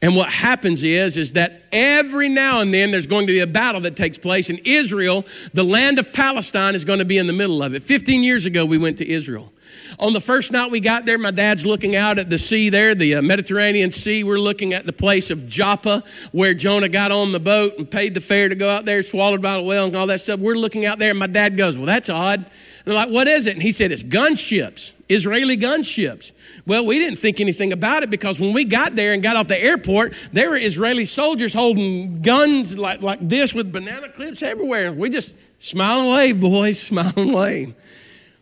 And 0.00 0.14
what 0.14 0.30
happens 0.30 0.82
is, 0.82 1.16
is 1.16 1.32
that 1.32 1.64
every 1.72 2.28
now 2.28 2.60
and 2.60 2.72
then 2.72 2.90
there's 2.90 3.08
going 3.08 3.26
to 3.26 3.32
be 3.32 3.40
a 3.40 3.46
battle 3.46 3.80
that 3.82 3.96
takes 3.96 4.16
place, 4.16 4.48
and 4.48 4.60
Israel, 4.64 5.26
the 5.54 5.64
land 5.64 5.98
of 5.98 6.12
Palestine, 6.12 6.76
is 6.76 6.84
going 6.84 7.00
to 7.00 7.04
be 7.04 7.18
in 7.18 7.26
the 7.26 7.32
middle 7.32 7.62
of 7.62 7.74
it. 7.74 7.82
15 7.82 8.22
years 8.22 8.46
ago, 8.46 8.64
we 8.64 8.78
went 8.78 8.98
to 8.98 9.08
Israel. 9.08 9.52
On 9.98 10.12
the 10.12 10.20
first 10.20 10.52
night 10.52 10.70
we 10.70 10.80
got 10.80 11.06
there, 11.06 11.18
my 11.18 11.30
dad's 11.30 11.64
looking 11.64 11.96
out 11.96 12.18
at 12.18 12.30
the 12.30 12.38
sea 12.38 12.68
there, 12.68 12.94
the 12.94 13.16
uh, 13.16 13.22
Mediterranean 13.22 13.90
Sea. 13.90 14.24
We're 14.24 14.38
looking 14.38 14.74
at 14.74 14.86
the 14.86 14.92
place 14.92 15.30
of 15.30 15.48
Joppa, 15.48 16.02
where 16.32 16.54
Jonah 16.54 16.88
got 16.88 17.10
on 17.10 17.32
the 17.32 17.40
boat 17.40 17.78
and 17.78 17.90
paid 17.90 18.14
the 18.14 18.20
fare 18.20 18.48
to 18.48 18.54
go 18.54 18.68
out 18.68 18.84
there, 18.84 19.02
swallowed 19.02 19.42
by 19.42 19.54
the 19.54 19.62
whale, 19.62 19.86
and 19.86 19.96
all 19.96 20.06
that 20.08 20.20
stuff. 20.20 20.40
We're 20.40 20.56
looking 20.56 20.86
out 20.86 20.98
there, 20.98 21.10
and 21.10 21.18
my 21.18 21.26
dad 21.26 21.56
goes, 21.56 21.76
Well, 21.76 21.86
that's 21.86 22.08
odd. 22.08 22.40
And 22.84 22.94
I'm 22.94 22.94
like, 22.94 23.10
What 23.10 23.28
is 23.28 23.46
it? 23.46 23.54
And 23.54 23.62
he 23.62 23.72
said, 23.72 23.92
It's 23.92 24.02
gunships, 24.02 24.92
Israeli 25.08 25.56
gunships. 25.56 26.32
Well, 26.66 26.84
we 26.84 26.98
didn't 26.98 27.18
think 27.18 27.40
anything 27.40 27.72
about 27.72 28.02
it 28.02 28.10
because 28.10 28.38
when 28.38 28.52
we 28.52 28.64
got 28.64 28.94
there 28.94 29.12
and 29.12 29.22
got 29.22 29.36
off 29.36 29.48
the 29.48 29.62
airport, 29.62 30.14
there 30.32 30.50
were 30.50 30.56
Israeli 30.56 31.06
soldiers 31.06 31.54
holding 31.54 32.20
guns 32.20 32.76
like, 32.76 33.00
like 33.00 33.26
this 33.26 33.54
with 33.54 33.72
banana 33.72 34.08
clips 34.10 34.42
everywhere. 34.42 34.92
We 34.92 35.08
just 35.08 35.34
smile 35.58 36.00
and 36.00 36.10
wave, 36.10 36.40
boys, 36.40 36.80
smile 36.88 37.12
and 37.16 37.32
wave. 37.32 37.74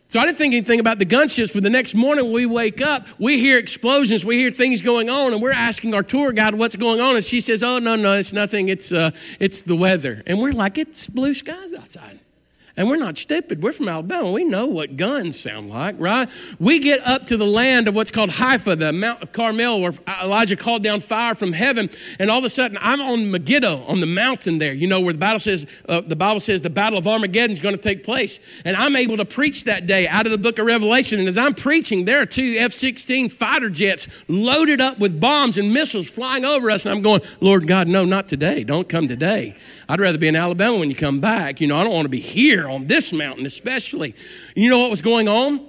So 0.09 0.21
I 0.21 0.25
didn't 0.25 0.37
think 0.37 0.53
anything 0.53 0.79
about 0.79 0.99
the 0.99 1.05
gunships, 1.05 1.53
but 1.53 1.63
the 1.63 1.69
next 1.69 1.93
morning 1.93 2.31
we 2.31 2.45
wake 2.45 2.81
up, 2.81 3.05
we 3.19 3.39
hear 3.39 3.57
explosions, 3.57 4.23
we 4.23 4.37
hear 4.37 4.51
things 4.51 4.81
going 4.81 5.09
on, 5.09 5.33
and 5.33 5.41
we're 5.41 5.51
asking 5.51 5.93
our 5.93 6.03
tour 6.03 6.31
guide 6.31 6.55
what's 6.55 6.77
going 6.77 7.01
on, 7.01 7.15
and 7.15 7.23
she 7.23 7.41
says, 7.41 7.61
"Oh 7.61 7.79
no, 7.79 7.97
no, 7.97 8.13
it's 8.13 8.31
nothing. 8.31 8.69
It's 8.69 8.93
uh, 8.93 9.11
it's 9.39 9.63
the 9.63 9.75
weather." 9.75 10.23
And 10.25 10.39
we're 10.39 10.53
like, 10.53 10.77
"It's 10.77 11.07
blue 11.07 11.33
skies 11.33 11.73
outside." 11.73 12.19
And 12.77 12.87
we're 12.87 12.97
not 12.97 13.17
stupid. 13.17 13.63
We're 13.63 13.71
from 13.71 13.89
Alabama. 13.89 14.31
We 14.31 14.45
know 14.45 14.67
what 14.67 14.97
guns 14.97 15.39
sound 15.39 15.71
like, 15.71 15.95
right? 15.97 16.29
We 16.59 16.77
get 16.77 17.05
up 17.07 17.25
to 17.25 17.35
the 17.35 17.45
land 17.45 17.87
of 17.87 17.95
what's 17.95 18.11
called 18.11 18.29
Haifa, 18.29 18.75
the 18.75 18.93
Mount 18.93 19.33
Carmel, 19.33 19.81
where 19.81 19.93
Elijah 20.21 20.55
called 20.55 20.83
down 20.83 20.99
fire 20.99 21.33
from 21.33 21.53
heaven. 21.53 21.89
And 22.19 22.29
all 22.29 22.37
of 22.37 22.45
a 22.45 22.49
sudden, 22.49 22.77
I'm 22.79 23.01
on 23.01 23.31
Megiddo, 23.31 23.83
on 23.87 23.99
the 23.99 24.05
mountain 24.05 24.59
there, 24.59 24.73
you 24.73 24.85
know, 24.85 25.01
where 25.01 25.11
the 25.11 25.19
Bible 25.19 25.39
says, 25.39 25.65
uh, 25.89 26.01
the 26.01 26.15
Bible 26.15 26.39
says 26.39 26.61
the 26.61 26.69
battle 26.69 26.99
of 26.99 27.07
Armageddon 27.07 27.51
is 27.51 27.59
going 27.59 27.75
to 27.75 27.81
take 27.81 28.03
place. 28.03 28.39
And 28.63 28.77
I'm 28.77 28.95
able 28.95 29.17
to 29.17 29.25
preach 29.25 29.63
that 29.63 29.87
day 29.87 30.07
out 30.07 30.27
of 30.27 30.31
the 30.31 30.37
book 30.37 30.59
of 30.59 30.67
Revelation. 30.67 31.19
And 31.19 31.27
as 31.27 31.37
I'm 31.37 31.55
preaching, 31.55 32.05
there 32.05 32.21
are 32.21 32.27
two 32.27 32.57
F 32.59 32.73
16 32.73 33.29
fighter 33.29 33.71
jets 33.71 34.07
loaded 34.27 34.81
up 34.81 34.99
with 34.99 35.19
bombs 35.19 35.57
and 35.57 35.73
missiles 35.73 36.07
flying 36.07 36.45
over 36.45 36.69
us. 36.69 36.85
And 36.85 36.93
I'm 36.93 37.01
going, 37.01 37.21
Lord 37.41 37.65
God, 37.65 37.87
no, 37.87 38.05
not 38.05 38.27
today. 38.27 38.63
Don't 38.63 38.87
come 38.87 39.07
today. 39.07 39.55
I'd 39.89 39.99
rather 39.99 40.17
be 40.17 40.27
in 40.27 40.35
Alabama 40.35 40.77
when 40.77 40.89
you 40.89 40.95
come 40.95 41.19
back. 41.19 41.61
You 41.61 41.67
know, 41.67 41.77
I 41.77 41.83
don't 41.83 41.93
want 41.93 42.05
to 42.05 42.09
be 42.09 42.19
here 42.19 42.67
on 42.67 42.87
this 42.87 43.13
mountain, 43.13 43.45
especially. 43.45 44.15
You 44.55 44.69
know 44.69 44.79
what 44.79 44.89
was 44.89 45.01
going 45.01 45.29
on? 45.29 45.65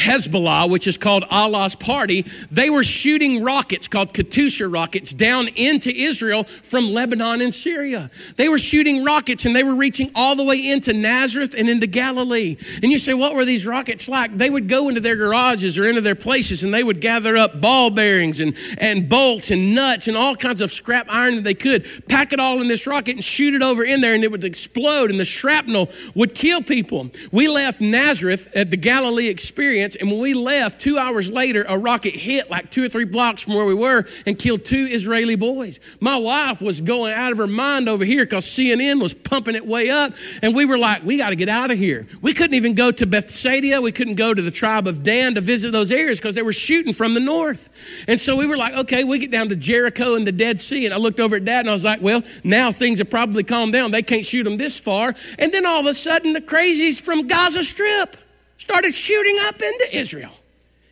Hezbollah, 0.00 0.70
which 0.70 0.86
is 0.86 0.96
called 0.96 1.24
Allah's 1.30 1.74
party, 1.74 2.24
they 2.50 2.70
were 2.70 2.82
shooting 2.82 3.44
rockets 3.44 3.86
called 3.86 4.14
Katyusha 4.14 4.72
rockets 4.72 5.12
down 5.12 5.48
into 5.48 5.90
Israel 5.90 6.44
from 6.44 6.90
Lebanon 6.90 7.42
and 7.42 7.54
Syria. 7.54 8.10
They 8.36 8.48
were 8.48 8.58
shooting 8.58 9.04
rockets 9.04 9.44
and 9.44 9.54
they 9.54 9.62
were 9.62 9.74
reaching 9.74 10.10
all 10.14 10.36
the 10.36 10.44
way 10.44 10.70
into 10.70 10.94
Nazareth 10.94 11.54
and 11.56 11.68
into 11.68 11.86
Galilee. 11.86 12.56
And 12.82 12.90
you 12.90 12.98
say, 12.98 13.12
what 13.12 13.34
were 13.34 13.44
these 13.44 13.66
rockets 13.66 14.08
like? 14.08 14.36
They 14.36 14.48
would 14.48 14.68
go 14.68 14.88
into 14.88 15.00
their 15.00 15.16
garages 15.16 15.78
or 15.78 15.86
into 15.86 16.00
their 16.00 16.14
places 16.14 16.64
and 16.64 16.72
they 16.72 16.82
would 16.82 17.00
gather 17.02 17.36
up 17.36 17.60
ball 17.60 17.90
bearings 17.90 18.40
and, 18.40 18.56
and 18.78 19.08
bolts 19.08 19.50
and 19.50 19.74
nuts 19.74 20.08
and 20.08 20.16
all 20.16 20.34
kinds 20.34 20.62
of 20.62 20.72
scrap 20.72 21.06
iron 21.10 21.36
that 21.36 21.44
they 21.44 21.54
could, 21.54 21.86
pack 22.08 22.32
it 22.32 22.40
all 22.40 22.60
in 22.62 22.68
this 22.68 22.86
rocket 22.86 23.16
and 23.16 23.24
shoot 23.24 23.52
it 23.52 23.62
over 23.62 23.84
in 23.84 24.00
there 24.00 24.14
and 24.14 24.24
it 24.24 24.30
would 24.30 24.44
explode 24.44 25.10
and 25.10 25.20
the 25.20 25.24
shrapnel 25.26 25.90
would 26.14 26.34
kill 26.34 26.62
people. 26.62 27.10
We 27.32 27.48
left 27.48 27.82
Nazareth 27.82 28.50
at 28.54 28.70
the 28.70 28.78
Galilee 28.78 29.28
experience 29.28 29.89
and 29.96 30.10
when 30.10 30.20
we 30.20 30.34
left, 30.34 30.80
two 30.80 30.98
hours 30.98 31.30
later, 31.30 31.64
a 31.68 31.78
rocket 31.78 32.14
hit 32.14 32.50
like 32.50 32.70
two 32.70 32.84
or 32.84 32.88
three 32.88 33.04
blocks 33.04 33.42
from 33.42 33.54
where 33.54 33.64
we 33.64 33.74
were 33.74 34.06
and 34.26 34.38
killed 34.38 34.64
two 34.64 34.86
Israeli 34.90 35.36
boys. 35.36 35.80
My 36.00 36.16
wife 36.16 36.60
was 36.60 36.80
going 36.80 37.12
out 37.12 37.32
of 37.32 37.38
her 37.38 37.46
mind 37.46 37.88
over 37.88 38.04
here 38.04 38.24
because 38.24 38.46
CNN 38.46 39.00
was 39.00 39.14
pumping 39.14 39.54
it 39.54 39.66
way 39.66 39.90
up. 39.90 40.12
And 40.42 40.54
we 40.54 40.64
were 40.64 40.78
like, 40.78 41.04
we 41.04 41.18
got 41.18 41.30
to 41.30 41.36
get 41.36 41.48
out 41.48 41.70
of 41.70 41.78
here. 41.78 42.06
We 42.20 42.34
couldn't 42.34 42.54
even 42.54 42.74
go 42.74 42.90
to 42.90 43.06
Bethsaida. 43.06 43.80
We 43.80 43.92
couldn't 43.92 44.14
go 44.14 44.34
to 44.34 44.42
the 44.42 44.50
tribe 44.50 44.86
of 44.86 45.02
Dan 45.02 45.34
to 45.34 45.40
visit 45.40 45.72
those 45.72 45.90
areas 45.90 46.18
because 46.18 46.34
they 46.34 46.42
were 46.42 46.52
shooting 46.52 46.92
from 46.92 47.14
the 47.14 47.20
north. 47.20 48.04
And 48.08 48.18
so 48.18 48.36
we 48.36 48.46
were 48.46 48.56
like, 48.56 48.74
okay, 48.74 49.04
we 49.04 49.18
get 49.18 49.30
down 49.30 49.48
to 49.50 49.56
Jericho 49.56 50.14
and 50.14 50.26
the 50.26 50.32
Dead 50.32 50.60
Sea. 50.60 50.86
And 50.86 50.94
I 50.94 50.98
looked 50.98 51.20
over 51.20 51.36
at 51.36 51.44
dad 51.44 51.60
and 51.60 51.70
I 51.70 51.72
was 51.72 51.84
like, 51.84 52.00
well, 52.00 52.22
now 52.44 52.72
things 52.72 52.98
have 52.98 53.10
probably 53.10 53.44
calmed 53.44 53.72
down. 53.72 53.90
They 53.90 54.02
can't 54.02 54.26
shoot 54.26 54.44
them 54.44 54.56
this 54.56 54.78
far. 54.78 55.14
And 55.38 55.52
then 55.52 55.66
all 55.66 55.80
of 55.80 55.86
a 55.86 55.94
sudden, 55.94 56.32
the 56.32 56.40
crazies 56.40 57.00
from 57.00 57.26
Gaza 57.26 57.64
Strip 57.64 58.16
started 58.60 58.94
shooting 58.94 59.36
up 59.40 59.54
into 59.54 59.88
Israel. 59.92 60.32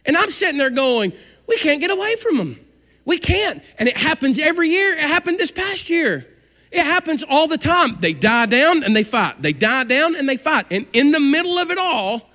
And 0.07 0.16
I'm 0.16 0.31
sitting 0.31 0.57
there 0.57 0.70
going, 0.70 1.12
we 1.46 1.59
can't 1.59 1.83
get 1.83 1.90
away 1.90 2.16
from 2.16 2.38
them. 2.38 2.59
We 3.04 3.18
can't. 3.18 3.62
And 3.78 3.88
it 3.88 3.96
happens 3.96 4.38
every 4.38 4.70
year. 4.70 4.94
It 4.94 5.00
happened 5.00 5.38
this 5.38 5.50
past 5.50 5.90
year. 5.90 6.26
It 6.72 6.83
happens 6.83 7.22
all 7.28 7.46
the 7.46 7.59
time. 7.59 7.98
They 8.00 8.14
die 8.14 8.46
down 8.46 8.85
and 8.85 8.96
they 8.96 9.04
fight. 9.04 9.42
They 9.42 9.52
die 9.52 9.85
down 9.85 10.16
and 10.16 10.26
they 10.26 10.38
fight. 10.38 10.66
And 10.70 10.87
in 10.94 11.11
the 11.11 11.20
middle 11.20 11.59
of 11.59 11.70
it 11.70 11.78
all, 11.78 12.31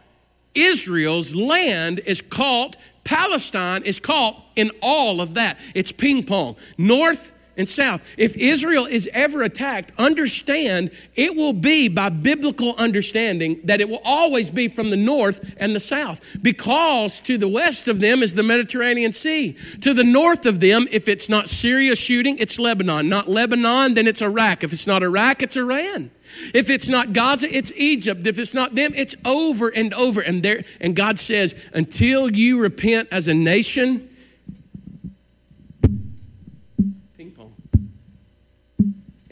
Israel's 0.54 1.36
land 1.36 2.00
is 2.06 2.22
caught, 2.22 2.78
Palestine 3.04 3.84
is 3.84 4.00
caught 4.00 4.48
in 4.56 4.69
all 4.84 5.19
of 5.19 5.34
that. 5.34 5.58
It's 5.74 5.91
ping 5.91 6.24
pong. 6.24 6.58
North 6.78 7.33
and 7.58 7.68
south. 7.68 8.02
If 8.18 8.36
Israel 8.36 8.86
is 8.86 9.10
ever 9.13 9.44
attacked, 9.44 9.92
understand 9.98 10.92
it 11.16 11.36
will 11.36 11.54
be 11.54 11.88
by 11.88 12.10
biblical 12.10 12.76
understanding 12.78 13.60
that 13.66 13.82
it 13.82 13.89
will 13.89 14.02
always 14.04 14.50
be 14.50 14.68
from 14.68 14.89
the 14.89 14.98
north 14.98 15.54
and 15.58 15.76
the 15.76 15.80
south 15.80 16.38
because 16.42 17.20
to 17.22 17.38
the 17.38 17.48
west 17.48 17.88
of 17.88 18.00
them 18.00 18.24
is 18.24 18.34
the 18.34 18.44
Mediterranean 18.44 19.13
Sea. 19.13 19.56
To 19.82 19.94
the 19.94 20.04
north 20.04 20.46
of 20.46 20.60
them, 20.60 20.88
if 20.92 21.08
it's 21.08 21.30
not 21.30 21.50
Syria 21.50 21.96
shooting, 21.96 22.38
it's 22.39 22.60
Lebanon. 22.60 23.10
Not 23.10 23.28
Lebanon, 23.28 23.94
then 23.94 24.08
it's 24.08 24.22
Iraq. 24.22 24.63
If 24.63 24.74
it's 24.74 24.88
not 24.88 25.04
Iraq, 25.04 25.44
it's 25.44 25.58
Iran. 25.58 26.12
If 26.54 26.70
it's 26.70 26.89
not 26.89 27.13
Gaza, 27.13 27.48
it's 27.56 27.72
Egypt. 27.76 28.26
If 28.26 28.39
it's 28.39 28.54
not 28.54 28.76
them, 28.76 28.92
it's 28.96 29.16
over 29.26 29.70
and 29.70 29.94
over. 29.94 30.22
And 30.22 30.42
there 30.42 30.63
and 30.82 30.96
God 30.96 31.20
says, 31.20 31.54
until 31.74 32.32
you 32.32 32.60
repent 32.60 33.10
as 33.12 33.28
a 33.28 33.34
nation, 33.34 34.10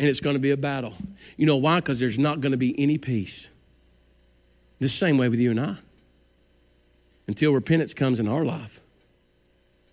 and 0.02 0.10
it's 0.10 0.20
going 0.20 0.34
to 0.34 0.40
be 0.40 0.50
a 0.50 0.58
battle. 0.58 0.96
You 1.38 1.46
know 1.46 1.58
why? 1.58 1.80
Because 1.80 2.00
there's 2.00 2.18
not 2.18 2.42
going 2.42 2.54
to 2.54 2.58
be 2.58 2.78
any 2.80 2.98
peace. 2.98 3.50
The 4.80 4.90
same 4.90 5.20
way 5.20 5.30
with 5.30 5.40
you 5.40 5.52
and 5.52 5.60
I. 5.60 5.76
Until 7.28 7.54
repentance 7.54 7.94
comes 7.94 8.20
in 8.20 8.28
our 8.28 8.44
life. 8.44 8.82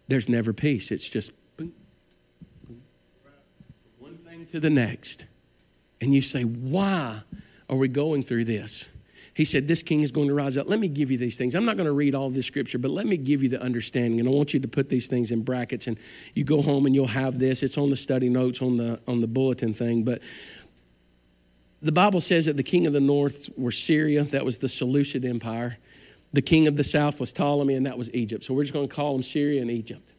there's 0.08 0.26
never 0.26 0.54
peace. 0.54 0.90
It's 0.90 1.06
just 1.06 1.30
boom, 1.58 1.74
boom, 2.66 2.82
one 3.98 4.16
thing 4.16 4.46
to 4.46 4.58
the 4.58 4.70
next. 4.70 5.26
And 6.00 6.14
you 6.14 6.22
say, 6.22 6.44
why 6.44 7.20
are 7.68 7.76
we 7.76 7.88
going 7.88 8.22
through 8.22 8.46
this? 8.46 8.86
He 9.38 9.44
said, 9.44 9.68
This 9.68 9.84
king 9.84 10.02
is 10.02 10.10
going 10.10 10.26
to 10.26 10.34
rise 10.34 10.56
up. 10.56 10.68
Let 10.68 10.80
me 10.80 10.88
give 10.88 11.12
you 11.12 11.16
these 11.16 11.38
things. 11.38 11.54
I'm 11.54 11.64
not 11.64 11.76
going 11.76 11.86
to 11.86 11.92
read 11.92 12.16
all 12.16 12.28
this 12.28 12.44
scripture, 12.44 12.76
but 12.76 12.90
let 12.90 13.06
me 13.06 13.16
give 13.16 13.40
you 13.40 13.48
the 13.48 13.62
understanding. 13.62 14.18
And 14.18 14.28
I 14.28 14.32
want 14.32 14.52
you 14.52 14.58
to 14.58 14.66
put 14.66 14.88
these 14.88 15.06
things 15.06 15.30
in 15.30 15.42
brackets. 15.42 15.86
And 15.86 15.96
you 16.34 16.42
go 16.42 16.60
home 16.60 16.86
and 16.86 16.94
you'll 16.94 17.06
have 17.06 17.38
this. 17.38 17.62
It's 17.62 17.78
on 17.78 17.88
the 17.88 17.94
study 17.94 18.28
notes 18.28 18.60
on 18.60 18.78
the, 18.78 19.00
on 19.06 19.20
the 19.20 19.28
bulletin 19.28 19.74
thing. 19.74 20.02
But 20.02 20.22
the 21.80 21.92
Bible 21.92 22.20
says 22.20 22.46
that 22.46 22.56
the 22.56 22.64
king 22.64 22.84
of 22.88 22.92
the 22.92 22.98
north 22.98 23.48
were 23.56 23.70
Syria, 23.70 24.24
that 24.24 24.44
was 24.44 24.58
the 24.58 24.68
Seleucid 24.68 25.24
Empire. 25.24 25.78
The 26.32 26.42
king 26.42 26.66
of 26.66 26.76
the 26.76 26.82
south 26.82 27.20
was 27.20 27.32
Ptolemy, 27.32 27.74
and 27.74 27.86
that 27.86 27.96
was 27.96 28.12
Egypt. 28.12 28.42
So 28.42 28.54
we're 28.54 28.64
just 28.64 28.74
going 28.74 28.88
to 28.88 28.94
call 28.94 29.12
them 29.12 29.22
Syria 29.22 29.62
and 29.62 29.70
Egypt. 29.70 30.14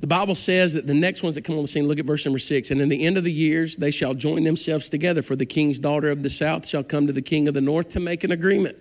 The 0.00 0.06
Bible 0.06 0.34
says 0.34 0.72
that 0.72 0.86
the 0.86 0.94
next 0.94 1.22
ones 1.22 1.36
that 1.36 1.42
come 1.42 1.56
on 1.56 1.62
the 1.62 1.68
scene, 1.68 1.86
look 1.86 1.98
at 1.98 2.04
verse 2.04 2.24
number 2.24 2.38
six. 2.38 2.70
And 2.70 2.80
in 2.80 2.88
the 2.88 3.04
end 3.04 3.16
of 3.16 3.24
the 3.24 3.32
years, 3.32 3.76
they 3.76 3.90
shall 3.90 4.14
join 4.14 4.42
themselves 4.42 4.88
together, 4.88 5.22
for 5.22 5.36
the 5.36 5.46
king's 5.46 5.78
daughter 5.78 6.10
of 6.10 6.22
the 6.22 6.30
south 6.30 6.66
shall 6.66 6.82
come 6.82 7.06
to 7.06 7.12
the 7.12 7.22
king 7.22 7.46
of 7.46 7.54
the 7.54 7.60
north 7.60 7.90
to 7.90 8.00
make 8.00 8.24
an 8.24 8.32
agreement. 8.32 8.76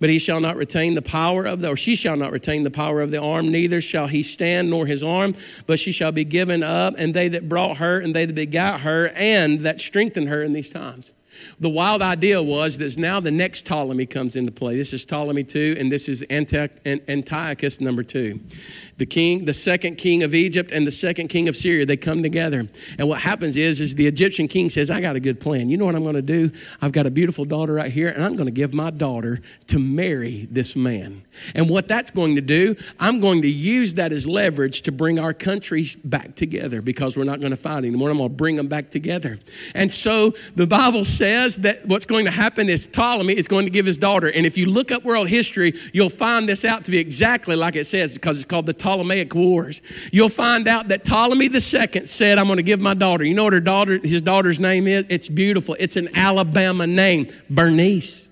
But 0.00 0.10
he 0.10 0.18
shall 0.18 0.40
not 0.40 0.56
retain 0.56 0.94
the 0.94 1.02
power 1.02 1.44
of 1.44 1.60
the, 1.60 1.70
or 1.70 1.76
she 1.76 1.96
shall 1.96 2.16
not 2.16 2.30
retain 2.32 2.62
the 2.62 2.70
power 2.70 3.00
of 3.00 3.10
the 3.10 3.20
arm, 3.20 3.48
neither 3.48 3.80
shall 3.80 4.06
he 4.06 4.22
stand 4.22 4.70
nor 4.70 4.86
his 4.86 5.02
arm, 5.02 5.34
but 5.66 5.78
she 5.78 5.90
shall 5.90 6.12
be 6.12 6.24
given 6.24 6.62
up, 6.62 6.94
and 6.98 7.14
they 7.14 7.28
that 7.28 7.48
brought 7.48 7.78
her, 7.78 7.98
and 7.98 8.14
they 8.14 8.24
that 8.24 8.34
begot 8.34 8.82
her, 8.82 9.08
and 9.16 9.60
that 9.60 9.80
strengthened 9.80 10.28
her 10.28 10.42
in 10.42 10.52
these 10.52 10.70
times. 10.70 11.12
The 11.60 11.68
wild 11.68 12.02
idea 12.02 12.42
was 12.42 12.78
that 12.78 12.96
now 12.96 13.20
the 13.20 13.30
next 13.30 13.66
Ptolemy 13.66 14.06
comes 14.06 14.36
into 14.36 14.52
play. 14.52 14.76
This 14.76 14.92
is 14.92 15.04
Ptolemy 15.04 15.44
II, 15.54 15.78
and 15.78 15.90
this 15.90 16.08
is 16.08 16.24
Antiochus 16.30 17.80
number 17.80 18.02
two. 18.02 18.40
The 18.98 19.06
king, 19.06 19.44
the 19.44 19.54
second 19.54 19.96
king 19.96 20.22
of 20.22 20.34
Egypt 20.34 20.70
and 20.72 20.86
the 20.86 20.92
second 20.92 21.28
king 21.28 21.48
of 21.48 21.56
Syria, 21.56 21.86
they 21.86 21.96
come 21.96 22.22
together. 22.22 22.68
And 22.98 23.08
what 23.08 23.20
happens 23.20 23.56
is, 23.56 23.80
is 23.80 23.94
the 23.94 24.06
Egyptian 24.06 24.48
king 24.48 24.70
says, 24.70 24.90
I 24.90 25.00
got 25.00 25.16
a 25.16 25.20
good 25.20 25.40
plan. 25.40 25.68
You 25.68 25.76
know 25.76 25.86
what 25.86 25.94
I'm 25.94 26.02
going 26.02 26.14
to 26.14 26.22
do? 26.22 26.50
I've 26.80 26.92
got 26.92 27.06
a 27.06 27.10
beautiful 27.10 27.44
daughter 27.44 27.74
right 27.74 27.92
here, 27.92 28.08
and 28.08 28.24
I'm 28.24 28.34
going 28.34 28.46
to 28.46 28.52
give 28.52 28.74
my 28.74 28.90
daughter 28.90 29.40
to 29.68 29.78
marry 29.78 30.48
this 30.50 30.74
man. 30.76 31.22
And 31.54 31.68
what 31.68 31.88
that's 31.88 32.10
going 32.10 32.36
to 32.36 32.40
do, 32.40 32.76
I'm 32.98 33.20
going 33.20 33.42
to 33.42 33.48
use 33.48 33.94
that 33.94 34.12
as 34.12 34.26
leverage 34.26 34.82
to 34.82 34.92
bring 34.92 35.20
our 35.20 35.34
countries 35.34 35.96
back 35.96 36.34
together 36.34 36.82
because 36.82 37.16
we're 37.16 37.24
not 37.24 37.40
going 37.40 37.50
to 37.50 37.56
fight 37.56 37.84
anymore. 37.84 38.10
I'm 38.10 38.18
going 38.18 38.30
to 38.30 38.34
bring 38.34 38.56
them 38.56 38.68
back 38.68 38.90
together. 38.90 39.38
And 39.74 39.92
so 39.92 40.34
the 40.56 40.66
Bible 40.66 41.04
says 41.04 41.27
that 41.56 41.86
what's 41.86 42.06
going 42.06 42.24
to 42.24 42.30
happen 42.30 42.68
is 42.68 42.86
Ptolemy 42.86 43.36
is 43.36 43.48
going 43.48 43.64
to 43.64 43.70
give 43.70 43.86
his 43.86 43.98
daughter. 43.98 44.30
And 44.30 44.46
if 44.46 44.56
you 44.56 44.66
look 44.66 44.90
up 44.90 45.04
world 45.04 45.28
history, 45.28 45.74
you'll 45.92 46.10
find 46.10 46.48
this 46.48 46.64
out 46.64 46.84
to 46.84 46.90
be 46.90 46.98
exactly 46.98 47.56
like 47.56 47.76
it 47.76 47.86
says 47.86 48.14
because 48.14 48.36
it's 48.38 48.46
called 48.46 48.66
the 48.66 48.74
Ptolemaic 48.74 49.34
Wars. 49.34 49.82
You'll 50.12 50.28
find 50.28 50.68
out 50.68 50.88
that 50.88 51.04
Ptolemy 51.04 51.46
II 51.46 52.06
said, 52.06 52.38
I'm 52.38 52.46
going 52.46 52.58
to 52.58 52.62
give 52.62 52.80
my 52.80 52.94
daughter. 52.94 53.24
You 53.24 53.34
know 53.34 53.44
what 53.44 53.52
her 53.52 53.60
daughter, 53.60 53.98
his 53.98 54.22
daughter's 54.22 54.60
name 54.60 54.86
is? 54.86 55.06
It's 55.08 55.28
beautiful. 55.28 55.76
It's 55.78 55.96
an 55.96 56.10
Alabama 56.16 56.86
name, 56.86 57.28
Bernice. 57.50 58.28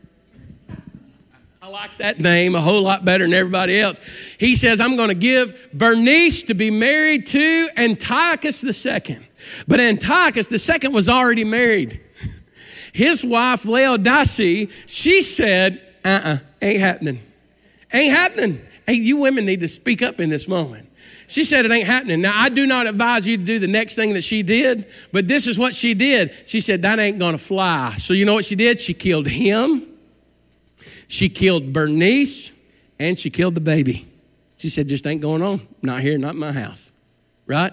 I 1.67 1.69
like 1.69 1.99
that 1.99 2.21
name 2.21 2.55
a 2.55 2.61
whole 2.61 2.83
lot 2.83 3.05
better 3.05 3.25
than 3.25 3.35
everybody 3.35 3.81
else. 3.81 3.99
He 4.39 4.55
says, 4.55 4.81
I'm 4.81 4.95
going 4.95 5.09
to 5.09 5.17
give 5.17 5.69
Bernice 5.73 6.45
to 6.45 6.55
be 6.55 6.71
married 6.71 7.27
to 7.27 7.69
Antiochus 7.77 8.63
II. 8.63 9.19
But 9.67 9.81
Antiochus 9.81 10.49
II 10.53 10.91
was 10.91 11.09
already 11.09 11.43
married. 11.43 12.01
His 12.97 13.25
wife, 13.25 13.65
Laodice, 13.65 14.69
she 14.87 15.23
said, 15.23 15.81
uh 16.05 16.09
uh-uh, 16.09 16.35
uh, 16.35 16.39
ain't 16.63 16.81
happening. 16.81 17.21
Ain't 17.93 18.15
happening. 18.15 18.61
Hey, 18.87 18.95
you 18.95 19.19
women 19.19 19.45
need 19.45 19.61
to 19.61 19.69
speak 19.69 20.03
up 20.03 20.21
in 20.21 20.31
this 20.31 20.49
moment. 20.49 20.89
She 21.29 21.45
said 21.45 21.65
it 21.65 21.73
ain't 21.73 21.87
happening. 21.87 22.21
Now, 22.21 22.33
I 22.35 22.49
do 22.49 22.67
not 22.67 22.87
advise 22.87 23.27
you 23.27 23.37
to 23.37 23.43
do 23.43 23.59
the 23.59 23.67
next 23.67 23.97
thing 23.97 24.15
that 24.15 24.23
she 24.23 24.43
did, 24.43 24.87
but 25.13 25.27
this 25.27 25.49
is 25.49 25.59
what 25.59 25.75
she 25.75 25.93
did. 25.95 26.33
She 26.47 26.61
said, 26.61 26.83
that 26.83 26.99
ain't 26.99 27.19
gonna 27.19 27.39
fly. 27.39 27.95
So, 27.99 28.15
you 28.15 28.25
know 28.25 28.35
what 28.35 28.45
she 28.45 28.55
did? 28.55 28.81
She 28.81 28.95
killed 28.95 29.27
him 29.27 29.87
she 31.09 31.29
killed 31.29 31.73
Bernice 31.73 32.53
and 32.99 33.19
she 33.19 33.31
killed 33.31 33.55
the 33.55 33.61
baby. 33.61 34.07
She 34.59 34.69
said, 34.69 34.89
just 34.89 35.07
ain't 35.07 35.21
going 35.21 35.43
on. 35.43 35.67
Not 35.83 36.01
here, 36.01 36.19
not 36.19 36.35
in 36.35 36.41
my 36.41 36.53
house. 36.53 36.93
Right? 37.47 37.73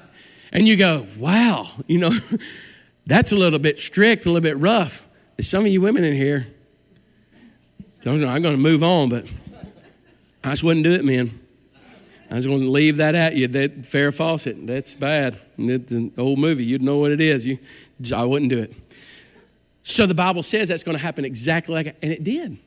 And 0.51 0.67
you 0.67 0.75
go, 0.75 1.07
wow, 1.17 1.67
you 1.87 1.97
know, 1.97 2.11
that's 3.07 3.31
a 3.31 3.35
little 3.35 3.59
bit 3.59 3.79
strict, 3.79 4.25
a 4.25 4.29
little 4.29 4.41
bit 4.41 4.57
rough. 4.57 5.07
There's 5.35 5.49
some 5.49 5.65
of 5.65 5.71
you 5.71 5.81
women 5.81 6.03
in 6.03 6.13
here. 6.13 6.47
I'm 8.05 8.19
going 8.19 8.41
to 8.41 8.57
move 8.57 8.83
on, 8.83 9.09
but 9.09 9.25
I 10.43 10.49
just 10.51 10.63
wouldn't 10.63 10.83
do 10.83 10.91
it, 10.91 11.05
man. 11.05 11.39
I 12.29 12.35
was 12.35 12.45
going 12.45 12.61
to 12.61 12.69
leave 12.69 12.97
that 12.97 13.15
at 13.15 13.35
you. 13.35 13.47
That 13.47 13.83
Farrah 13.83 14.13
Fawcett, 14.13 14.65
that's 14.65 14.95
bad. 14.95 15.39
It's 15.57 15.91
an 15.91 16.11
old 16.17 16.39
movie. 16.39 16.65
You'd 16.65 16.81
know 16.81 16.97
what 16.97 17.11
it 17.11 17.21
is. 17.21 17.45
You, 17.45 17.59
I 18.13 18.23
wouldn't 18.25 18.49
do 18.49 18.59
it. 18.59 18.73
So 19.83 20.05
the 20.05 20.15
Bible 20.15 20.43
says 20.43 20.67
that's 20.67 20.83
going 20.83 20.97
to 20.97 21.03
happen 21.03 21.25
exactly 21.25 21.75
like, 21.75 21.95
and 22.01 22.11
it 22.11 22.23
did. 22.23 22.57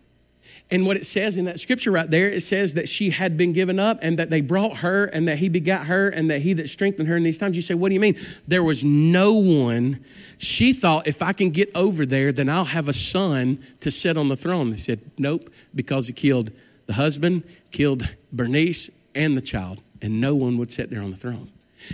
And 0.68 0.84
what 0.84 0.96
it 0.96 1.06
says 1.06 1.36
in 1.36 1.44
that 1.44 1.60
scripture 1.60 1.92
right 1.92 2.10
there, 2.10 2.28
it 2.28 2.40
says 2.42 2.74
that 2.74 2.88
she 2.88 3.10
had 3.10 3.36
been 3.36 3.52
given 3.52 3.78
up 3.78 3.98
and 4.02 4.18
that 4.18 4.30
they 4.30 4.40
brought 4.40 4.78
her 4.78 5.04
and 5.04 5.28
that 5.28 5.38
he 5.38 5.48
begot 5.48 5.86
her 5.86 6.08
and 6.08 6.28
that 6.28 6.42
he 6.42 6.54
that 6.54 6.68
strengthened 6.68 7.08
her 7.08 7.16
in 7.16 7.22
these 7.22 7.38
times. 7.38 7.54
You 7.54 7.62
say, 7.62 7.74
what 7.74 7.90
do 7.90 7.94
you 7.94 8.00
mean? 8.00 8.16
There 8.48 8.64
was 8.64 8.82
no 8.82 9.34
one. 9.34 10.04
She 10.38 10.72
thought, 10.72 11.06
if 11.06 11.22
I 11.22 11.32
can 11.32 11.50
get 11.50 11.70
over 11.76 12.04
there, 12.04 12.32
then 12.32 12.48
I'll 12.48 12.64
have 12.64 12.88
a 12.88 12.92
son 12.92 13.62
to 13.80 13.92
sit 13.92 14.16
on 14.16 14.26
the 14.26 14.36
throne. 14.36 14.70
They 14.70 14.76
said, 14.76 15.00
nope, 15.16 15.52
because 15.72 16.08
he 16.08 16.12
killed 16.12 16.50
the 16.86 16.94
husband, 16.94 17.44
killed 17.70 18.02
Bernice 18.32 18.90
and 19.14 19.36
the 19.36 19.40
child, 19.40 19.80
and 20.02 20.20
no 20.20 20.34
one 20.34 20.58
would 20.58 20.72
sit 20.72 20.90
there 20.90 21.00
on 21.00 21.12
the 21.12 21.16
throne. 21.16 21.50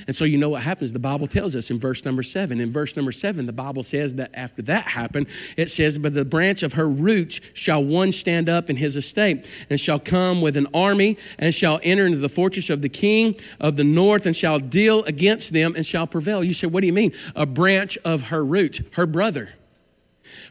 And 0.07 0.15
so 0.15 0.25
you 0.25 0.39
know 0.39 0.49
what 0.49 0.63
happens? 0.63 0.93
The 0.93 0.99
Bible 0.99 1.27
tells 1.27 1.57
us 1.57 1.71
in 1.71 1.79
verse 1.79 2.05
number 2.05 2.23
seven. 2.23 2.61
In 2.61 2.73
verse 2.73 2.97
number 2.97 3.13
seven, 3.13 3.47
the 3.47 3.53
Bible 3.53 3.83
says 3.83 4.15
that 4.15 4.31
after 4.35 4.63
that 4.63 4.85
happened, 4.85 5.29
it 5.57 5.71
says, 5.71 5.99
But 5.99 6.15
the 6.15 6.25
branch 6.25 6.63
of 6.63 6.75
her 6.75 6.89
roots 6.89 7.41
shall 7.55 7.83
one 7.83 8.13
stand 8.13 8.49
up 8.49 8.71
in 8.71 8.77
his 8.77 8.97
estate, 8.97 9.49
and 9.69 9.79
shall 9.79 9.99
come 9.99 10.41
with 10.41 10.57
an 10.57 10.69
army, 10.73 11.19
and 11.39 11.55
shall 11.55 11.81
enter 11.83 12.07
into 12.07 12.19
the 12.19 12.29
fortress 12.29 12.71
of 12.71 12.83
the 12.83 12.89
king 12.89 13.37
of 13.61 13.77
the 13.77 13.85
north, 13.85 14.27
and 14.27 14.37
shall 14.37 14.59
deal 14.59 15.03
against 15.05 15.53
them, 15.53 15.75
and 15.77 15.85
shall 15.85 16.07
prevail. 16.07 16.45
You 16.45 16.55
say, 16.55 16.69
What 16.69 16.81
do 16.81 16.87
you 16.87 16.93
mean? 16.93 17.13
A 17.35 17.47
branch 17.47 17.99
of 18.05 18.29
her 18.29 18.45
roots, 18.45 18.81
her 18.93 19.07
brother. 19.07 19.51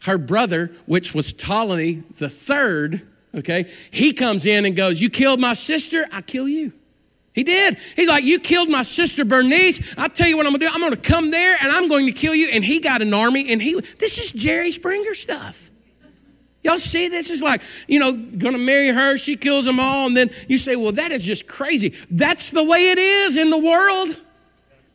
Her 0.04 0.18
brother, 0.18 0.72
which 0.86 1.16
was 1.16 1.32
Ptolemy 1.32 2.04
the 2.18 2.30
third, 2.30 3.08
okay, 3.34 3.72
he 3.90 4.14
comes 4.14 4.46
in 4.46 4.66
and 4.66 4.76
goes, 4.76 5.02
You 5.02 5.10
killed 5.10 5.40
my 5.40 5.54
sister, 5.54 6.06
I 6.12 6.22
kill 6.22 6.48
you. 6.48 6.74
He 7.34 7.44
did. 7.44 7.78
He's 7.96 8.08
like, 8.08 8.24
You 8.24 8.40
killed 8.40 8.70
my 8.70 8.84
sister 8.84 9.24
Bernice. 9.24 9.94
I'll 9.98 10.10
tell 10.10 10.28
you 10.28 10.38
what 10.38 10.46
I'm 10.46 10.52
gonna 10.54 10.66
do. 10.66 10.70
I'm 10.72 10.82
gonna 10.82 10.98
come 10.98 11.32
there 11.32 11.58
and 11.62 11.72
I'm 11.72 11.88
going 11.88 12.06
to 12.08 12.12
kill 12.12 12.36
you. 12.36 12.50
And 12.50 12.64
he 12.64 12.80
got 12.80 13.02
an 13.02 13.14
army 13.14 13.52
and 13.52 13.62
he, 13.62 13.80
this 14.00 14.20
is 14.20 14.32
Jerry 14.32 14.72
Springer 14.72 15.14
stuff. 15.14 15.72
Y'all 16.64 16.78
see 16.78 17.08
this 17.08 17.32
is 17.32 17.42
like, 17.42 17.62
you 17.88 18.00
know, 18.00 18.12
gonna 18.14 18.58
marry 18.58 18.90
her, 18.90 19.18
she 19.18 19.36
kills 19.36 19.66
them 19.66 19.80
all, 19.80 20.06
and 20.06 20.16
then 20.16 20.30
you 20.48 20.58
say, 20.58 20.76
well, 20.76 20.92
that 20.92 21.12
is 21.12 21.24
just 21.24 21.48
crazy. 21.48 21.96
That's 22.12 22.52
the 22.52 22.64
way 22.64 22.92
it 22.92 23.00
is 23.00 23.38
in 23.38 23.50
the 23.50 23.58
world. 23.58 24.22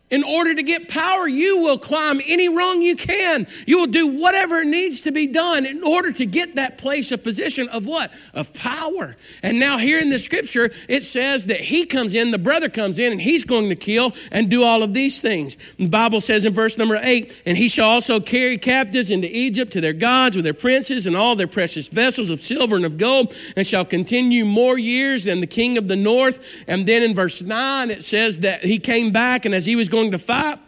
In 0.09 0.23
order 0.23 0.55
to 0.55 0.63
get 0.63 0.89
power, 0.89 1.27
you 1.27 1.63
will 1.63 1.79
climb 1.79 2.21
any 2.25 2.49
rung 2.49 2.81
you 2.81 2.95
can. 2.95 3.49
You 3.67 3.79
will 3.79 3.89
do 3.89 4.07
whatever 4.07 4.65
needs 4.65 5.01
to 5.01 5.11
be 5.11 5.27
done 5.27 5.67
in 5.67 5.83
order 5.83 6.13
to 6.13 6.25
get 6.25 6.55
that 6.55 6.79
place 6.79 7.11
of 7.11 7.25
position 7.25 7.69
of 7.71 7.87
what? 7.87 8.13
Of 8.33 8.55
power. 8.55 9.17
And 9.43 9.59
now, 9.59 9.79
here 9.79 9.99
in 9.99 10.09
the 10.09 10.21
scripture, 10.21 10.71
it 10.89 11.03
says 11.03 11.47
that 11.47 11.61
he 11.61 11.87
comes 11.87 12.15
in, 12.15 12.31
the 12.31 12.39
brother 12.39 12.69
comes 12.69 13.01
in, 13.01 13.11
and 13.11 13.21
he's 13.21 13.43
going 13.43 13.69
to 13.69 13.75
kill 13.75 14.13
and 14.31 14.49
do 14.49 14.63
all 14.63 14.85
of 14.85 14.95
these 14.95 15.21
things. 15.21 15.57
The 15.77 15.89
Bible 15.89 16.21
says 16.21 16.45
in 16.45 16.53
verse 16.53 16.79
number 16.79 17.01
eight, 17.03 17.35
and 17.45 17.59
he 17.59 17.69
shall 17.69 17.91
also 17.91 18.21
carry 18.21 18.59
captives 18.59 19.11
into 19.11 19.29
Egypt 19.37 19.73
to 19.73 19.81
their 19.81 19.93
gods 19.93 20.37
with 20.37 20.45
their 20.45 20.55
princes 20.55 21.07
and 21.07 21.17
all 21.17 21.35
their 21.35 21.49
precious 21.49 21.89
vessels 21.89 22.31
of 22.31 22.43
silver 22.43 22.77
and 22.77 22.85
of 22.85 22.97
gold, 22.97 23.35
and 23.57 23.67
shall 23.67 23.85
continue 23.85 24.45
more 24.45 24.79
years 24.79 25.25
than 25.25 25.41
the 25.41 25.49
king 25.49 25.77
of 25.77 25.89
the 25.89 25.97
north. 25.97 26.65
And 26.69 26.87
then 26.87 27.03
in 27.03 27.13
verse 27.13 27.43
nine, 27.43 27.91
it 27.91 28.05
says 28.05 28.39
that 28.39 28.63
he 28.63 28.79
came 28.79 29.11
back, 29.11 29.45
and 29.45 29.53
as 29.53 29.67
he 29.67 29.75
was 29.75 29.89
going 29.97 30.11
to 30.11 30.19
fight, 30.19 30.59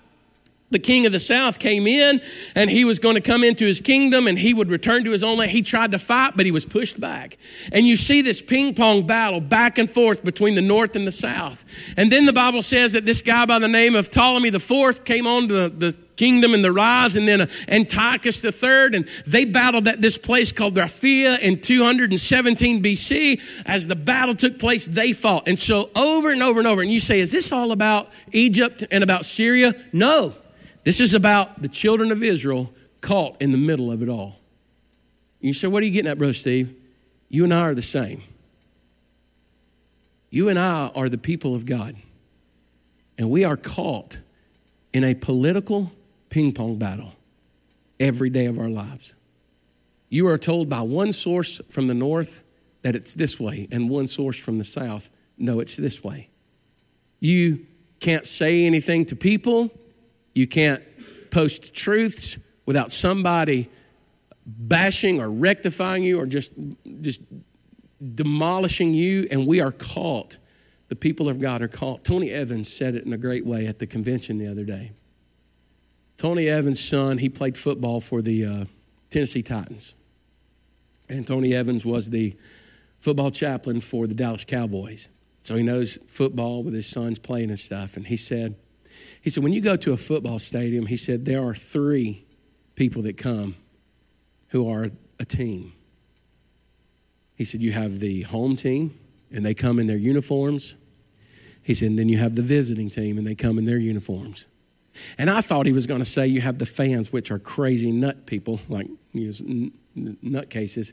the 0.70 0.78
king 0.78 1.06
of 1.06 1.12
the 1.12 1.20
south 1.20 1.58
came 1.58 1.86
in 1.86 2.20
and 2.54 2.68
he 2.68 2.84
was 2.84 2.98
going 2.98 3.14
to 3.14 3.20
come 3.20 3.42
into 3.42 3.64
his 3.64 3.80
kingdom 3.80 4.26
and 4.26 4.38
he 4.38 4.52
would 4.52 4.70
return 4.70 5.04
to 5.04 5.10
his 5.10 5.22
own 5.22 5.38
land. 5.38 5.50
He 5.50 5.62
tried 5.62 5.92
to 5.92 5.98
fight, 5.98 6.32
but 6.36 6.44
he 6.44 6.52
was 6.52 6.66
pushed 6.66 7.00
back. 7.00 7.38
And 7.72 7.86
you 7.86 7.96
see 7.96 8.20
this 8.20 8.42
ping 8.42 8.74
pong 8.74 9.06
battle 9.06 9.40
back 9.40 9.78
and 9.78 9.88
forth 9.88 10.24
between 10.24 10.54
the 10.54 10.62
north 10.62 10.94
and 10.94 11.06
the 11.06 11.12
south. 11.12 11.64
And 11.96 12.12
then 12.12 12.26
the 12.26 12.32
Bible 12.32 12.62
says 12.62 12.92
that 12.92 13.06
this 13.06 13.22
guy 13.22 13.46
by 13.46 13.58
the 13.58 13.68
name 13.68 13.94
of 13.94 14.10
Ptolemy 14.10 14.50
the 14.50 14.60
fourth 14.60 15.04
came 15.04 15.26
on 15.26 15.48
to 15.48 15.68
the 15.70 15.96
kingdom 16.18 16.52
and 16.52 16.62
the 16.62 16.72
rise, 16.72 17.16
and 17.16 17.26
then 17.26 17.40
uh, 17.40 17.46
Antiochus 17.68 18.42
the 18.42 18.52
third, 18.52 18.94
and 18.94 19.08
they 19.26 19.46
battled 19.46 19.88
at 19.88 20.02
this 20.02 20.18
place 20.18 20.52
called 20.52 20.74
Raphia 20.74 21.38
in 21.38 21.60
217 21.60 22.82
BC. 22.82 23.62
As 23.64 23.86
the 23.86 23.96
battle 23.96 24.34
took 24.34 24.58
place, 24.58 24.84
they 24.84 25.14
fought. 25.14 25.48
And 25.48 25.58
so 25.58 25.88
over 25.96 26.30
and 26.30 26.42
over 26.42 26.58
and 26.58 26.68
over, 26.68 26.82
and 26.82 26.90
you 26.90 27.00
say, 27.00 27.20
is 27.20 27.32
this 27.32 27.52
all 27.52 27.72
about 27.72 28.10
Egypt 28.32 28.84
and 28.90 29.02
about 29.02 29.24
Syria? 29.24 29.74
No. 29.94 30.34
This 30.84 31.00
is 31.00 31.14
about 31.14 31.62
the 31.62 31.68
children 31.68 32.12
of 32.12 32.22
Israel 32.22 32.72
caught 33.00 33.40
in 33.40 33.52
the 33.52 33.58
middle 33.58 33.90
of 33.90 34.02
it 34.02 34.08
all. 34.08 34.38
You 35.40 35.54
say, 35.54 35.68
What 35.68 35.82
are 35.82 35.86
you 35.86 35.92
getting 35.92 36.10
at, 36.10 36.18
Brother 36.18 36.34
Steve? 36.34 36.74
You 37.28 37.44
and 37.44 37.54
I 37.54 37.60
are 37.60 37.74
the 37.74 37.82
same. 37.82 38.22
You 40.30 40.48
and 40.48 40.58
I 40.58 40.90
are 40.94 41.08
the 41.08 41.18
people 41.18 41.54
of 41.54 41.64
God. 41.64 41.96
And 43.16 43.30
we 43.30 43.44
are 43.44 43.56
caught 43.56 44.18
in 44.92 45.04
a 45.04 45.14
political 45.14 45.92
ping 46.30 46.52
pong 46.52 46.78
battle 46.78 47.12
every 48.00 48.30
day 48.30 48.46
of 48.46 48.58
our 48.58 48.68
lives. 48.68 49.14
You 50.08 50.28
are 50.28 50.38
told 50.38 50.68
by 50.68 50.82
one 50.82 51.12
source 51.12 51.60
from 51.70 51.86
the 51.86 51.94
north 51.94 52.42
that 52.82 52.94
it's 52.94 53.14
this 53.14 53.38
way, 53.40 53.68
and 53.70 53.90
one 53.90 54.06
source 54.06 54.38
from 54.38 54.58
the 54.58 54.64
south, 54.64 55.10
no, 55.36 55.60
it's 55.60 55.76
this 55.76 56.02
way. 56.02 56.30
You 57.20 57.66
can't 58.00 58.26
say 58.26 58.64
anything 58.64 59.04
to 59.06 59.16
people, 59.16 59.70
you 60.34 60.46
can't 60.46 60.82
post 61.30 61.74
truths 61.74 62.38
without 62.64 62.92
somebody 62.92 63.68
bashing 64.46 65.20
or 65.20 65.28
rectifying 65.28 66.02
you 66.02 66.20
or 66.20 66.26
just, 66.26 66.52
just 67.00 67.20
demolishing 68.14 68.94
you, 68.94 69.26
and 69.30 69.46
we 69.46 69.60
are 69.60 69.72
caught. 69.72 70.38
The 70.88 70.96
people 70.96 71.28
of 71.28 71.40
God 71.40 71.60
are 71.60 71.68
caught. 71.68 72.04
Tony 72.04 72.30
Evans 72.30 72.72
said 72.72 72.94
it 72.94 73.04
in 73.04 73.12
a 73.12 73.18
great 73.18 73.44
way 73.44 73.66
at 73.66 73.78
the 73.78 73.86
convention 73.86 74.38
the 74.38 74.46
other 74.46 74.64
day. 74.64 74.92
Tony 76.18 76.48
Evans' 76.48 76.86
son, 76.86 77.18
he 77.18 77.28
played 77.28 77.56
football 77.56 78.00
for 78.00 78.20
the 78.20 78.44
uh, 78.44 78.64
Tennessee 79.08 79.42
Titans. 79.42 79.94
And 81.08 81.26
Tony 81.26 81.54
Evans 81.54 81.86
was 81.86 82.10
the 82.10 82.36
football 82.98 83.30
chaplain 83.30 83.80
for 83.80 84.06
the 84.06 84.14
Dallas 84.14 84.44
Cowboys. 84.44 85.08
So 85.44 85.54
he 85.54 85.62
knows 85.62 85.98
football 86.06 86.62
with 86.62 86.74
his 86.74 86.86
sons 86.86 87.18
playing 87.18 87.50
and 87.50 87.58
stuff. 87.58 87.96
And 87.96 88.06
he 88.06 88.16
said, 88.16 88.56
he 89.22 89.30
said, 89.30 89.44
when 89.44 89.52
you 89.52 89.60
go 89.60 89.76
to 89.76 89.92
a 89.92 89.96
football 89.96 90.40
stadium, 90.40 90.86
he 90.86 90.96
said, 90.96 91.24
there 91.24 91.42
are 91.44 91.54
three 91.54 92.26
people 92.74 93.02
that 93.02 93.16
come 93.16 93.54
who 94.48 94.68
are 94.70 94.90
a 95.20 95.24
team. 95.24 95.72
He 97.36 97.44
said, 97.44 97.62
you 97.62 97.70
have 97.72 98.00
the 98.00 98.22
home 98.22 98.56
team, 98.56 98.98
and 99.30 99.46
they 99.46 99.54
come 99.54 99.78
in 99.78 99.86
their 99.86 99.96
uniforms. 99.96 100.74
He 101.62 101.74
said, 101.74 101.90
and 101.90 101.98
then 101.98 102.08
you 102.08 102.18
have 102.18 102.34
the 102.34 102.42
visiting 102.42 102.90
team, 102.90 103.16
and 103.18 103.26
they 103.26 103.36
come 103.36 103.58
in 103.58 103.64
their 103.64 103.78
uniforms. 103.78 104.46
And 105.16 105.30
I 105.30 105.40
thought 105.40 105.66
he 105.66 105.72
was 105.72 105.86
going 105.86 106.00
to 106.00 106.04
say 106.04 106.26
you 106.26 106.40
have 106.40 106.58
the 106.58 106.66
fans, 106.66 107.12
which 107.12 107.30
are 107.30 107.38
crazy 107.38 107.92
nut 107.92 108.26
people, 108.26 108.60
like 108.68 108.88
you 109.12 109.32
know, 109.96 110.12
nutcases 110.24 110.92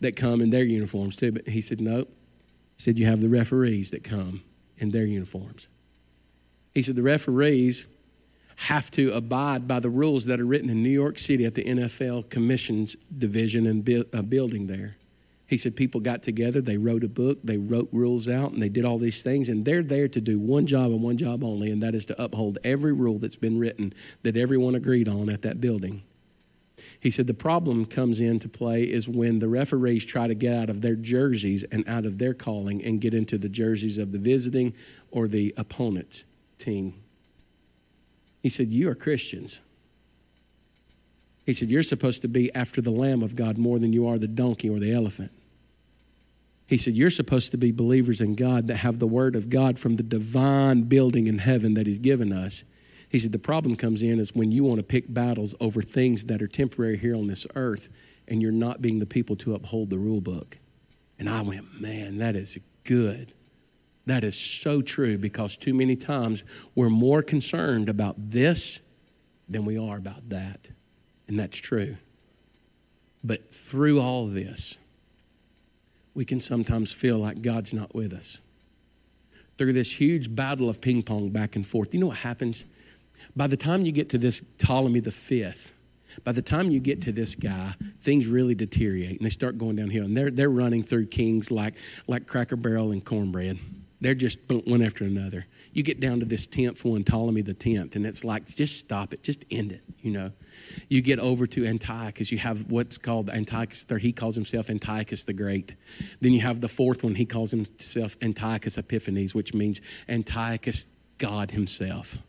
that 0.00 0.16
come 0.16 0.40
in 0.40 0.50
their 0.50 0.64
uniforms 0.64 1.16
too. 1.16 1.32
But 1.32 1.48
he 1.48 1.60
said, 1.60 1.80
no. 1.80 2.00
He 2.00 2.82
said, 2.82 2.98
you 2.98 3.06
have 3.06 3.20
the 3.20 3.28
referees 3.28 3.90
that 3.90 4.04
come 4.04 4.42
in 4.78 4.90
their 4.90 5.04
uniforms. 5.04 5.68
He 6.74 6.82
said, 6.82 6.96
the 6.96 7.02
referees 7.02 7.86
have 8.56 8.90
to 8.92 9.12
abide 9.12 9.66
by 9.66 9.80
the 9.80 9.90
rules 9.90 10.26
that 10.26 10.40
are 10.40 10.46
written 10.46 10.70
in 10.70 10.82
New 10.82 10.90
York 10.90 11.18
City 11.18 11.44
at 11.44 11.54
the 11.54 11.64
NFL 11.64 12.30
Commissions 12.30 12.96
Division 13.16 13.66
and 13.66 13.84
bu- 13.84 14.04
uh, 14.12 14.22
building 14.22 14.66
there. 14.66 14.96
He 15.46 15.56
said 15.58 15.76
people 15.76 16.00
got 16.00 16.22
together, 16.22 16.60
they 16.60 16.78
wrote 16.78 17.04
a 17.04 17.08
book, 17.08 17.38
they 17.44 17.58
wrote 17.58 17.88
rules 17.92 18.28
out, 18.28 18.52
and 18.52 18.62
they 18.62 18.70
did 18.70 18.84
all 18.84 18.98
these 18.98 19.22
things, 19.22 19.48
and 19.48 19.64
they're 19.64 19.82
there 19.82 20.08
to 20.08 20.20
do 20.20 20.38
one 20.38 20.66
job 20.66 20.90
and 20.90 21.02
one 21.02 21.18
job 21.18 21.44
only, 21.44 21.70
and 21.70 21.82
that 21.82 21.94
is 21.94 22.06
to 22.06 22.22
uphold 22.22 22.58
every 22.64 22.92
rule 22.92 23.18
that's 23.18 23.36
been 23.36 23.58
written 23.58 23.92
that 24.22 24.36
everyone 24.36 24.74
agreed 24.74 25.08
on 25.08 25.28
at 25.28 25.42
that 25.42 25.60
building. 25.60 26.02
He 26.98 27.10
said 27.10 27.26
the 27.26 27.34
problem 27.34 27.84
comes 27.84 28.20
into 28.20 28.48
play 28.48 28.84
is 28.84 29.08
when 29.08 29.38
the 29.38 29.48
referees 29.48 30.04
try 30.04 30.26
to 30.26 30.34
get 30.34 30.54
out 30.54 30.70
of 30.70 30.80
their 30.80 30.96
jerseys 30.96 31.62
and 31.64 31.86
out 31.88 32.06
of 32.06 32.18
their 32.18 32.34
calling 32.34 32.82
and 32.82 33.00
get 33.00 33.14
into 33.14 33.38
the 33.38 33.48
jerseys 33.48 33.98
of 33.98 34.12
the 34.12 34.18
visiting 34.18 34.74
or 35.10 35.28
the 35.28 35.54
opponent's 35.56 36.24
team. 36.58 36.94
He 38.42 38.48
said, 38.48 38.72
You 38.72 38.88
are 38.90 38.94
Christians. 38.94 39.60
He 41.44 41.54
said, 41.54 41.70
You're 41.70 41.82
supposed 41.82 42.22
to 42.22 42.28
be 42.28 42.54
after 42.54 42.80
the 42.80 42.90
Lamb 42.90 43.22
of 43.22 43.36
God 43.36 43.58
more 43.58 43.78
than 43.78 43.92
you 43.92 44.06
are 44.06 44.18
the 44.18 44.28
donkey 44.28 44.68
or 44.68 44.78
the 44.78 44.92
elephant. 44.92 45.32
He 46.66 46.78
said, 46.78 46.94
You're 46.94 47.10
supposed 47.10 47.50
to 47.50 47.56
be 47.56 47.72
believers 47.72 48.20
in 48.20 48.34
God 48.34 48.66
that 48.68 48.76
have 48.76 48.98
the 48.98 49.06
Word 49.06 49.36
of 49.36 49.50
God 49.50 49.78
from 49.78 49.96
the 49.96 50.02
divine 50.02 50.82
building 50.82 51.26
in 51.26 51.38
heaven 51.38 51.74
that 51.74 51.86
He's 51.86 51.98
given 51.98 52.32
us 52.32 52.64
he 53.14 53.20
said, 53.20 53.30
The 53.30 53.38
problem 53.38 53.76
comes 53.76 54.02
in 54.02 54.18
is 54.18 54.34
when 54.34 54.50
you 54.50 54.64
want 54.64 54.78
to 54.78 54.84
pick 54.84 55.04
battles 55.14 55.54
over 55.60 55.82
things 55.82 56.24
that 56.24 56.42
are 56.42 56.48
temporary 56.48 56.96
here 56.96 57.14
on 57.14 57.28
this 57.28 57.46
earth 57.54 57.88
and 58.26 58.42
you're 58.42 58.50
not 58.50 58.82
being 58.82 58.98
the 58.98 59.06
people 59.06 59.36
to 59.36 59.54
uphold 59.54 59.90
the 59.90 59.98
rule 59.98 60.20
book. 60.20 60.58
And 61.16 61.28
I 61.28 61.42
went, 61.42 61.80
Man, 61.80 62.18
that 62.18 62.34
is 62.34 62.58
good. 62.82 63.32
That 64.06 64.24
is 64.24 64.36
so 64.36 64.82
true 64.82 65.16
because 65.16 65.56
too 65.56 65.74
many 65.74 65.94
times 65.94 66.42
we're 66.74 66.90
more 66.90 67.22
concerned 67.22 67.88
about 67.88 68.16
this 68.18 68.80
than 69.48 69.64
we 69.64 69.78
are 69.78 69.96
about 69.96 70.28
that. 70.30 70.70
And 71.28 71.38
that's 71.38 71.56
true. 71.56 71.96
But 73.22 73.54
through 73.54 74.00
all 74.00 74.26
this, 74.26 74.76
we 76.14 76.24
can 76.24 76.40
sometimes 76.40 76.92
feel 76.92 77.18
like 77.18 77.42
God's 77.42 77.72
not 77.72 77.94
with 77.94 78.12
us. 78.12 78.40
Through 79.56 79.72
this 79.72 80.00
huge 80.00 80.34
battle 80.34 80.68
of 80.68 80.80
ping 80.80 81.02
pong 81.02 81.30
back 81.30 81.56
and 81.56 81.66
forth, 81.66 81.94
you 81.94 82.00
know 82.00 82.08
what 82.08 82.18
happens? 82.18 82.64
By 83.34 83.46
the 83.46 83.56
time 83.56 83.86
you 83.86 83.92
get 83.92 84.10
to 84.10 84.18
this 84.18 84.42
Ptolemy 84.58 85.00
the 85.00 85.12
fifth, 85.12 85.74
by 86.22 86.32
the 86.32 86.42
time 86.42 86.70
you 86.70 86.80
get 86.80 87.02
to 87.02 87.12
this 87.12 87.34
guy, 87.34 87.74
things 88.02 88.26
really 88.26 88.54
deteriorate 88.54 89.16
and 89.16 89.24
they 89.24 89.30
start 89.30 89.58
going 89.58 89.76
downhill. 89.76 90.04
And 90.04 90.16
they're, 90.16 90.30
they're 90.30 90.50
running 90.50 90.82
through 90.82 91.06
kings 91.06 91.50
like, 91.50 91.74
like 92.06 92.26
Cracker 92.26 92.56
Barrel 92.56 92.92
and 92.92 93.04
cornbread. 93.04 93.58
They're 94.00 94.14
just 94.14 94.38
one 94.48 94.82
after 94.82 95.04
another. 95.04 95.46
You 95.74 95.82
get 95.82 96.00
down 96.00 96.20
to 96.20 96.24
this 96.24 96.46
10th 96.46 96.84
one, 96.84 97.04
Ptolemy 97.04 97.42
the 97.42 97.54
10th, 97.54 97.96
and 97.96 98.06
it's 98.06 98.24
like, 98.24 98.46
just 98.46 98.78
stop 98.78 99.12
it, 99.12 99.22
just 99.22 99.44
end 99.50 99.72
it, 99.72 99.82
you 100.00 100.12
know. 100.12 100.30
You 100.88 101.02
get 101.02 101.18
over 101.18 101.46
to 101.48 101.66
Antiochus, 101.66 102.32
you 102.32 102.38
have 102.38 102.70
what's 102.70 102.96
called 102.96 103.28
Antiochus 103.28 103.82
third, 103.82 104.00
he 104.00 104.12
calls 104.12 104.36
himself 104.36 104.70
Antiochus 104.70 105.24
the 105.24 105.32
Great. 105.32 105.74
Then 106.20 106.32
you 106.32 106.40
have 106.40 106.60
the 106.60 106.68
fourth 106.68 107.04
one, 107.04 107.16
he 107.16 107.26
calls 107.26 107.50
himself 107.50 108.16
Antiochus 108.22 108.78
Epiphanes, 108.78 109.34
which 109.34 109.52
means 109.52 109.80
Antiochus 110.08 110.88
God 111.18 111.50
himself. 111.50 112.22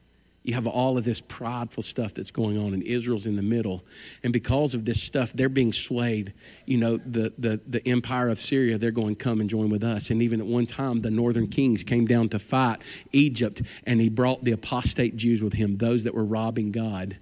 You 0.45 0.53
have 0.53 0.67
all 0.67 0.97
of 0.97 1.03
this 1.03 1.21
prideful 1.21 1.81
stuff 1.81 2.13
that's 2.13 2.31
going 2.31 2.57
on, 2.57 2.73
and 2.73 2.83
Israel's 2.83 3.25
in 3.25 3.35
the 3.35 3.41
middle. 3.41 3.83
And 4.23 4.31
because 4.31 4.75
of 4.75 4.85
this 4.85 5.01
stuff, 5.01 5.33
they're 5.33 5.49
being 5.49 5.73
swayed. 5.73 6.33
You 6.65 6.77
know, 6.77 6.97
the, 6.97 7.33
the, 7.37 7.59
the 7.67 7.85
empire 7.87 8.29
of 8.29 8.39
Syria, 8.39 8.77
they're 8.77 8.91
going, 8.91 9.15
come 9.15 9.41
and 9.41 9.49
join 9.49 9.69
with 9.69 9.83
us. 9.83 10.11
And 10.11 10.21
even 10.21 10.39
at 10.39 10.45
one 10.45 10.67
time, 10.67 11.01
the 11.01 11.09
northern 11.09 11.47
kings 11.47 11.83
came 11.83 12.05
down 12.05 12.29
to 12.29 12.39
fight 12.39 12.81
Egypt, 13.11 13.63
and 13.85 13.99
he 13.99 14.07
brought 14.07 14.43
the 14.43 14.51
apostate 14.51 15.15
Jews 15.15 15.41
with 15.41 15.53
him, 15.53 15.77
those 15.77 16.03
that 16.03 16.13
were 16.13 16.25
robbing 16.25 16.71
God 16.71 17.17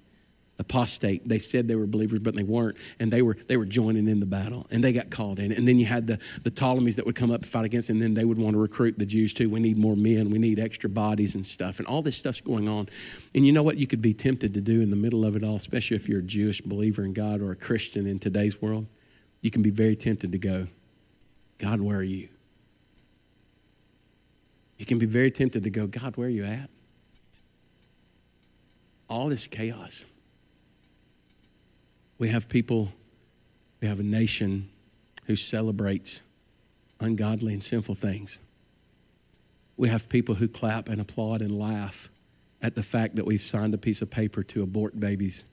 apostate. 0.59 1.27
They 1.27 1.39
said 1.39 1.67
they 1.67 1.75
were 1.75 1.87
believers, 1.87 2.19
but 2.19 2.35
they 2.35 2.43
weren't, 2.43 2.77
and 2.99 3.11
they 3.11 3.21
were 3.21 3.35
they 3.47 3.57
were 3.57 3.65
joining 3.65 4.07
in 4.07 4.19
the 4.19 4.25
battle, 4.25 4.67
and 4.71 4.83
they 4.83 4.93
got 4.93 5.09
called 5.09 5.39
in. 5.39 5.51
And 5.51 5.67
then 5.67 5.79
you 5.79 5.85
had 5.85 6.07
the 6.07 6.19
the 6.43 6.51
Ptolemies 6.51 6.95
that 6.97 7.05
would 7.05 7.15
come 7.15 7.31
up 7.31 7.41
and 7.41 7.49
fight 7.49 7.65
against, 7.65 7.89
and 7.89 8.01
then 8.01 8.13
they 8.13 8.25
would 8.25 8.37
want 8.37 8.53
to 8.53 8.59
recruit 8.59 8.97
the 8.99 9.05
Jews 9.05 9.33
too. 9.33 9.49
We 9.49 9.59
need 9.59 9.77
more 9.77 9.95
men, 9.95 10.29
we 10.29 10.39
need 10.39 10.59
extra 10.59 10.89
bodies 10.89 11.35
and 11.35 11.45
stuff, 11.45 11.79
and 11.79 11.87
all 11.87 12.01
this 12.01 12.17
stuff's 12.17 12.41
going 12.41 12.67
on. 12.67 12.87
And 13.33 13.45
you 13.45 13.51
know 13.51 13.63
what 13.63 13.77
you 13.77 13.87
could 13.87 14.01
be 14.01 14.13
tempted 14.13 14.53
to 14.53 14.61
do 14.61 14.81
in 14.81 14.89
the 14.89 14.95
middle 14.95 15.25
of 15.25 15.35
it 15.35 15.43
all, 15.43 15.55
especially 15.55 15.95
if 15.95 16.07
you're 16.07 16.19
a 16.19 16.23
Jewish 16.23 16.61
believer 16.61 17.03
in 17.03 17.13
God 17.13 17.41
or 17.41 17.51
a 17.51 17.55
Christian 17.55 18.05
in 18.05 18.19
today's 18.19 18.61
world. 18.61 18.85
You 19.41 19.51
can 19.51 19.61
be 19.61 19.71
very 19.71 19.95
tempted 19.95 20.31
to 20.31 20.37
go, 20.37 20.67
God, 21.57 21.81
where 21.81 21.97
are 21.97 22.03
you? 22.03 22.29
You 24.77 24.85
can 24.85 24.99
be 24.99 25.05
very 25.05 25.31
tempted 25.31 25.63
to 25.63 25.69
go, 25.69 25.87
God, 25.87 26.15
where 26.17 26.27
are 26.27 26.31
you 26.31 26.45
at? 26.45 26.69
All 29.09 29.29
this 29.29 29.47
chaos 29.47 30.05
we 32.17 32.29
have 32.29 32.49
people, 32.49 32.93
we 33.81 33.87
have 33.87 33.99
a 33.99 34.03
nation 34.03 34.69
who 35.25 35.35
celebrates 35.35 36.21
ungodly 36.99 37.53
and 37.53 37.63
sinful 37.63 37.95
things. 37.95 38.39
We 39.77 39.89
have 39.89 40.09
people 40.09 40.35
who 40.35 40.47
clap 40.47 40.87
and 40.89 41.01
applaud 41.01 41.41
and 41.41 41.57
laugh 41.57 42.09
at 42.61 42.75
the 42.75 42.83
fact 42.83 43.15
that 43.15 43.25
we've 43.25 43.41
signed 43.41 43.73
a 43.73 43.77
piece 43.77 44.01
of 44.01 44.09
paper 44.09 44.43
to 44.43 44.63
abort 44.63 44.99
babies. 44.99 45.43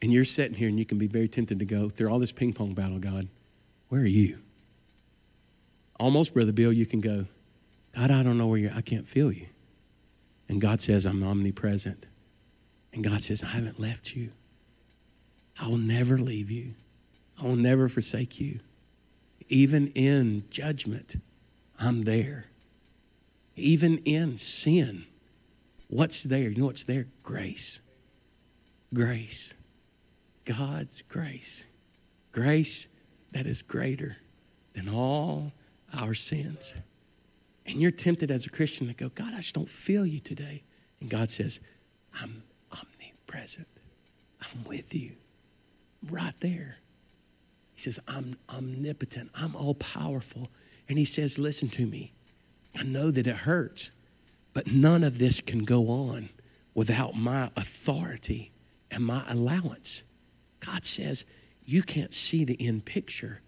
And 0.00 0.12
you're 0.12 0.24
sitting 0.24 0.56
here 0.56 0.68
and 0.68 0.78
you 0.78 0.86
can 0.86 0.98
be 0.98 1.08
very 1.08 1.28
tempted 1.28 1.58
to 1.58 1.64
go 1.64 1.88
through 1.88 2.08
all 2.08 2.18
this 2.18 2.32
ping 2.32 2.52
pong 2.52 2.74
battle, 2.74 2.98
God, 2.98 3.28
where 3.88 4.00
are 4.00 4.06
you? 4.06 4.38
Almost, 5.98 6.32
Brother 6.32 6.52
Bill, 6.52 6.72
you 6.72 6.86
can 6.86 7.00
go, 7.00 7.26
God, 7.96 8.10
I 8.10 8.22
don't 8.22 8.38
know 8.38 8.46
where 8.46 8.58
you're, 8.58 8.72
I 8.72 8.80
can't 8.80 9.08
feel 9.08 9.32
you. 9.32 9.46
And 10.48 10.60
God 10.60 10.80
says, 10.80 11.04
I'm 11.04 11.22
omnipresent. 11.22 12.06
And 12.92 13.02
God 13.02 13.22
says, 13.22 13.42
I 13.42 13.48
haven't 13.48 13.80
left 13.80 14.14
you. 14.14 14.30
I 15.60 15.68
will 15.68 15.78
never 15.78 16.18
leave 16.18 16.50
you. 16.50 16.74
I 17.40 17.44
will 17.44 17.56
never 17.56 17.88
forsake 17.88 18.40
you. 18.40 18.60
Even 19.48 19.88
in 19.88 20.44
judgment, 20.50 21.16
I'm 21.80 22.02
there. 22.02 22.46
Even 23.56 23.98
in 23.98 24.38
sin, 24.38 25.06
what's 25.88 26.22
there? 26.22 26.50
You 26.50 26.56
know 26.56 26.66
what's 26.66 26.84
there? 26.84 27.06
Grace. 27.22 27.80
Grace. 28.94 29.54
God's 30.44 31.02
grace. 31.08 31.64
Grace 32.32 32.86
that 33.32 33.46
is 33.46 33.62
greater 33.62 34.16
than 34.74 34.88
all 34.88 35.52
our 35.98 36.14
sins. 36.14 36.74
And 37.66 37.80
you're 37.80 37.90
tempted 37.90 38.30
as 38.30 38.46
a 38.46 38.50
Christian 38.50 38.86
to 38.88 38.94
go, 38.94 39.08
God, 39.10 39.34
I 39.34 39.38
just 39.38 39.54
don't 39.54 39.68
feel 39.68 40.06
you 40.06 40.20
today. 40.20 40.62
And 41.00 41.10
God 41.10 41.30
says, 41.30 41.60
I'm 42.14 42.42
omnipresent. 42.72 43.66
I'm 44.40 44.64
with 44.64 44.94
you 44.94 45.12
right 46.10 46.34
there. 46.40 46.78
He 47.74 47.80
says, 47.80 48.00
I'm 48.08 48.36
omnipotent, 48.48 49.30
I'm 49.34 49.54
all 49.54 49.74
powerful. 49.74 50.50
And 50.88 50.98
he 50.98 51.04
says, 51.04 51.38
Listen 51.38 51.68
to 51.70 51.86
me. 51.86 52.12
I 52.78 52.82
know 52.82 53.10
that 53.10 53.26
it 53.26 53.36
hurts. 53.36 53.90
But 54.52 54.66
none 54.66 55.04
of 55.04 55.18
this 55.18 55.40
can 55.40 55.64
go 55.64 55.88
on 55.88 56.30
without 56.74 57.14
my 57.14 57.50
authority 57.56 58.50
and 58.90 59.04
my 59.04 59.22
allowance. 59.28 60.02
God 60.60 60.84
says, 60.84 61.24
You 61.64 61.82
can't 61.82 62.14
see 62.14 62.44
the 62.44 62.56
end 62.60 62.84
picture, 62.84 63.40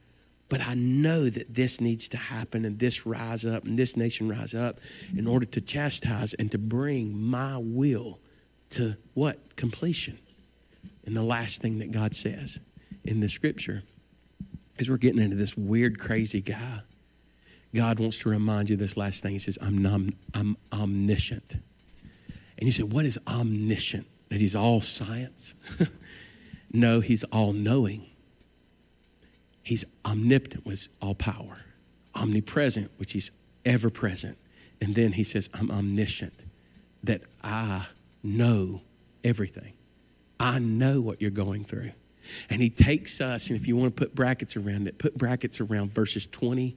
but 0.48 0.60
I 0.60 0.74
know 0.74 1.30
that 1.30 1.54
this 1.54 1.80
needs 1.80 2.08
to 2.10 2.16
happen 2.16 2.64
and 2.64 2.78
this 2.78 3.06
rise 3.06 3.44
up 3.44 3.64
and 3.64 3.78
this 3.78 3.96
nation 3.96 4.28
rise 4.28 4.54
up 4.54 4.80
in 5.16 5.26
order 5.26 5.46
to 5.46 5.60
chastise 5.60 6.34
and 6.34 6.50
to 6.52 6.58
bring 6.58 7.16
my 7.16 7.56
will 7.56 8.20
to 8.70 8.96
what? 9.14 9.56
Completion. 9.56 10.18
And 11.04 11.16
the 11.16 11.22
last 11.22 11.62
thing 11.62 11.78
that 11.78 11.90
God 11.90 12.14
says 12.14 12.60
in 13.04 13.20
the 13.20 13.28
scripture 13.28 13.82
is 14.78 14.90
we're 14.90 14.96
getting 14.96 15.22
into 15.22 15.36
this 15.36 15.56
weird, 15.56 15.98
crazy 15.98 16.40
guy. 16.40 16.80
God 17.74 18.00
wants 18.00 18.18
to 18.20 18.28
remind 18.28 18.68
you 18.70 18.76
this 18.76 18.96
last 18.96 19.22
thing. 19.22 19.32
He 19.32 19.38
says, 19.38 19.58
I'm, 19.62 19.78
nom- 19.78 20.14
I'm 20.34 20.56
omniscient. 20.72 21.54
And 22.58 22.66
you 22.66 22.72
say, 22.72 22.82
What 22.82 23.04
is 23.04 23.18
omniscient? 23.26 24.06
That 24.28 24.40
he's 24.40 24.54
all 24.54 24.80
science? 24.80 25.54
no, 26.72 27.00
he's 27.00 27.24
all 27.24 27.52
knowing. 27.52 28.06
He's 29.62 29.84
omnipotent, 30.04 30.66
was 30.66 30.88
all 31.00 31.14
power, 31.14 31.58
omnipresent, 32.14 32.90
which 32.96 33.12
he's 33.12 33.30
ever 33.64 33.90
present. 33.90 34.36
And 34.80 34.94
then 34.94 35.12
he 35.12 35.24
says, 35.24 35.50
I'm 35.54 35.70
omniscient, 35.70 36.44
that 37.04 37.22
I 37.42 37.86
know 38.22 38.82
everything. 39.22 39.74
I 40.40 40.58
know 40.58 41.00
what 41.00 41.20
you're 41.20 41.30
going 41.30 41.64
through. 41.64 41.92
And 42.48 42.62
he 42.62 42.70
takes 42.70 43.20
us, 43.20 43.48
and 43.48 43.60
if 43.60 43.68
you 43.68 43.76
want 43.76 43.94
to 43.94 44.00
put 44.00 44.14
brackets 44.14 44.56
around 44.56 44.88
it, 44.88 44.98
put 44.98 45.16
brackets 45.16 45.60
around 45.60 45.90
verses 45.90 46.26
20 46.26 46.76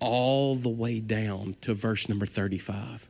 all 0.00 0.54
the 0.54 0.68
way 0.68 0.98
down 1.00 1.56
to 1.60 1.74
verse 1.74 2.08
number 2.08 2.26
35. 2.26 3.08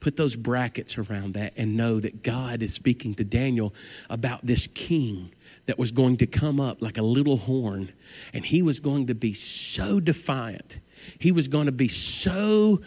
Put 0.00 0.16
those 0.16 0.36
brackets 0.36 0.98
around 0.98 1.34
that 1.34 1.52
and 1.56 1.76
know 1.76 2.00
that 2.00 2.22
God 2.22 2.62
is 2.62 2.72
speaking 2.72 3.14
to 3.14 3.24
Daniel 3.24 3.74
about 4.08 4.44
this 4.46 4.66
king 4.68 5.32
that 5.66 5.78
was 5.78 5.90
going 5.90 6.16
to 6.18 6.26
come 6.26 6.60
up 6.60 6.80
like 6.80 6.96
a 6.96 7.02
little 7.02 7.36
horn, 7.36 7.90
and 8.32 8.44
he 8.44 8.62
was 8.62 8.80
going 8.80 9.08
to 9.08 9.14
be 9.14 9.34
so 9.34 10.00
defiant. 10.00 10.78
He 11.18 11.32
was 11.32 11.48
going 11.48 11.66
to 11.66 11.72
be 11.72 11.88
so 11.88 12.80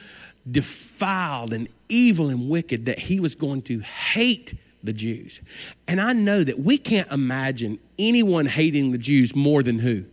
defiled 0.49 1.53
and 1.53 1.67
evil 1.89 2.29
and 2.29 2.49
wicked 2.49 2.85
that 2.85 2.99
he 2.99 3.19
was 3.19 3.35
going 3.35 3.61
to 3.63 3.79
hate 3.79 4.55
the 4.83 4.93
Jews. 4.93 5.41
And 5.87 5.99
I 5.99 6.13
know 6.13 6.43
that 6.43 6.59
we 6.59 6.77
can't 6.77 7.11
imagine 7.11 7.79
anyone 7.97 8.45
hating 8.45 8.91
the 8.91 8.97
Jews 8.97 9.35
more 9.35 9.63
than 9.63 9.79
who? 9.79 10.05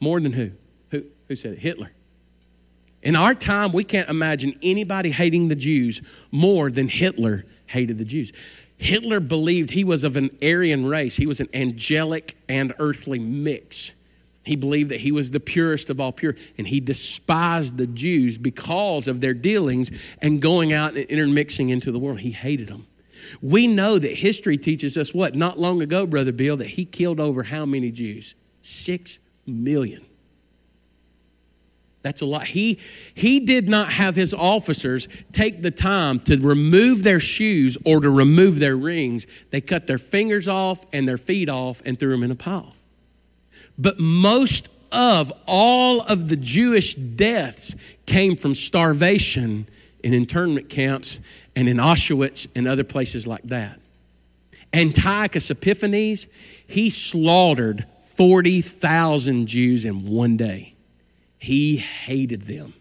More 0.00 0.20
than 0.20 0.32
who? 0.32 0.50
Who, 0.90 1.04
who 1.28 1.36
said 1.36 1.54
it? 1.54 1.58
Hitler. 1.60 1.92
In 3.02 3.16
our 3.16 3.34
time, 3.34 3.72
we 3.72 3.84
can't 3.84 4.08
imagine 4.08 4.54
anybody 4.62 5.10
hating 5.10 5.48
the 5.48 5.54
Jews 5.54 6.00
more 6.30 6.70
than 6.70 6.88
Hitler 6.88 7.44
hated 7.66 7.98
the 7.98 8.04
Jews. 8.04 8.32
Hitler 8.76 9.20
believed 9.20 9.70
he 9.70 9.84
was 9.84 10.04
of 10.04 10.16
an 10.16 10.36
Aryan 10.42 10.86
race, 10.86 11.16
he 11.16 11.26
was 11.26 11.40
an 11.40 11.48
angelic 11.54 12.36
and 12.48 12.74
earthly 12.78 13.18
mix. 13.18 13.92
He 14.44 14.56
believed 14.56 14.90
that 14.90 15.00
he 15.00 15.10
was 15.10 15.30
the 15.30 15.40
purest 15.40 15.88
of 15.88 16.00
all 16.00 16.12
pure, 16.12 16.36
and 16.58 16.66
he 16.66 16.80
despised 16.80 17.78
the 17.78 17.86
Jews 17.86 18.36
because 18.36 19.08
of 19.08 19.22
their 19.22 19.32
dealings 19.32 19.90
and 20.20 20.40
going 20.40 20.72
out 20.72 20.96
and 20.96 21.06
intermixing 21.06 21.70
into 21.70 21.90
the 21.90 21.98
world. 21.98 22.20
He 22.20 22.32
hated 22.32 22.68
them. 22.68 22.86
We 23.40 23.66
know 23.66 23.98
that 23.98 24.12
history 24.12 24.56
teaches 24.56 24.96
us 24.96 25.14
what? 25.14 25.34
Not 25.34 25.58
long 25.58 25.82
ago, 25.82 26.06
Brother 26.06 26.32
Bill, 26.32 26.56
that 26.58 26.68
he 26.68 26.84
killed 26.84 27.20
over 27.20 27.42
how 27.42 27.66
many 27.66 27.90
Jews? 27.90 28.34
Six 28.62 29.18
million. 29.46 30.04
That's 32.04 32.20
a 32.20 32.26
lot. 32.26 32.44
He, 32.44 32.78
he 33.14 33.40
did 33.40 33.66
not 33.66 33.90
have 33.90 34.14
his 34.14 34.34
officers 34.34 35.08
take 35.32 35.62
the 35.62 35.70
time 35.70 36.20
to 36.20 36.36
remove 36.36 37.02
their 37.02 37.18
shoes 37.18 37.78
or 37.86 38.00
to 38.00 38.10
remove 38.10 38.58
their 38.58 38.76
rings. 38.76 39.26
They 39.50 39.62
cut 39.62 39.86
their 39.86 39.96
fingers 39.96 40.46
off 40.46 40.84
and 40.92 41.08
their 41.08 41.16
feet 41.16 41.48
off 41.48 41.80
and 41.86 41.98
threw 41.98 42.10
them 42.10 42.22
in 42.22 42.30
a 42.30 42.34
pile. 42.34 42.74
But 43.78 43.98
most 43.98 44.68
of 44.92 45.32
all 45.46 46.02
of 46.02 46.28
the 46.28 46.36
Jewish 46.36 46.94
deaths 46.94 47.74
came 48.04 48.36
from 48.36 48.54
starvation 48.54 49.66
in 50.02 50.12
internment 50.12 50.68
camps 50.68 51.20
and 51.56 51.68
in 51.68 51.76
Auschwitz 51.78 52.46
and 52.54 52.66
other 52.66 52.84
places 52.84 53.26
like 53.26 53.42
that. 53.44 53.78
Antiochus 54.72 55.50
Epiphanes, 55.50 56.26
he 56.66 56.90
slaughtered 56.90 57.86
40,000 58.16 59.46
Jews 59.46 59.84
in 59.84 60.06
one 60.06 60.36
day. 60.36 60.74
He 61.38 61.76
hated 61.76 62.42
them. 62.42 62.74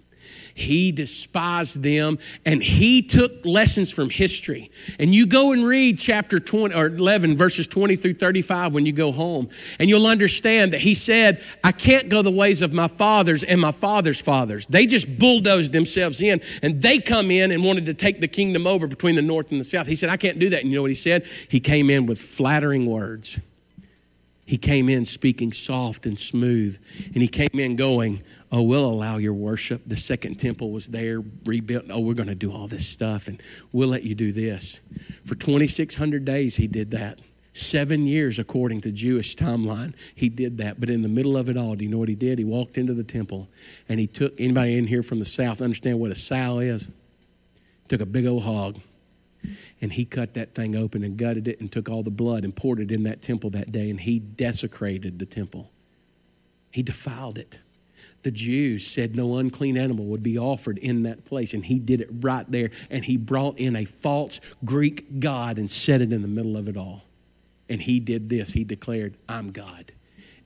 He 0.55 0.91
despised 0.91 1.81
them 1.81 2.19
and 2.45 2.61
he 2.61 3.01
took 3.01 3.43
lessons 3.43 3.91
from 3.91 4.09
history. 4.11 4.69
And 4.99 5.13
you 5.13 5.25
go 5.25 5.51
and 5.51 5.65
read 5.65 5.97
chapter 5.97 6.39
20 6.39 6.75
or 6.75 6.87
11 6.87 7.35
verses 7.35 7.65
20 7.65 7.95
through 7.95 8.13
35 8.15 8.73
when 8.73 8.85
you 8.85 8.91
go 8.91 9.11
home 9.11 9.49
and 9.79 9.89
you'll 9.89 10.05
understand 10.05 10.73
that 10.73 10.81
he 10.81 10.93
said, 10.93 11.41
"I 11.63 11.71
can't 11.71 12.07
go 12.07 12.21
the 12.21 12.31
ways 12.31 12.61
of 12.61 12.71
my 12.71 12.87
fathers 12.87 13.43
and 13.43 13.59
my 13.59 13.71
father's 13.71 14.21
fathers. 14.21 14.67
They 14.67 14.85
just 14.85 15.17
bulldozed 15.17 15.71
themselves 15.71 16.21
in 16.21 16.39
and 16.61 16.81
they 16.81 16.99
come 16.99 17.31
in 17.31 17.51
and 17.51 17.63
wanted 17.63 17.87
to 17.87 17.95
take 17.95 18.21
the 18.21 18.27
kingdom 18.27 18.67
over 18.67 18.85
between 18.85 19.15
the 19.15 19.21
north 19.23 19.51
and 19.51 19.59
the 19.59 19.65
south." 19.65 19.87
He 19.87 19.95
said, 19.95 20.09
"I 20.09 20.17
can't 20.17 20.37
do 20.37 20.49
that." 20.49 20.61
And 20.61 20.69
you 20.69 20.75
know 20.75 20.83
what 20.83 20.91
he 20.91 20.95
said? 20.95 21.25
He 21.49 21.59
came 21.59 21.89
in 21.89 22.05
with 22.05 22.19
flattering 22.19 22.85
words. 22.85 23.39
He 24.45 24.57
came 24.57 24.89
in 24.89 25.05
speaking 25.05 25.53
soft 25.53 26.05
and 26.05 26.19
smooth, 26.19 26.77
and 27.13 27.21
he 27.21 27.29
came 27.29 27.47
in 27.53 27.77
going, 27.77 28.21
Oh, 28.55 28.61
we'll 28.61 28.85
allow 28.85 29.17
your 29.17 29.33
worship. 29.33 29.81
The 29.87 29.97
second 29.97 30.35
temple 30.35 30.69
was 30.69 30.85
there, 30.85 31.23
rebuilt. 31.43 31.85
Oh, 31.89 32.01
we're 32.01 32.13
going 32.13 32.29
to 32.29 32.35
do 32.35 32.51
all 32.51 32.67
this 32.67 32.87
stuff, 32.87 33.27
and 33.27 33.41
we'll 33.71 33.89
let 33.89 34.03
you 34.03 34.13
do 34.13 34.31
this. 34.31 34.79
For 35.25 35.33
2,600 35.33 36.23
days, 36.23 36.55
he 36.55 36.67
did 36.67 36.91
that. 36.91 37.19
Seven 37.53 38.05
years, 38.05 38.37
according 38.37 38.81
to 38.81 38.91
Jewish 38.91 39.35
timeline, 39.35 39.95
he 40.13 40.29
did 40.29 40.59
that. 40.59 40.79
But 40.79 40.91
in 40.91 41.01
the 41.01 41.09
middle 41.09 41.35
of 41.35 41.49
it 41.49 41.57
all, 41.57 41.73
do 41.73 41.83
you 41.83 41.89
know 41.89 41.97
what 41.97 42.09
he 42.09 42.15
did? 42.15 42.37
He 42.37 42.45
walked 42.45 42.77
into 42.77 42.93
the 42.93 43.03
temple 43.03 43.47
and 43.89 43.99
he 43.99 44.05
took 44.07 44.39
anybody 44.39 44.77
in 44.77 44.85
here 44.87 45.03
from 45.03 45.19
the 45.19 45.25
south 45.25 45.61
understand 45.61 45.99
what 45.99 46.09
a 46.09 46.15
sow 46.15 46.59
is? 46.59 46.89
Took 47.89 48.01
a 48.01 48.07
big 48.07 48.25
old 48.25 48.41
hog 48.41 48.79
and 49.81 49.93
he 49.93 50.03
cut 50.03 50.33
that 50.33 50.55
thing 50.55 50.75
open 50.75 51.03
and 51.03 51.15
gutted 51.15 51.47
it 51.47 51.59
and 51.59 51.71
took 51.71 51.89
all 51.89 52.01
the 52.01 52.09
blood 52.09 52.43
and 52.43 52.55
poured 52.55 52.79
it 52.79 52.91
in 52.91 53.03
that 53.03 53.21
temple 53.21 53.51
that 53.51 53.71
day 53.71 53.91
and 53.91 54.01
he 54.01 54.17
desecrated 54.17 55.19
the 55.19 55.27
temple. 55.27 55.69
He 56.71 56.81
defiled 56.81 57.37
it. 57.37 57.59
The 58.23 58.31
Jews 58.31 58.87
said 58.87 59.15
no 59.15 59.37
unclean 59.37 59.77
animal 59.77 60.05
would 60.05 60.23
be 60.23 60.37
offered 60.37 60.77
in 60.77 61.03
that 61.03 61.25
place, 61.25 61.53
and 61.53 61.65
he 61.65 61.79
did 61.79 62.01
it 62.01 62.09
right 62.11 62.49
there. 62.49 62.71
And 62.89 63.03
he 63.03 63.17
brought 63.17 63.59
in 63.59 63.75
a 63.75 63.85
false 63.85 64.39
Greek 64.63 65.19
god 65.19 65.57
and 65.57 65.69
set 65.69 66.01
it 66.01 66.13
in 66.13 66.21
the 66.21 66.27
middle 66.27 66.55
of 66.57 66.67
it 66.67 66.77
all. 66.77 67.03
And 67.69 67.81
he 67.81 67.99
did 67.99 68.29
this. 68.29 68.51
He 68.51 68.63
declared, 68.63 69.17
I'm 69.27 69.51
God. 69.51 69.91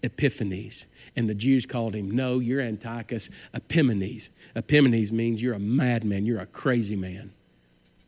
Epiphanes. 0.04 0.86
And 1.16 1.30
the 1.30 1.36
Jews 1.36 1.66
called 1.66 1.96
him, 1.96 2.12
No, 2.12 2.40
you're 2.40 2.62
Antiochus 2.62 3.30
Epimanes. 3.54 4.30
Epimanes 4.56 5.12
means 5.12 5.42
you're 5.42 5.56
a 5.56 5.60
madman, 5.60 6.26
you're 6.26 6.40
a 6.40 6.46
crazy 6.46 6.96
man. 6.96 7.34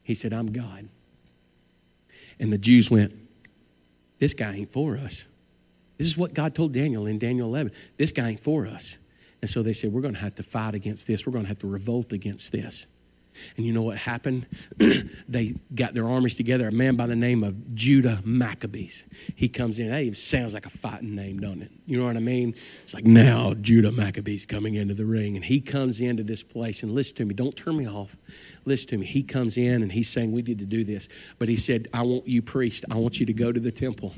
He 0.03 0.15
said, 0.15 0.33
I'm 0.33 0.51
God. 0.51 0.89
And 2.39 2.51
the 2.51 2.57
Jews 2.57 2.89
went, 2.89 3.13
This 4.19 4.33
guy 4.33 4.55
ain't 4.55 4.71
for 4.71 4.97
us. 4.97 5.25
This 5.97 6.07
is 6.07 6.17
what 6.17 6.33
God 6.33 6.55
told 6.55 6.71
Daniel 6.71 7.05
in 7.05 7.19
Daniel 7.19 7.47
11. 7.47 7.73
This 7.97 8.11
guy 8.11 8.29
ain't 8.29 8.39
for 8.39 8.65
us. 8.65 8.97
And 9.41 9.49
so 9.49 9.61
they 9.63 9.73
said, 9.73 9.93
We're 9.93 10.01
going 10.01 10.15
to 10.15 10.19
have 10.19 10.35
to 10.35 10.43
fight 10.43 10.75
against 10.75 11.07
this. 11.07 11.25
We're 11.25 11.33
going 11.33 11.45
to 11.45 11.49
have 11.49 11.59
to 11.59 11.67
revolt 11.67 12.13
against 12.13 12.51
this. 12.51 12.87
And 13.57 13.65
you 13.65 13.73
know 13.73 13.81
what 13.81 13.97
happened? 13.97 14.47
they 15.27 15.55
got 15.73 15.93
their 15.93 16.07
armies 16.07 16.35
together. 16.35 16.67
A 16.67 16.71
man 16.71 16.95
by 16.95 17.07
the 17.07 17.15
name 17.15 17.43
of 17.43 17.73
Judah 17.73 18.21
Maccabees. 18.23 19.05
He 19.35 19.49
comes 19.49 19.79
in. 19.79 19.89
That 19.89 20.01
even 20.01 20.15
sounds 20.15 20.53
like 20.53 20.65
a 20.65 20.69
fighting 20.69 21.15
name, 21.15 21.39
don't 21.39 21.61
it? 21.61 21.71
You 21.85 21.99
know 21.99 22.05
what 22.05 22.17
I 22.17 22.21
mean? 22.21 22.53
It's 22.83 22.93
like 22.93 23.05
now 23.05 23.53
Judah 23.53 23.91
Maccabees 23.91 24.45
coming 24.45 24.75
into 24.75 24.93
the 24.93 25.05
ring. 25.05 25.35
And 25.35 25.45
he 25.45 25.61
comes 25.61 26.01
into 26.01 26.23
this 26.23 26.43
place. 26.43 26.83
And 26.83 26.91
listen 26.91 27.15
to 27.17 27.25
me. 27.25 27.33
Don't 27.33 27.55
turn 27.55 27.77
me 27.77 27.87
off. 27.87 28.17
Listen 28.65 28.89
to 28.89 28.97
me. 28.97 29.05
He 29.05 29.23
comes 29.23 29.57
in 29.57 29.81
and 29.81 29.91
he's 29.91 30.09
saying, 30.09 30.31
We 30.31 30.41
need 30.41 30.59
to 30.59 30.65
do 30.65 30.83
this. 30.83 31.07
But 31.37 31.49
he 31.49 31.57
said, 31.57 31.87
I 31.93 32.01
want 32.01 32.27
you, 32.27 32.41
priest, 32.41 32.85
I 32.91 32.95
want 32.95 33.19
you 33.19 33.25
to 33.25 33.33
go 33.33 33.51
to 33.51 33.59
the 33.59 33.71
temple. 33.71 34.13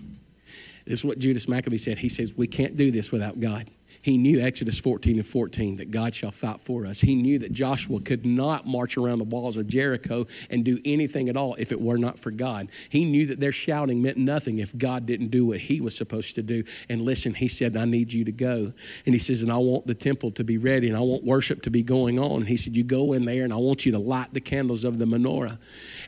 This 0.86 1.00
is 1.00 1.06
what 1.06 1.20
Judas 1.20 1.48
Maccabee 1.48 1.78
said. 1.78 2.00
He 2.00 2.10
says, 2.10 2.34
We 2.36 2.48
can't 2.48 2.76
do 2.76 2.92
this 2.92 3.12
without 3.12 3.40
God. 3.40 3.70
He 4.02 4.18
knew 4.18 4.42
Exodus 4.42 4.80
14 4.80 5.18
and 5.18 5.26
14 5.26 5.78
that 5.78 5.92
God 5.92 6.16
shall 6.16 6.32
fight 6.32 6.62
for 6.62 6.86
us. 6.86 7.02
He 7.02 7.16
knew 7.16 7.40
that 7.40 7.52
Joshua 7.52 8.00
could 8.00 8.26
not 8.26 8.66
march 8.66 8.98
around 8.98 9.20
the 9.20 9.26
walls 9.26 9.58
of 9.58 9.68
Jericho 9.68 10.26
and 10.50 10.64
do 10.64 10.80
anything 10.86 11.30
at 11.30 11.38
all 11.38 11.56
if 11.56 11.72
it 11.72 11.80
were 11.80 11.98
not 11.98 12.18
for 12.18 12.32
God. 12.32 12.70
He 12.90 13.06
knew 13.06 13.28
that 13.28 13.40
their 13.40 13.52
shouting 13.52 14.02
meant 14.02 14.18
nothing 14.18 14.60
if 14.60 14.76
God 14.78 15.06
didn't 15.06 15.30
do 15.30 15.46
what 15.46 15.60
he 15.60 15.82
was 15.82 15.96
supposed 15.96 16.36
to 16.36 16.42
do. 16.42 16.64
And 16.90 17.02
listen, 17.02 17.34
he 17.34 17.48
said, 17.48 17.78
I 17.78 17.86
need 17.86 18.12
you 18.12 18.26
to 18.26 18.32
go. 18.32 18.74
And 19.06 19.16
he 19.16 19.20
says, 19.20 19.42
and 19.42 19.52
I 19.52 19.58
want 19.58 19.88
the 19.88 19.94
temple 19.94 20.32
to 20.32 20.44
be 20.44 20.58
ready 20.58 20.88
and 20.88 20.98
I 20.98 21.02
want 21.02 21.24
worship 21.24 21.62
to 21.64 21.70
be 21.70 21.84
going 21.84 22.20
on. 22.20 22.46
He 22.46 22.58
said, 22.58 22.76
You 22.76 22.84
go 22.84 23.14
in 23.14 23.26
there 23.26 23.44
and 23.44 23.54
I 23.54 23.58
want 23.58 23.86
you 23.86 23.92
to 23.94 24.00
light 24.00 24.34
the 24.34 24.42
candles 24.42 24.84
of 24.84 24.98
the 24.98 25.06
menorah. 25.06 25.58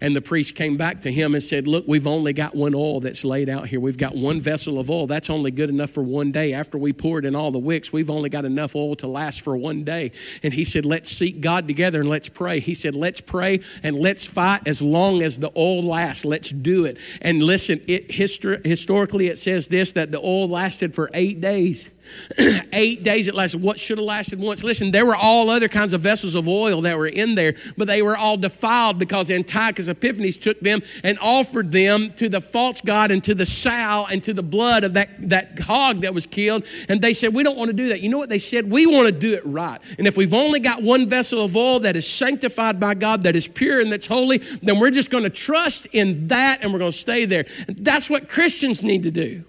And 0.01 0.15
the 0.15 0.21
priest 0.21 0.55
came 0.55 0.77
back 0.77 1.01
to 1.01 1.11
him 1.11 1.33
and 1.33 1.43
said, 1.43 1.67
Look, 1.67 1.85
we've 1.87 2.07
only 2.07 2.33
got 2.33 2.55
one 2.55 2.73
oil 2.73 2.99
that's 2.99 3.23
laid 3.23 3.49
out 3.49 3.67
here. 3.67 3.79
We've 3.79 3.97
got 3.97 4.15
one 4.15 4.39
vessel 4.39 4.79
of 4.79 4.89
oil. 4.89 5.07
That's 5.07 5.29
only 5.29 5.51
good 5.51 5.69
enough 5.69 5.91
for 5.91 6.03
one 6.03 6.31
day. 6.31 6.53
After 6.53 6.77
we 6.77 6.93
pour 6.93 7.19
it 7.19 7.25
in 7.25 7.35
all 7.35 7.51
the 7.51 7.59
wicks, 7.59 7.82
bricks. 7.83 7.93
We've 7.93 8.09
only 8.09 8.29
got 8.29 8.45
enough 8.45 8.75
oil 8.75 8.95
to 8.97 9.07
last 9.07 9.41
for 9.41 9.57
one 9.57 9.83
day. 9.83 10.11
And 10.41 10.53
he 10.53 10.65
said, 10.65 10.85
Let's 10.85 11.11
seek 11.11 11.41
God 11.41 11.67
together 11.67 11.99
and 11.99 12.09
let's 12.09 12.29
pray. 12.29 12.59
He 12.59 12.75
said, 12.75 12.95
Let's 12.95 13.21
pray 13.21 13.59
and 13.83 13.95
let's 13.97 14.25
fight 14.25 14.67
as 14.67 14.81
long 14.81 15.21
as 15.21 15.39
the 15.39 15.51
oil 15.55 15.83
lasts. 15.83 16.25
Let's 16.25 16.49
do 16.49 16.85
it. 16.85 16.97
And 17.21 17.43
listen, 17.43 17.81
it, 17.87 18.09
histor- 18.09 18.65
historically, 18.65 19.27
it 19.27 19.37
says 19.37 19.67
this 19.67 19.93
that 19.93 20.11
the 20.11 20.19
oil 20.19 20.47
lasted 20.47 20.95
for 20.95 21.09
eight 21.13 21.41
days. 21.41 21.89
Eight 22.73 23.03
days 23.03 23.27
it 23.27 23.35
lasted. 23.35 23.61
What 23.61 23.79
should 23.79 23.97
have 23.97 24.05
lasted 24.05 24.39
once? 24.39 24.63
Listen, 24.63 24.91
there 24.91 25.05
were 25.05 25.15
all 25.15 25.49
other 25.49 25.67
kinds 25.67 25.93
of 25.93 26.01
vessels 26.01 26.35
of 26.35 26.47
oil 26.47 26.81
that 26.81 26.97
were 26.97 27.07
in 27.07 27.35
there, 27.35 27.53
but 27.77 27.87
they 27.87 28.01
were 28.01 28.17
all 28.17 28.37
defiled 28.37 28.99
because 28.99 29.29
Antiochus 29.29 29.87
Epiphanes 29.87 30.37
took 30.37 30.59
them 30.59 30.81
and 31.03 31.17
offered 31.19 31.71
them 31.71 32.13
to 32.13 32.29
the 32.29 32.41
false 32.41 32.81
god 32.81 33.11
and 33.11 33.23
to 33.23 33.35
the 33.35 33.45
sow 33.45 34.05
and 34.11 34.23
to 34.23 34.33
the 34.33 34.43
blood 34.43 34.83
of 34.83 34.93
that, 34.93 35.09
that 35.29 35.59
hog 35.59 36.01
that 36.01 36.13
was 36.13 36.25
killed. 36.25 36.65
And 36.89 37.01
they 37.01 37.13
said, 37.13 37.33
We 37.33 37.43
don't 37.43 37.57
want 37.57 37.69
to 37.69 37.73
do 37.73 37.89
that. 37.89 38.01
You 38.01 38.09
know 38.09 38.17
what 38.17 38.29
they 38.29 38.39
said? 38.39 38.69
We 38.69 38.85
want 38.85 39.07
to 39.07 39.11
do 39.11 39.33
it 39.33 39.45
right. 39.45 39.79
And 39.97 40.07
if 40.07 40.17
we've 40.17 40.33
only 40.33 40.59
got 40.59 40.83
one 40.83 41.07
vessel 41.07 41.43
of 41.43 41.55
oil 41.55 41.79
that 41.81 41.95
is 41.95 42.07
sanctified 42.07 42.79
by 42.79 42.93
God, 42.95 43.23
that 43.23 43.35
is 43.35 43.47
pure 43.47 43.79
and 43.79 43.91
that's 43.91 44.07
holy, 44.07 44.37
then 44.37 44.79
we're 44.79 44.91
just 44.91 45.09
going 45.09 45.23
to 45.23 45.29
trust 45.29 45.87
in 45.87 46.27
that 46.27 46.61
and 46.61 46.73
we're 46.73 46.79
going 46.79 46.91
to 46.91 46.97
stay 46.97 47.25
there. 47.25 47.45
That's 47.67 48.09
what 48.09 48.29
Christians 48.29 48.83
need 48.83 49.03
to 49.03 49.11
do. 49.11 49.43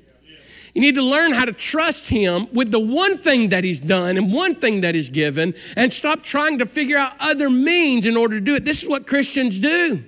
You 0.75 0.81
need 0.81 0.97
to 0.97 1.03
learn 1.03 1.33
how 1.33 1.45
to 1.45 1.53
trust 1.53 2.09
Him 2.09 2.49
with 2.53 2.73
the 2.73 2.81
one 2.81 3.17
thing 3.17 3.51
that 3.51 3.63
He's 3.63 3.79
done 3.79 4.17
and 4.17 4.33
one 4.33 4.57
thing 4.57 4.81
that 4.81 4.95
He's 4.95 5.09
given 5.09 5.55
and 5.77 5.93
stop 5.93 6.23
trying 6.23 6.59
to 6.59 6.67
figure 6.67 6.99
out 6.99 7.13
other 7.21 7.49
means 7.49 8.07
in 8.07 8.17
order 8.17 8.39
to 8.39 8.45
do 8.45 8.57
it. 8.57 8.65
This 8.65 8.83
is 8.83 8.89
what 8.89 9.07
Christians 9.07 9.61
do. 9.61 10.05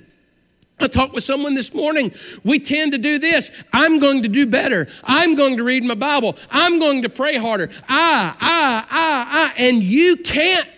I 0.78 0.88
talked 0.88 1.14
with 1.14 1.24
someone 1.24 1.54
this 1.54 1.72
morning. 1.72 2.12
We 2.44 2.58
tend 2.58 2.92
to 2.92 2.98
do 2.98 3.18
this. 3.18 3.50
I'm 3.72 3.98
going 3.98 4.24
to 4.24 4.28
do 4.28 4.44
better. 4.44 4.88
I'm 5.04 5.34
going 5.34 5.56
to 5.56 5.64
read 5.64 5.84
my 5.84 5.94
Bible. 5.94 6.36
I'm 6.50 6.78
going 6.78 7.02
to 7.02 7.08
pray 7.08 7.38
harder. 7.38 7.70
I, 7.88 8.34
I, 8.38 8.84
I, 8.90 9.54
I. 9.56 9.62
And 9.62 9.82
you 9.82 10.18
can't. 10.18 10.75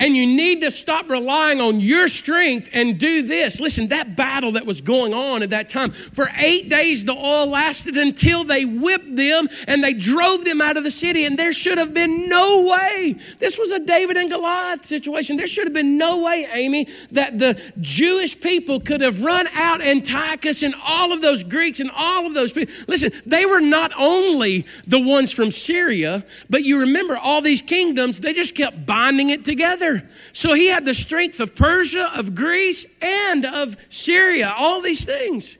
And 0.00 0.16
you 0.16 0.26
need 0.26 0.62
to 0.62 0.70
stop 0.70 1.08
relying 1.08 1.60
on 1.60 1.78
your 1.78 2.08
strength 2.08 2.70
and 2.72 2.98
do 2.98 3.22
this. 3.22 3.60
Listen, 3.60 3.88
that 3.88 4.16
battle 4.16 4.52
that 4.52 4.66
was 4.66 4.80
going 4.80 5.14
on 5.14 5.42
at 5.42 5.50
that 5.50 5.68
time, 5.68 5.92
for 5.92 6.26
eight 6.38 6.68
days 6.70 7.04
the 7.04 7.12
oil 7.12 7.48
lasted 7.48 7.96
until 7.96 8.42
they 8.42 8.64
whipped 8.64 9.14
them 9.14 9.48
and 9.68 9.84
they 9.84 9.92
drove 9.92 10.44
them 10.44 10.62
out 10.62 10.78
of 10.78 10.84
the 10.84 10.90
city. 10.90 11.26
And 11.26 11.38
there 11.38 11.52
should 11.52 11.76
have 11.76 11.92
been 11.92 12.28
no 12.28 12.66
way. 12.66 13.14
This 13.38 13.58
was 13.58 13.70
a 13.70 13.78
David 13.78 14.16
and 14.16 14.30
Goliath 14.30 14.86
situation. 14.86 15.36
There 15.36 15.46
should 15.46 15.66
have 15.66 15.74
been 15.74 15.98
no 15.98 16.24
way, 16.24 16.48
Amy, 16.50 16.88
that 17.12 17.38
the 17.38 17.60
Jewish 17.80 18.40
people 18.40 18.80
could 18.80 19.02
have 19.02 19.22
run 19.22 19.46
out 19.54 19.82
Antiochus 19.82 20.62
and 20.62 20.74
all 20.86 21.12
of 21.12 21.20
those 21.20 21.44
Greeks 21.44 21.78
and 21.78 21.90
all 21.94 22.26
of 22.26 22.32
those 22.32 22.54
people. 22.54 22.74
Listen, 22.88 23.12
they 23.26 23.44
were 23.44 23.60
not 23.60 23.92
only 23.98 24.64
the 24.86 24.98
ones 24.98 25.30
from 25.30 25.50
Syria, 25.50 26.24
but 26.48 26.62
you 26.62 26.80
remember 26.80 27.18
all 27.18 27.42
these 27.42 27.60
kingdoms, 27.60 28.20
they 28.20 28.32
just 28.32 28.54
kept 28.54 28.86
binding 28.86 29.28
it 29.28 29.44
together. 29.44 29.89
So 30.32 30.54
he 30.54 30.68
had 30.68 30.84
the 30.84 30.94
strength 30.94 31.40
of 31.40 31.54
Persia, 31.54 32.10
of 32.16 32.34
Greece, 32.34 32.86
and 33.00 33.44
of 33.44 33.76
Syria, 33.88 34.54
all 34.56 34.80
these 34.80 35.04
things. 35.04 35.58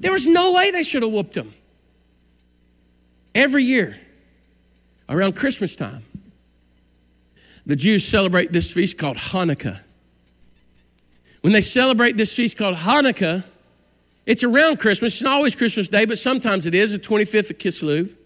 There 0.00 0.12
was 0.12 0.26
no 0.26 0.52
way 0.52 0.70
they 0.70 0.82
should 0.82 1.02
have 1.02 1.12
whooped 1.12 1.36
him. 1.36 1.54
Every 3.34 3.64
year, 3.64 3.96
around 5.08 5.36
Christmas 5.36 5.76
time, 5.76 6.04
the 7.64 7.76
Jews 7.76 8.06
celebrate 8.06 8.52
this 8.52 8.72
feast 8.72 8.98
called 8.98 9.16
Hanukkah. 9.16 9.80
When 11.42 11.52
they 11.52 11.60
celebrate 11.60 12.16
this 12.16 12.34
feast 12.34 12.56
called 12.56 12.76
Hanukkah, 12.76 13.44
it's 14.26 14.44
around 14.44 14.78
Christmas. 14.78 15.14
It's 15.14 15.22
not 15.22 15.34
always 15.34 15.54
Christmas 15.54 15.88
Day, 15.88 16.04
but 16.04 16.18
sometimes 16.18 16.66
it 16.66 16.74
is, 16.74 16.92
the 16.92 16.98
25th 16.98 17.50
of 17.50 17.58
Kislev. 17.58 18.16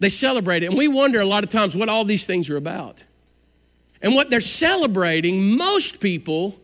They 0.00 0.08
celebrate 0.08 0.62
it, 0.62 0.66
and 0.66 0.78
we 0.78 0.88
wonder 0.88 1.20
a 1.20 1.26
lot 1.26 1.44
of 1.44 1.50
times 1.50 1.76
what 1.76 1.88
all 1.88 2.04
these 2.04 2.26
things 2.26 2.48
are 2.50 2.56
about. 2.56 3.04
And 4.02 4.14
what 4.14 4.30
they're 4.30 4.40
celebrating, 4.40 5.56
most 5.56 6.00
people 6.00 6.58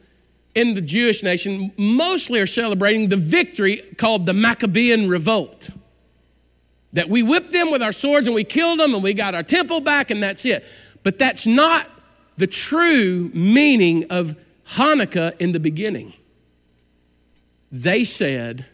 in 0.54 0.74
the 0.74 0.80
Jewish 0.80 1.22
nation 1.22 1.72
mostly 1.76 2.40
are 2.40 2.46
celebrating 2.46 3.08
the 3.08 3.16
victory 3.16 3.76
called 3.98 4.24
the 4.24 4.32
Maccabean 4.32 5.08
Revolt. 5.08 5.70
That 6.94 7.10
we 7.10 7.22
whipped 7.22 7.52
them 7.52 7.70
with 7.70 7.82
our 7.82 7.92
swords 7.92 8.26
and 8.26 8.34
we 8.34 8.44
killed 8.44 8.80
them 8.80 8.94
and 8.94 9.02
we 9.02 9.12
got 9.12 9.34
our 9.34 9.42
temple 9.42 9.80
back 9.80 10.10
and 10.10 10.22
that's 10.22 10.46
it. 10.46 10.64
But 11.02 11.18
that's 11.18 11.46
not 11.46 11.90
the 12.36 12.46
true 12.46 13.30
meaning 13.34 14.06
of 14.08 14.36
Hanukkah 14.68 15.38
in 15.38 15.52
the 15.52 15.60
beginning. 15.60 16.14
They 17.70 18.04
said, 18.04 18.64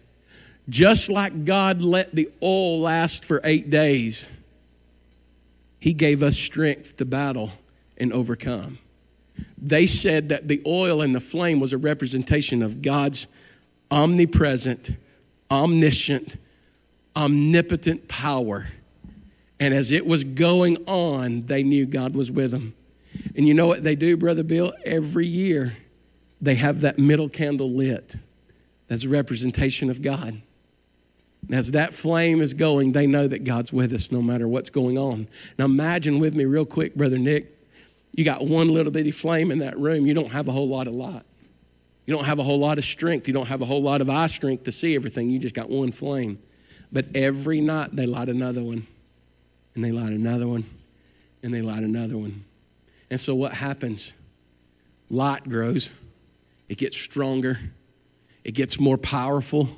just 0.68 1.08
like 1.08 1.44
God 1.44 1.82
let 1.82 2.14
the 2.14 2.30
oil 2.40 2.80
last 2.80 3.24
for 3.24 3.40
eight 3.42 3.70
days, 3.70 4.28
He 5.80 5.92
gave 5.92 6.22
us 6.22 6.36
strength 6.36 6.98
to 6.98 7.04
battle 7.04 7.50
and 8.02 8.12
overcome. 8.12 8.78
They 9.56 9.86
said 9.86 10.28
that 10.30 10.48
the 10.48 10.60
oil 10.66 11.00
and 11.00 11.14
the 11.14 11.20
flame 11.20 11.60
was 11.60 11.72
a 11.72 11.78
representation 11.78 12.62
of 12.62 12.82
God's 12.82 13.26
omnipresent, 13.90 14.90
omniscient, 15.50 16.36
omnipotent 17.14 18.08
power. 18.08 18.66
And 19.60 19.72
as 19.72 19.92
it 19.92 20.04
was 20.04 20.24
going 20.24 20.78
on, 20.86 21.46
they 21.46 21.62
knew 21.62 21.86
God 21.86 22.14
was 22.16 22.30
with 22.30 22.50
them. 22.50 22.74
And 23.36 23.46
you 23.46 23.54
know 23.54 23.68
what 23.68 23.84
they 23.84 23.94
do, 23.94 24.16
Brother 24.16 24.42
Bill? 24.42 24.72
Every 24.84 25.26
year, 25.26 25.76
they 26.40 26.56
have 26.56 26.80
that 26.80 26.98
middle 26.98 27.28
candle 27.28 27.70
lit. 27.70 28.16
That's 28.88 29.04
a 29.04 29.08
representation 29.08 29.90
of 29.90 30.02
God. 30.02 30.42
And 31.46 31.54
as 31.54 31.70
that 31.70 31.92
flame 31.94 32.40
is 32.40 32.54
going, 32.54 32.92
they 32.92 33.06
know 33.06 33.28
that 33.28 33.44
God's 33.44 33.72
with 33.72 33.92
us 33.92 34.10
no 34.10 34.22
matter 34.22 34.48
what's 34.48 34.70
going 34.70 34.98
on. 34.98 35.28
Now, 35.58 35.66
imagine 35.66 36.18
with 36.18 36.34
me, 36.34 36.44
real 36.44 36.64
quick, 36.64 36.94
Brother 36.94 37.18
Nick, 37.18 37.61
you 38.12 38.24
got 38.24 38.46
one 38.46 38.68
little 38.68 38.92
bitty 38.92 39.10
flame 39.10 39.50
in 39.50 39.58
that 39.58 39.78
room, 39.78 40.06
you 40.06 40.14
don't 40.14 40.30
have 40.30 40.48
a 40.48 40.52
whole 40.52 40.68
lot 40.68 40.86
of 40.86 40.94
light. 40.94 41.22
You 42.06 42.14
don't 42.14 42.24
have 42.24 42.38
a 42.38 42.42
whole 42.42 42.58
lot 42.58 42.78
of 42.78 42.84
strength. 42.84 43.28
You 43.28 43.34
don't 43.34 43.46
have 43.46 43.62
a 43.62 43.64
whole 43.64 43.82
lot 43.82 44.00
of 44.00 44.10
eye 44.10 44.26
strength 44.26 44.64
to 44.64 44.72
see 44.72 44.94
everything. 44.94 45.30
You 45.30 45.38
just 45.38 45.54
got 45.54 45.70
one 45.70 45.92
flame. 45.92 46.38
But 46.90 47.06
every 47.14 47.60
night 47.60 47.94
they 47.94 48.06
light 48.06 48.28
another 48.28 48.62
one, 48.62 48.86
and 49.74 49.84
they 49.84 49.92
light 49.92 50.12
another 50.12 50.46
one, 50.46 50.64
and 51.42 51.54
they 51.54 51.62
light 51.62 51.82
another 51.82 52.18
one. 52.18 52.44
And 53.10 53.20
so 53.20 53.34
what 53.34 53.54
happens? 53.54 54.12
Light 55.08 55.48
grows, 55.48 55.90
it 56.68 56.78
gets 56.78 56.96
stronger, 56.96 57.58
it 58.44 58.52
gets 58.52 58.80
more 58.80 58.98
powerful, 58.98 59.68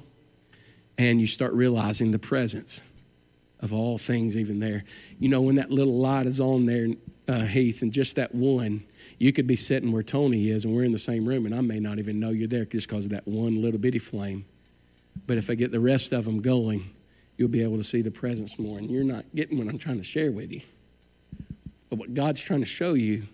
and 0.96 1.20
you 1.20 1.26
start 1.26 1.52
realizing 1.52 2.10
the 2.12 2.18
presence 2.18 2.82
of 3.60 3.72
all 3.72 3.98
things 3.98 4.36
even 4.36 4.60
there. 4.60 4.84
You 5.18 5.28
know, 5.28 5.40
when 5.40 5.56
that 5.56 5.70
little 5.70 5.98
light 5.98 6.26
is 6.26 6.40
on 6.40 6.66
there, 6.66 6.86
uh, 7.28 7.40
Heath, 7.40 7.82
and 7.82 7.92
just 7.92 8.16
that 8.16 8.34
one, 8.34 8.84
you 9.18 9.32
could 9.32 9.46
be 9.46 9.56
sitting 9.56 9.92
where 9.92 10.02
Tony 10.02 10.48
is, 10.48 10.64
and 10.64 10.74
we're 10.74 10.84
in 10.84 10.92
the 10.92 10.98
same 10.98 11.26
room, 11.26 11.46
and 11.46 11.54
I 11.54 11.60
may 11.60 11.80
not 11.80 11.98
even 11.98 12.20
know 12.20 12.30
you're 12.30 12.48
there 12.48 12.64
just 12.64 12.88
because 12.88 13.06
of 13.06 13.10
that 13.12 13.26
one 13.26 13.62
little 13.62 13.80
bitty 13.80 13.98
flame. 13.98 14.44
But 15.26 15.38
if 15.38 15.48
I 15.48 15.54
get 15.54 15.72
the 15.72 15.80
rest 15.80 16.12
of 16.12 16.24
them 16.24 16.42
going, 16.42 16.90
you'll 17.36 17.48
be 17.48 17.62
able 17.62 17.76
to 17.76 17.84
see 17.84 18.02
the 18.02 18.10
presence 18.10 18.58
more, 18.58 18.78
and 18.78 18.90
you're 18.90 19.04
not 19.04 19.24
getting 19.34 19.58
what 19.58 19.68
I'm 19.68 19.78
trying 19.78 19.98
to 19.98 20.04
share 20.04 20.32
with 20.32 20.52
you. 20.52 20.60
But 21.88 21.98
what 21.98 22.14
God's 22.14 22.42
trying 22.42 22.60
to 22.60 22.66
show 22.66 22.94
you 22.94 23.24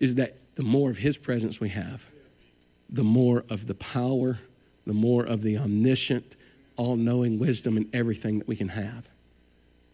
is 0.00 0.14
that 0.16 0.36
the 0.54 0.62
more 0.62 0.90
of 0.90 0.98
His 0.98 1.16
presence 1.16 1.60
we 1.60 1.70
have, 1.70 2.06
the 2.90 3.04
more 3.04 3.44
of 3.50 3.66
the 3.66 3.74
power, 3.74 4.38
the 4.86 4.94
more 4.94 5.24
of 5.24 5.42
the 5.42 5.58
omniscient, 5.58 6.36
all 6.76 6.96
knowing 6.96 7.38
wisdom 7.38 7.76
and 7.76 7.92
everything 7.94 8.38
that 8.38 8.48
we 8.48 8.56
can 8.56 8.68
have. 8.68 9.08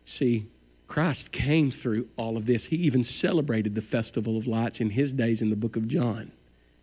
See, 0.04 0.46
Christ 0.86 1.32
came 1.32 1.70
through 1.70 2.08
all 2.16 2.36
of 2.36 2.46
this. 2.46 2.66
He 2.66 2.76
even 2.76 3.04
celebrated 3.04 3.74
the 3.74 3.82
Festival 3.82 4.36
of 4.36 4.46
Lights 4.46 4.80
in 4.80 4.90
his 4.90 5.14
days 5.14 5.40
in 5.40 5.50
the 5.50 5.56
book 5.56 5.76
of 5.76 5.88
John, 5.88 6.30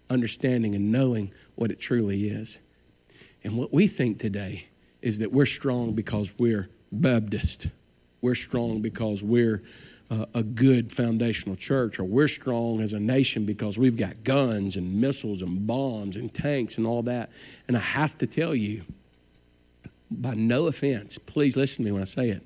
understanding 0.09 0.75
and 0.75 0.91
knowing 0.91 1.31
what 1.55 1.71
it 1.71 1.79
truly 1.79 2.27
is. 2.27 2.59
And 3.43 3.57
what 3.57 3.73
we 3.73 3.87
think 3.87 4.19
today 4.19 4.67
is 5.01 5.19
that 5.19 5.31
we're 5.31 5.45
strong 5.45 5.93
because 5.93 6.33
we're 6.37 6.69
Baptist. 6.91 7.67
We're 8.21 8.35
strong 8.35 8.81
because 8.81 9.23
we're 9.23 9.63
uh, 10.09 10.25
a 10.33 10.43
good 10.43 10.91
foundational 10.91 11.55
church, 11.55 11.99
or 11.99 12.03
we're 12.03 12.27
strong 12.27 12.81
as 12.81 12.93
a 12.93 12.99
nation 12.99 13.45
because 13.45 13.79
we've 13.79 13.95
got 13.95 14.23
guns 14.23 14.75
and 14.75 14.99
missiles 14.99 15.41
and 15.41 15.65
bombs 15.65 16.17
and 16.17 16.33
tanks 16.33 16.77
and 16.77 16.85
all 16.85 17.03
that. 17.03 17.29
And 17.67 17.77
I 17.77 17.79
have 17.79 18.17
to 18.17 18.27
tell 18.27 18.53
you, 18.53 18.83
by 20.09 20.33
no 20.33 20.67
offense, 20.67 21.17
please 21.17 21.55
listen 21.55 21.77
to 21.77 21.83
me 21.83 21.91
when 21.93 22.01
I 22.01 22.05
say 22.05 22.29
it 22.29 22.43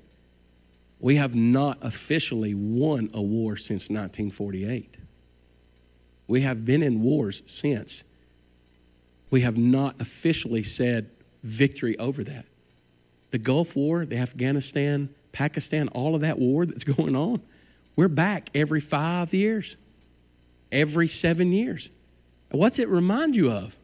we 0.98 1.16
have 1.16 1.34
not 1.34 1.78
officially 1.82 2.54
won 2.54 3.10
a 3.12 3.20
war 3.20 3.56
since 3.56 3.84
1948. 3.84 4.96
We 6.26 6.40
have 6.40 6.64
been 6.64 6.82
in 6.82 7.02
wars 7.02 7.42
since. 7.46 8.02
We 9.30 9.42
have 9.42 9.58
not 9.58 10.00
officially 10.00 10.62
said 10.62 11.10
victory 11.42 11.98
over 11.98 12.24
that. 12.24 12.46
The 13.30 13.38
Gulf 13.38 13.76
War, 13.76 14.06
the 14.06 14.16
Afghanistan, 14.16 15.10
Pakistan, 15.32 15.88
all 15.88 16.14
of 16.14 16.22
that 16.22 16.38
war 16.38 16.64
that's 16.64 16.84
going 16.96 17.14
on, 17.14 17.42
we're 17.94 18.08
back 18.08 18.50
every 18.54 18.80
five 18.80 19.34
years, 19.34 19.76
every 20.72 21.08
seven 21.08 21.52
years. 21.52 21.90
What's 22.50 22.78
it 22.78 22.88
remind 22.88 23.36
you 23.36 23.50
of? 23.50 23.76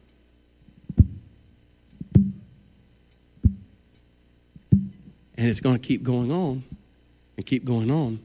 And 5.35 5.49
it's 5.49 5.59
going 5.61 5.77
to 5.77 5.85
keep 5.85 6.03
going 6.03 6.31
on 6.31 6.63
and 7.37 7.45
keep 7.45 7.65
going 7.65 7.91
on, 7.91 8.19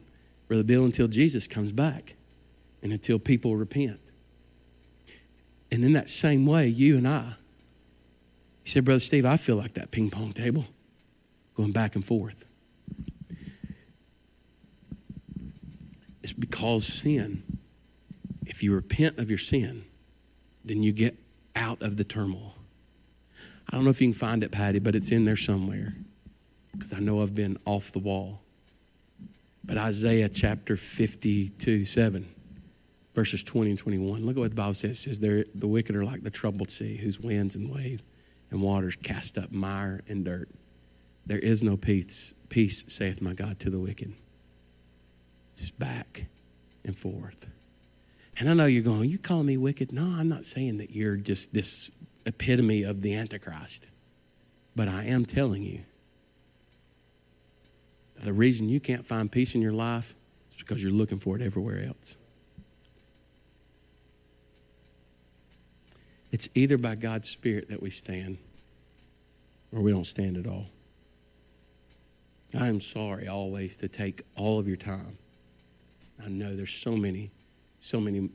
Brother 0.46 0.62
Bill, 0.62 0.84
until 0.84 1.08
Jesus 1.08 1.46
comes 1.46 1.72
back 1.72 2.14
and 2.82 2.92
until 2.92 3.18
people 3.18 3.56
repent. 3.56 4.00
And 5.70 5.84
in 5.84 5.92
that 5.92 6.08
same 6.08 6.46
way, 6.46 6.66
you 6.68 6.96
and 6.96 7.06
I, 7.06 7.34
he 8.62 8.70
said, 8.70 8.84
Brother 8.84 9.00
Steve, 9.00 9.24
I 9.24 9.36
feel 9.36 9.56
like 9.56 9.74
that 9.74 9.90
ping 9.90 10.10
pong 10.10 10.32
table 10.32 10.64
going 11.54 11.72
back 11.72 11.94
and 11.94 12.04
forth. 12.04 12.44
It's 16.22 16.32
because 16.32 16.86
sin, 16.86 17.42
if 18.46 18.62
you 18.62 18.74
repent 18.74 19.18
of 19.18 19.30
your 19.30 19.38
sin, 19.38 19.84
then 20.64 20.82
you 20.82 20.92
get 20.92 21.16
out 21.56 21.80
of 21.82 21.96
the 21.96 22.04
turmoil. 22.04 22.54
I 23.70 23.76
don't 23.76 23.84
know 23.84 23.90
if 23.90 24.00
you 24.00 24.08
can 24.08 24.14
find 24.14 24.42
it, 24.42 24.50
Patty, 24.50 24.78
but 24.78 24.94
it's 24.94 25.10
in 25.10 25.24
there 25.24 25.36
somewhere 25.36 25.94
because 26.72 26.92
I 26.92 27.00
know 27.00 27.22
I've 27.22 27.34
been 27.34 27.58
off 27.64 27.92
the 27.92 27.98
wall. 27.98 28.40
But 29.68 29.76
Isaiah 29.76 30.30
chapter 30.30 30.78
52, 30.78 31.84
7, 31.84 32.26
verses 33.14 33.42
20 33.42 33.70
and 33.70 33.78
21. 33.78 34.24
Look 34.24 34.36
at 34.38 34.40
what 34.40 34.50
the 34.50 34.56
Bible 34.56 34.72
says. 34.72 35.06
It 35.06 35.16
says, 35.16 35.20
the 35.20 35.68
wicked 35.68 35.94
are 35.94 36.06
like 36.06 36.22
the 36.22 36.30
troubled 36.30 36.70
sea, 36.70 36.96
whose 36.96 37.20
winds 37.20 37.54
and 37.54 37.70
waves 37.70 38.02
and 38.50 38.62
waters 38.62 38.96
cast 38.96 39.36
up 39.36 39.52
mire 39.52 40.00
and 40.08 40.24
dirt. 40.24 40.48
There 41.26 41.38
is 41.38 41.62
no 41.62 41.76
peace, 41.76 42.32
peace, 42.48 42.82
saith 42.88 43.20
my 43.20 43.34
God, 43.34 43.60
to 43.60 43.68
the 43.68 43.78
wicked. 43.78 44.14
Just 45.54 45.78
back 45.78 46.24
and 46.82 46.96
forth. 46.96 47.46
And 48.38 48.48
I 48.48 48.54
know 48.54 48.64
you're 48.64 48.82
going, 48.82 49.10
you 49.10 49.18
call 49.18 49.42
me 49.42 49.58
wicked? 49.58 49.92
No, 49.92 50.04
I'm 50.04 50.30
not 50.30 50.46
saying 50.46 50.78
that 50.78 50.92
you're 50.92 51.16
just 51.16 51.52
this 51.52 51.90
epitome 52.24 52.84
of 52.84 53.02
the 53.02 53.14
Antichrist. 53.14 53.86
But 54.74 54.88
I 54.88 55.04
am 55.04 55.26
telling 55.26 55.62
you 55.62 55.80
the 58.24 58.32
reason 58.32 58.68
you 58.68 58.80
can't 58.80 59.06
find 59.06 59.30
peace 59.30 59.54
in 59.54 59.62
your 59.62 59.72
life 59.72 60.14
is 60.50 60.56
because 60.56 60.82
you're 60.82 60.92
looking 60.92 61.18
for 61.18 61.36
it 61.36 61.42
everywhere 61.42 61.84
else. 61.84 62.16
It's 66.30 66.48
either 66.54 66.76
by 66.76 66.94
God's 66.94 67.28
Spirit 67.28 67.68
that 67.70 67.82
we 67.82 67.90
stand 67.90 68.38
or 69.72 69.80
we 69.80 69.90
don't 69.90 70.06
stand 70.06 70.36
at 70.36 70.46
all. 70.46 70.66
I 72.58 72.68
am 72.68 72.80
sorry 72.80 73.28
always 73.28 73.76
to 73.78 73.88
take 73.88 74.22
all 74.36 74.58
of 74.58 74.66
your 74.66 74.76
time. 74.76 75.18
I 76.22 76.28
know 76.28 76.56
there's 76.56 76.72
so 76.72 76.92
many, 76.92 77.30
so 77.78 78.00
many 78.00 78.30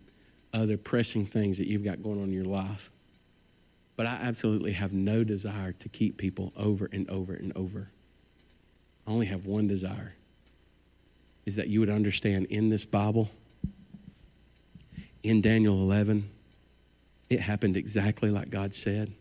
other 0.54 0.78
pressing 0.78 1.26
things 1.26 1.58
that 1.58 1.68
you've 1.68 1.84
got 1.84 2.02
going 2.02 2.22
on 2.22 2.26
in 2.26 2.34
your 2.34 2.46
life. 2.46 2.92
But 3.96 4.06
I 4.06 4.18
absolutely 4.22 4.72
have 4.74 4.94
no 4.94 5.24
desire 5.24 5.72
to 5.74 5.90
keep 5.90 6.18
people 6.18 6.54
over 6.56 6.90
and 6.92 7.10
over 7.10 7.34
and 7.34 7.56
over. 7.56 7.90
I 9.08 9.12
only 9.12 9.26
have 9.28 9.46
one 9.46 9.68
desire 9.68 10.14
is 11.46 11.58
that 11.58 11.68
you 11.68 11.80
would 11.80 11.90
understand 11.90 12.46
in 12.48 12.70
this 12.70 12.86
Bible, 12.86 13.30
in 15.24 15.42
Daniel 15.42 15.76
11, 15.82 16.30
it 17.30 17.40
happened 17.40 17.76
exactly 17.76 18.30
like 18.30 18.50
God 18.50 18.74
said. 18.74 19.12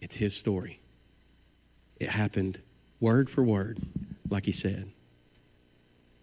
It's 0.00 0.16
His 0.16 0.36
story. 0.36 0.80
It 1.98 2.10
happened 2.10 2.60
word 3.00 3.30
for 3.30 3.42
word, 3.42 3.78
like 4.28 4.44
He 4.44 4.52
said. 4.52 4.90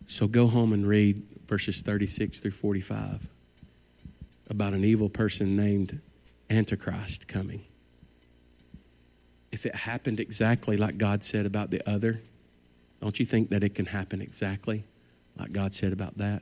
So 0.05 0.27
go 0.27 0.47
home 0.47 0.73
and 0.73 0.85
read 0.85 1.23
verses 1.47 1.81
36 1.81 2.39
through 2.39 2.51
45 2.51 3.29
about 4.49 4.73
an 4.73 4.83
evil 4.83 5.09
person 5.09 5.55
named 5.55 6.01
Antichrist 6.49 7.27
coming. 7.27 7.63
If 9.51 9.65
it 9.65 9.73
happened 9.73 10.19
exactly 10.19 10.77
like 10.77 10.97
God 10.97 11.23
said 11.23 11.45
about 11.45 11.71
the 11.71 11.87
other, 11.89 12.21
don't 13.03 13.19
you 13.19 13.25
think 13.25 13.49
that 13.49 13.65
it 13.65 13.75
can 13.75 13.85
happen 13.85 14.21
exactly 14.21 14.85
like 15.37 15.51
God 15.51 15.73
said 15.73 15.91
about 15.91 16.17
that? 16.19 16.41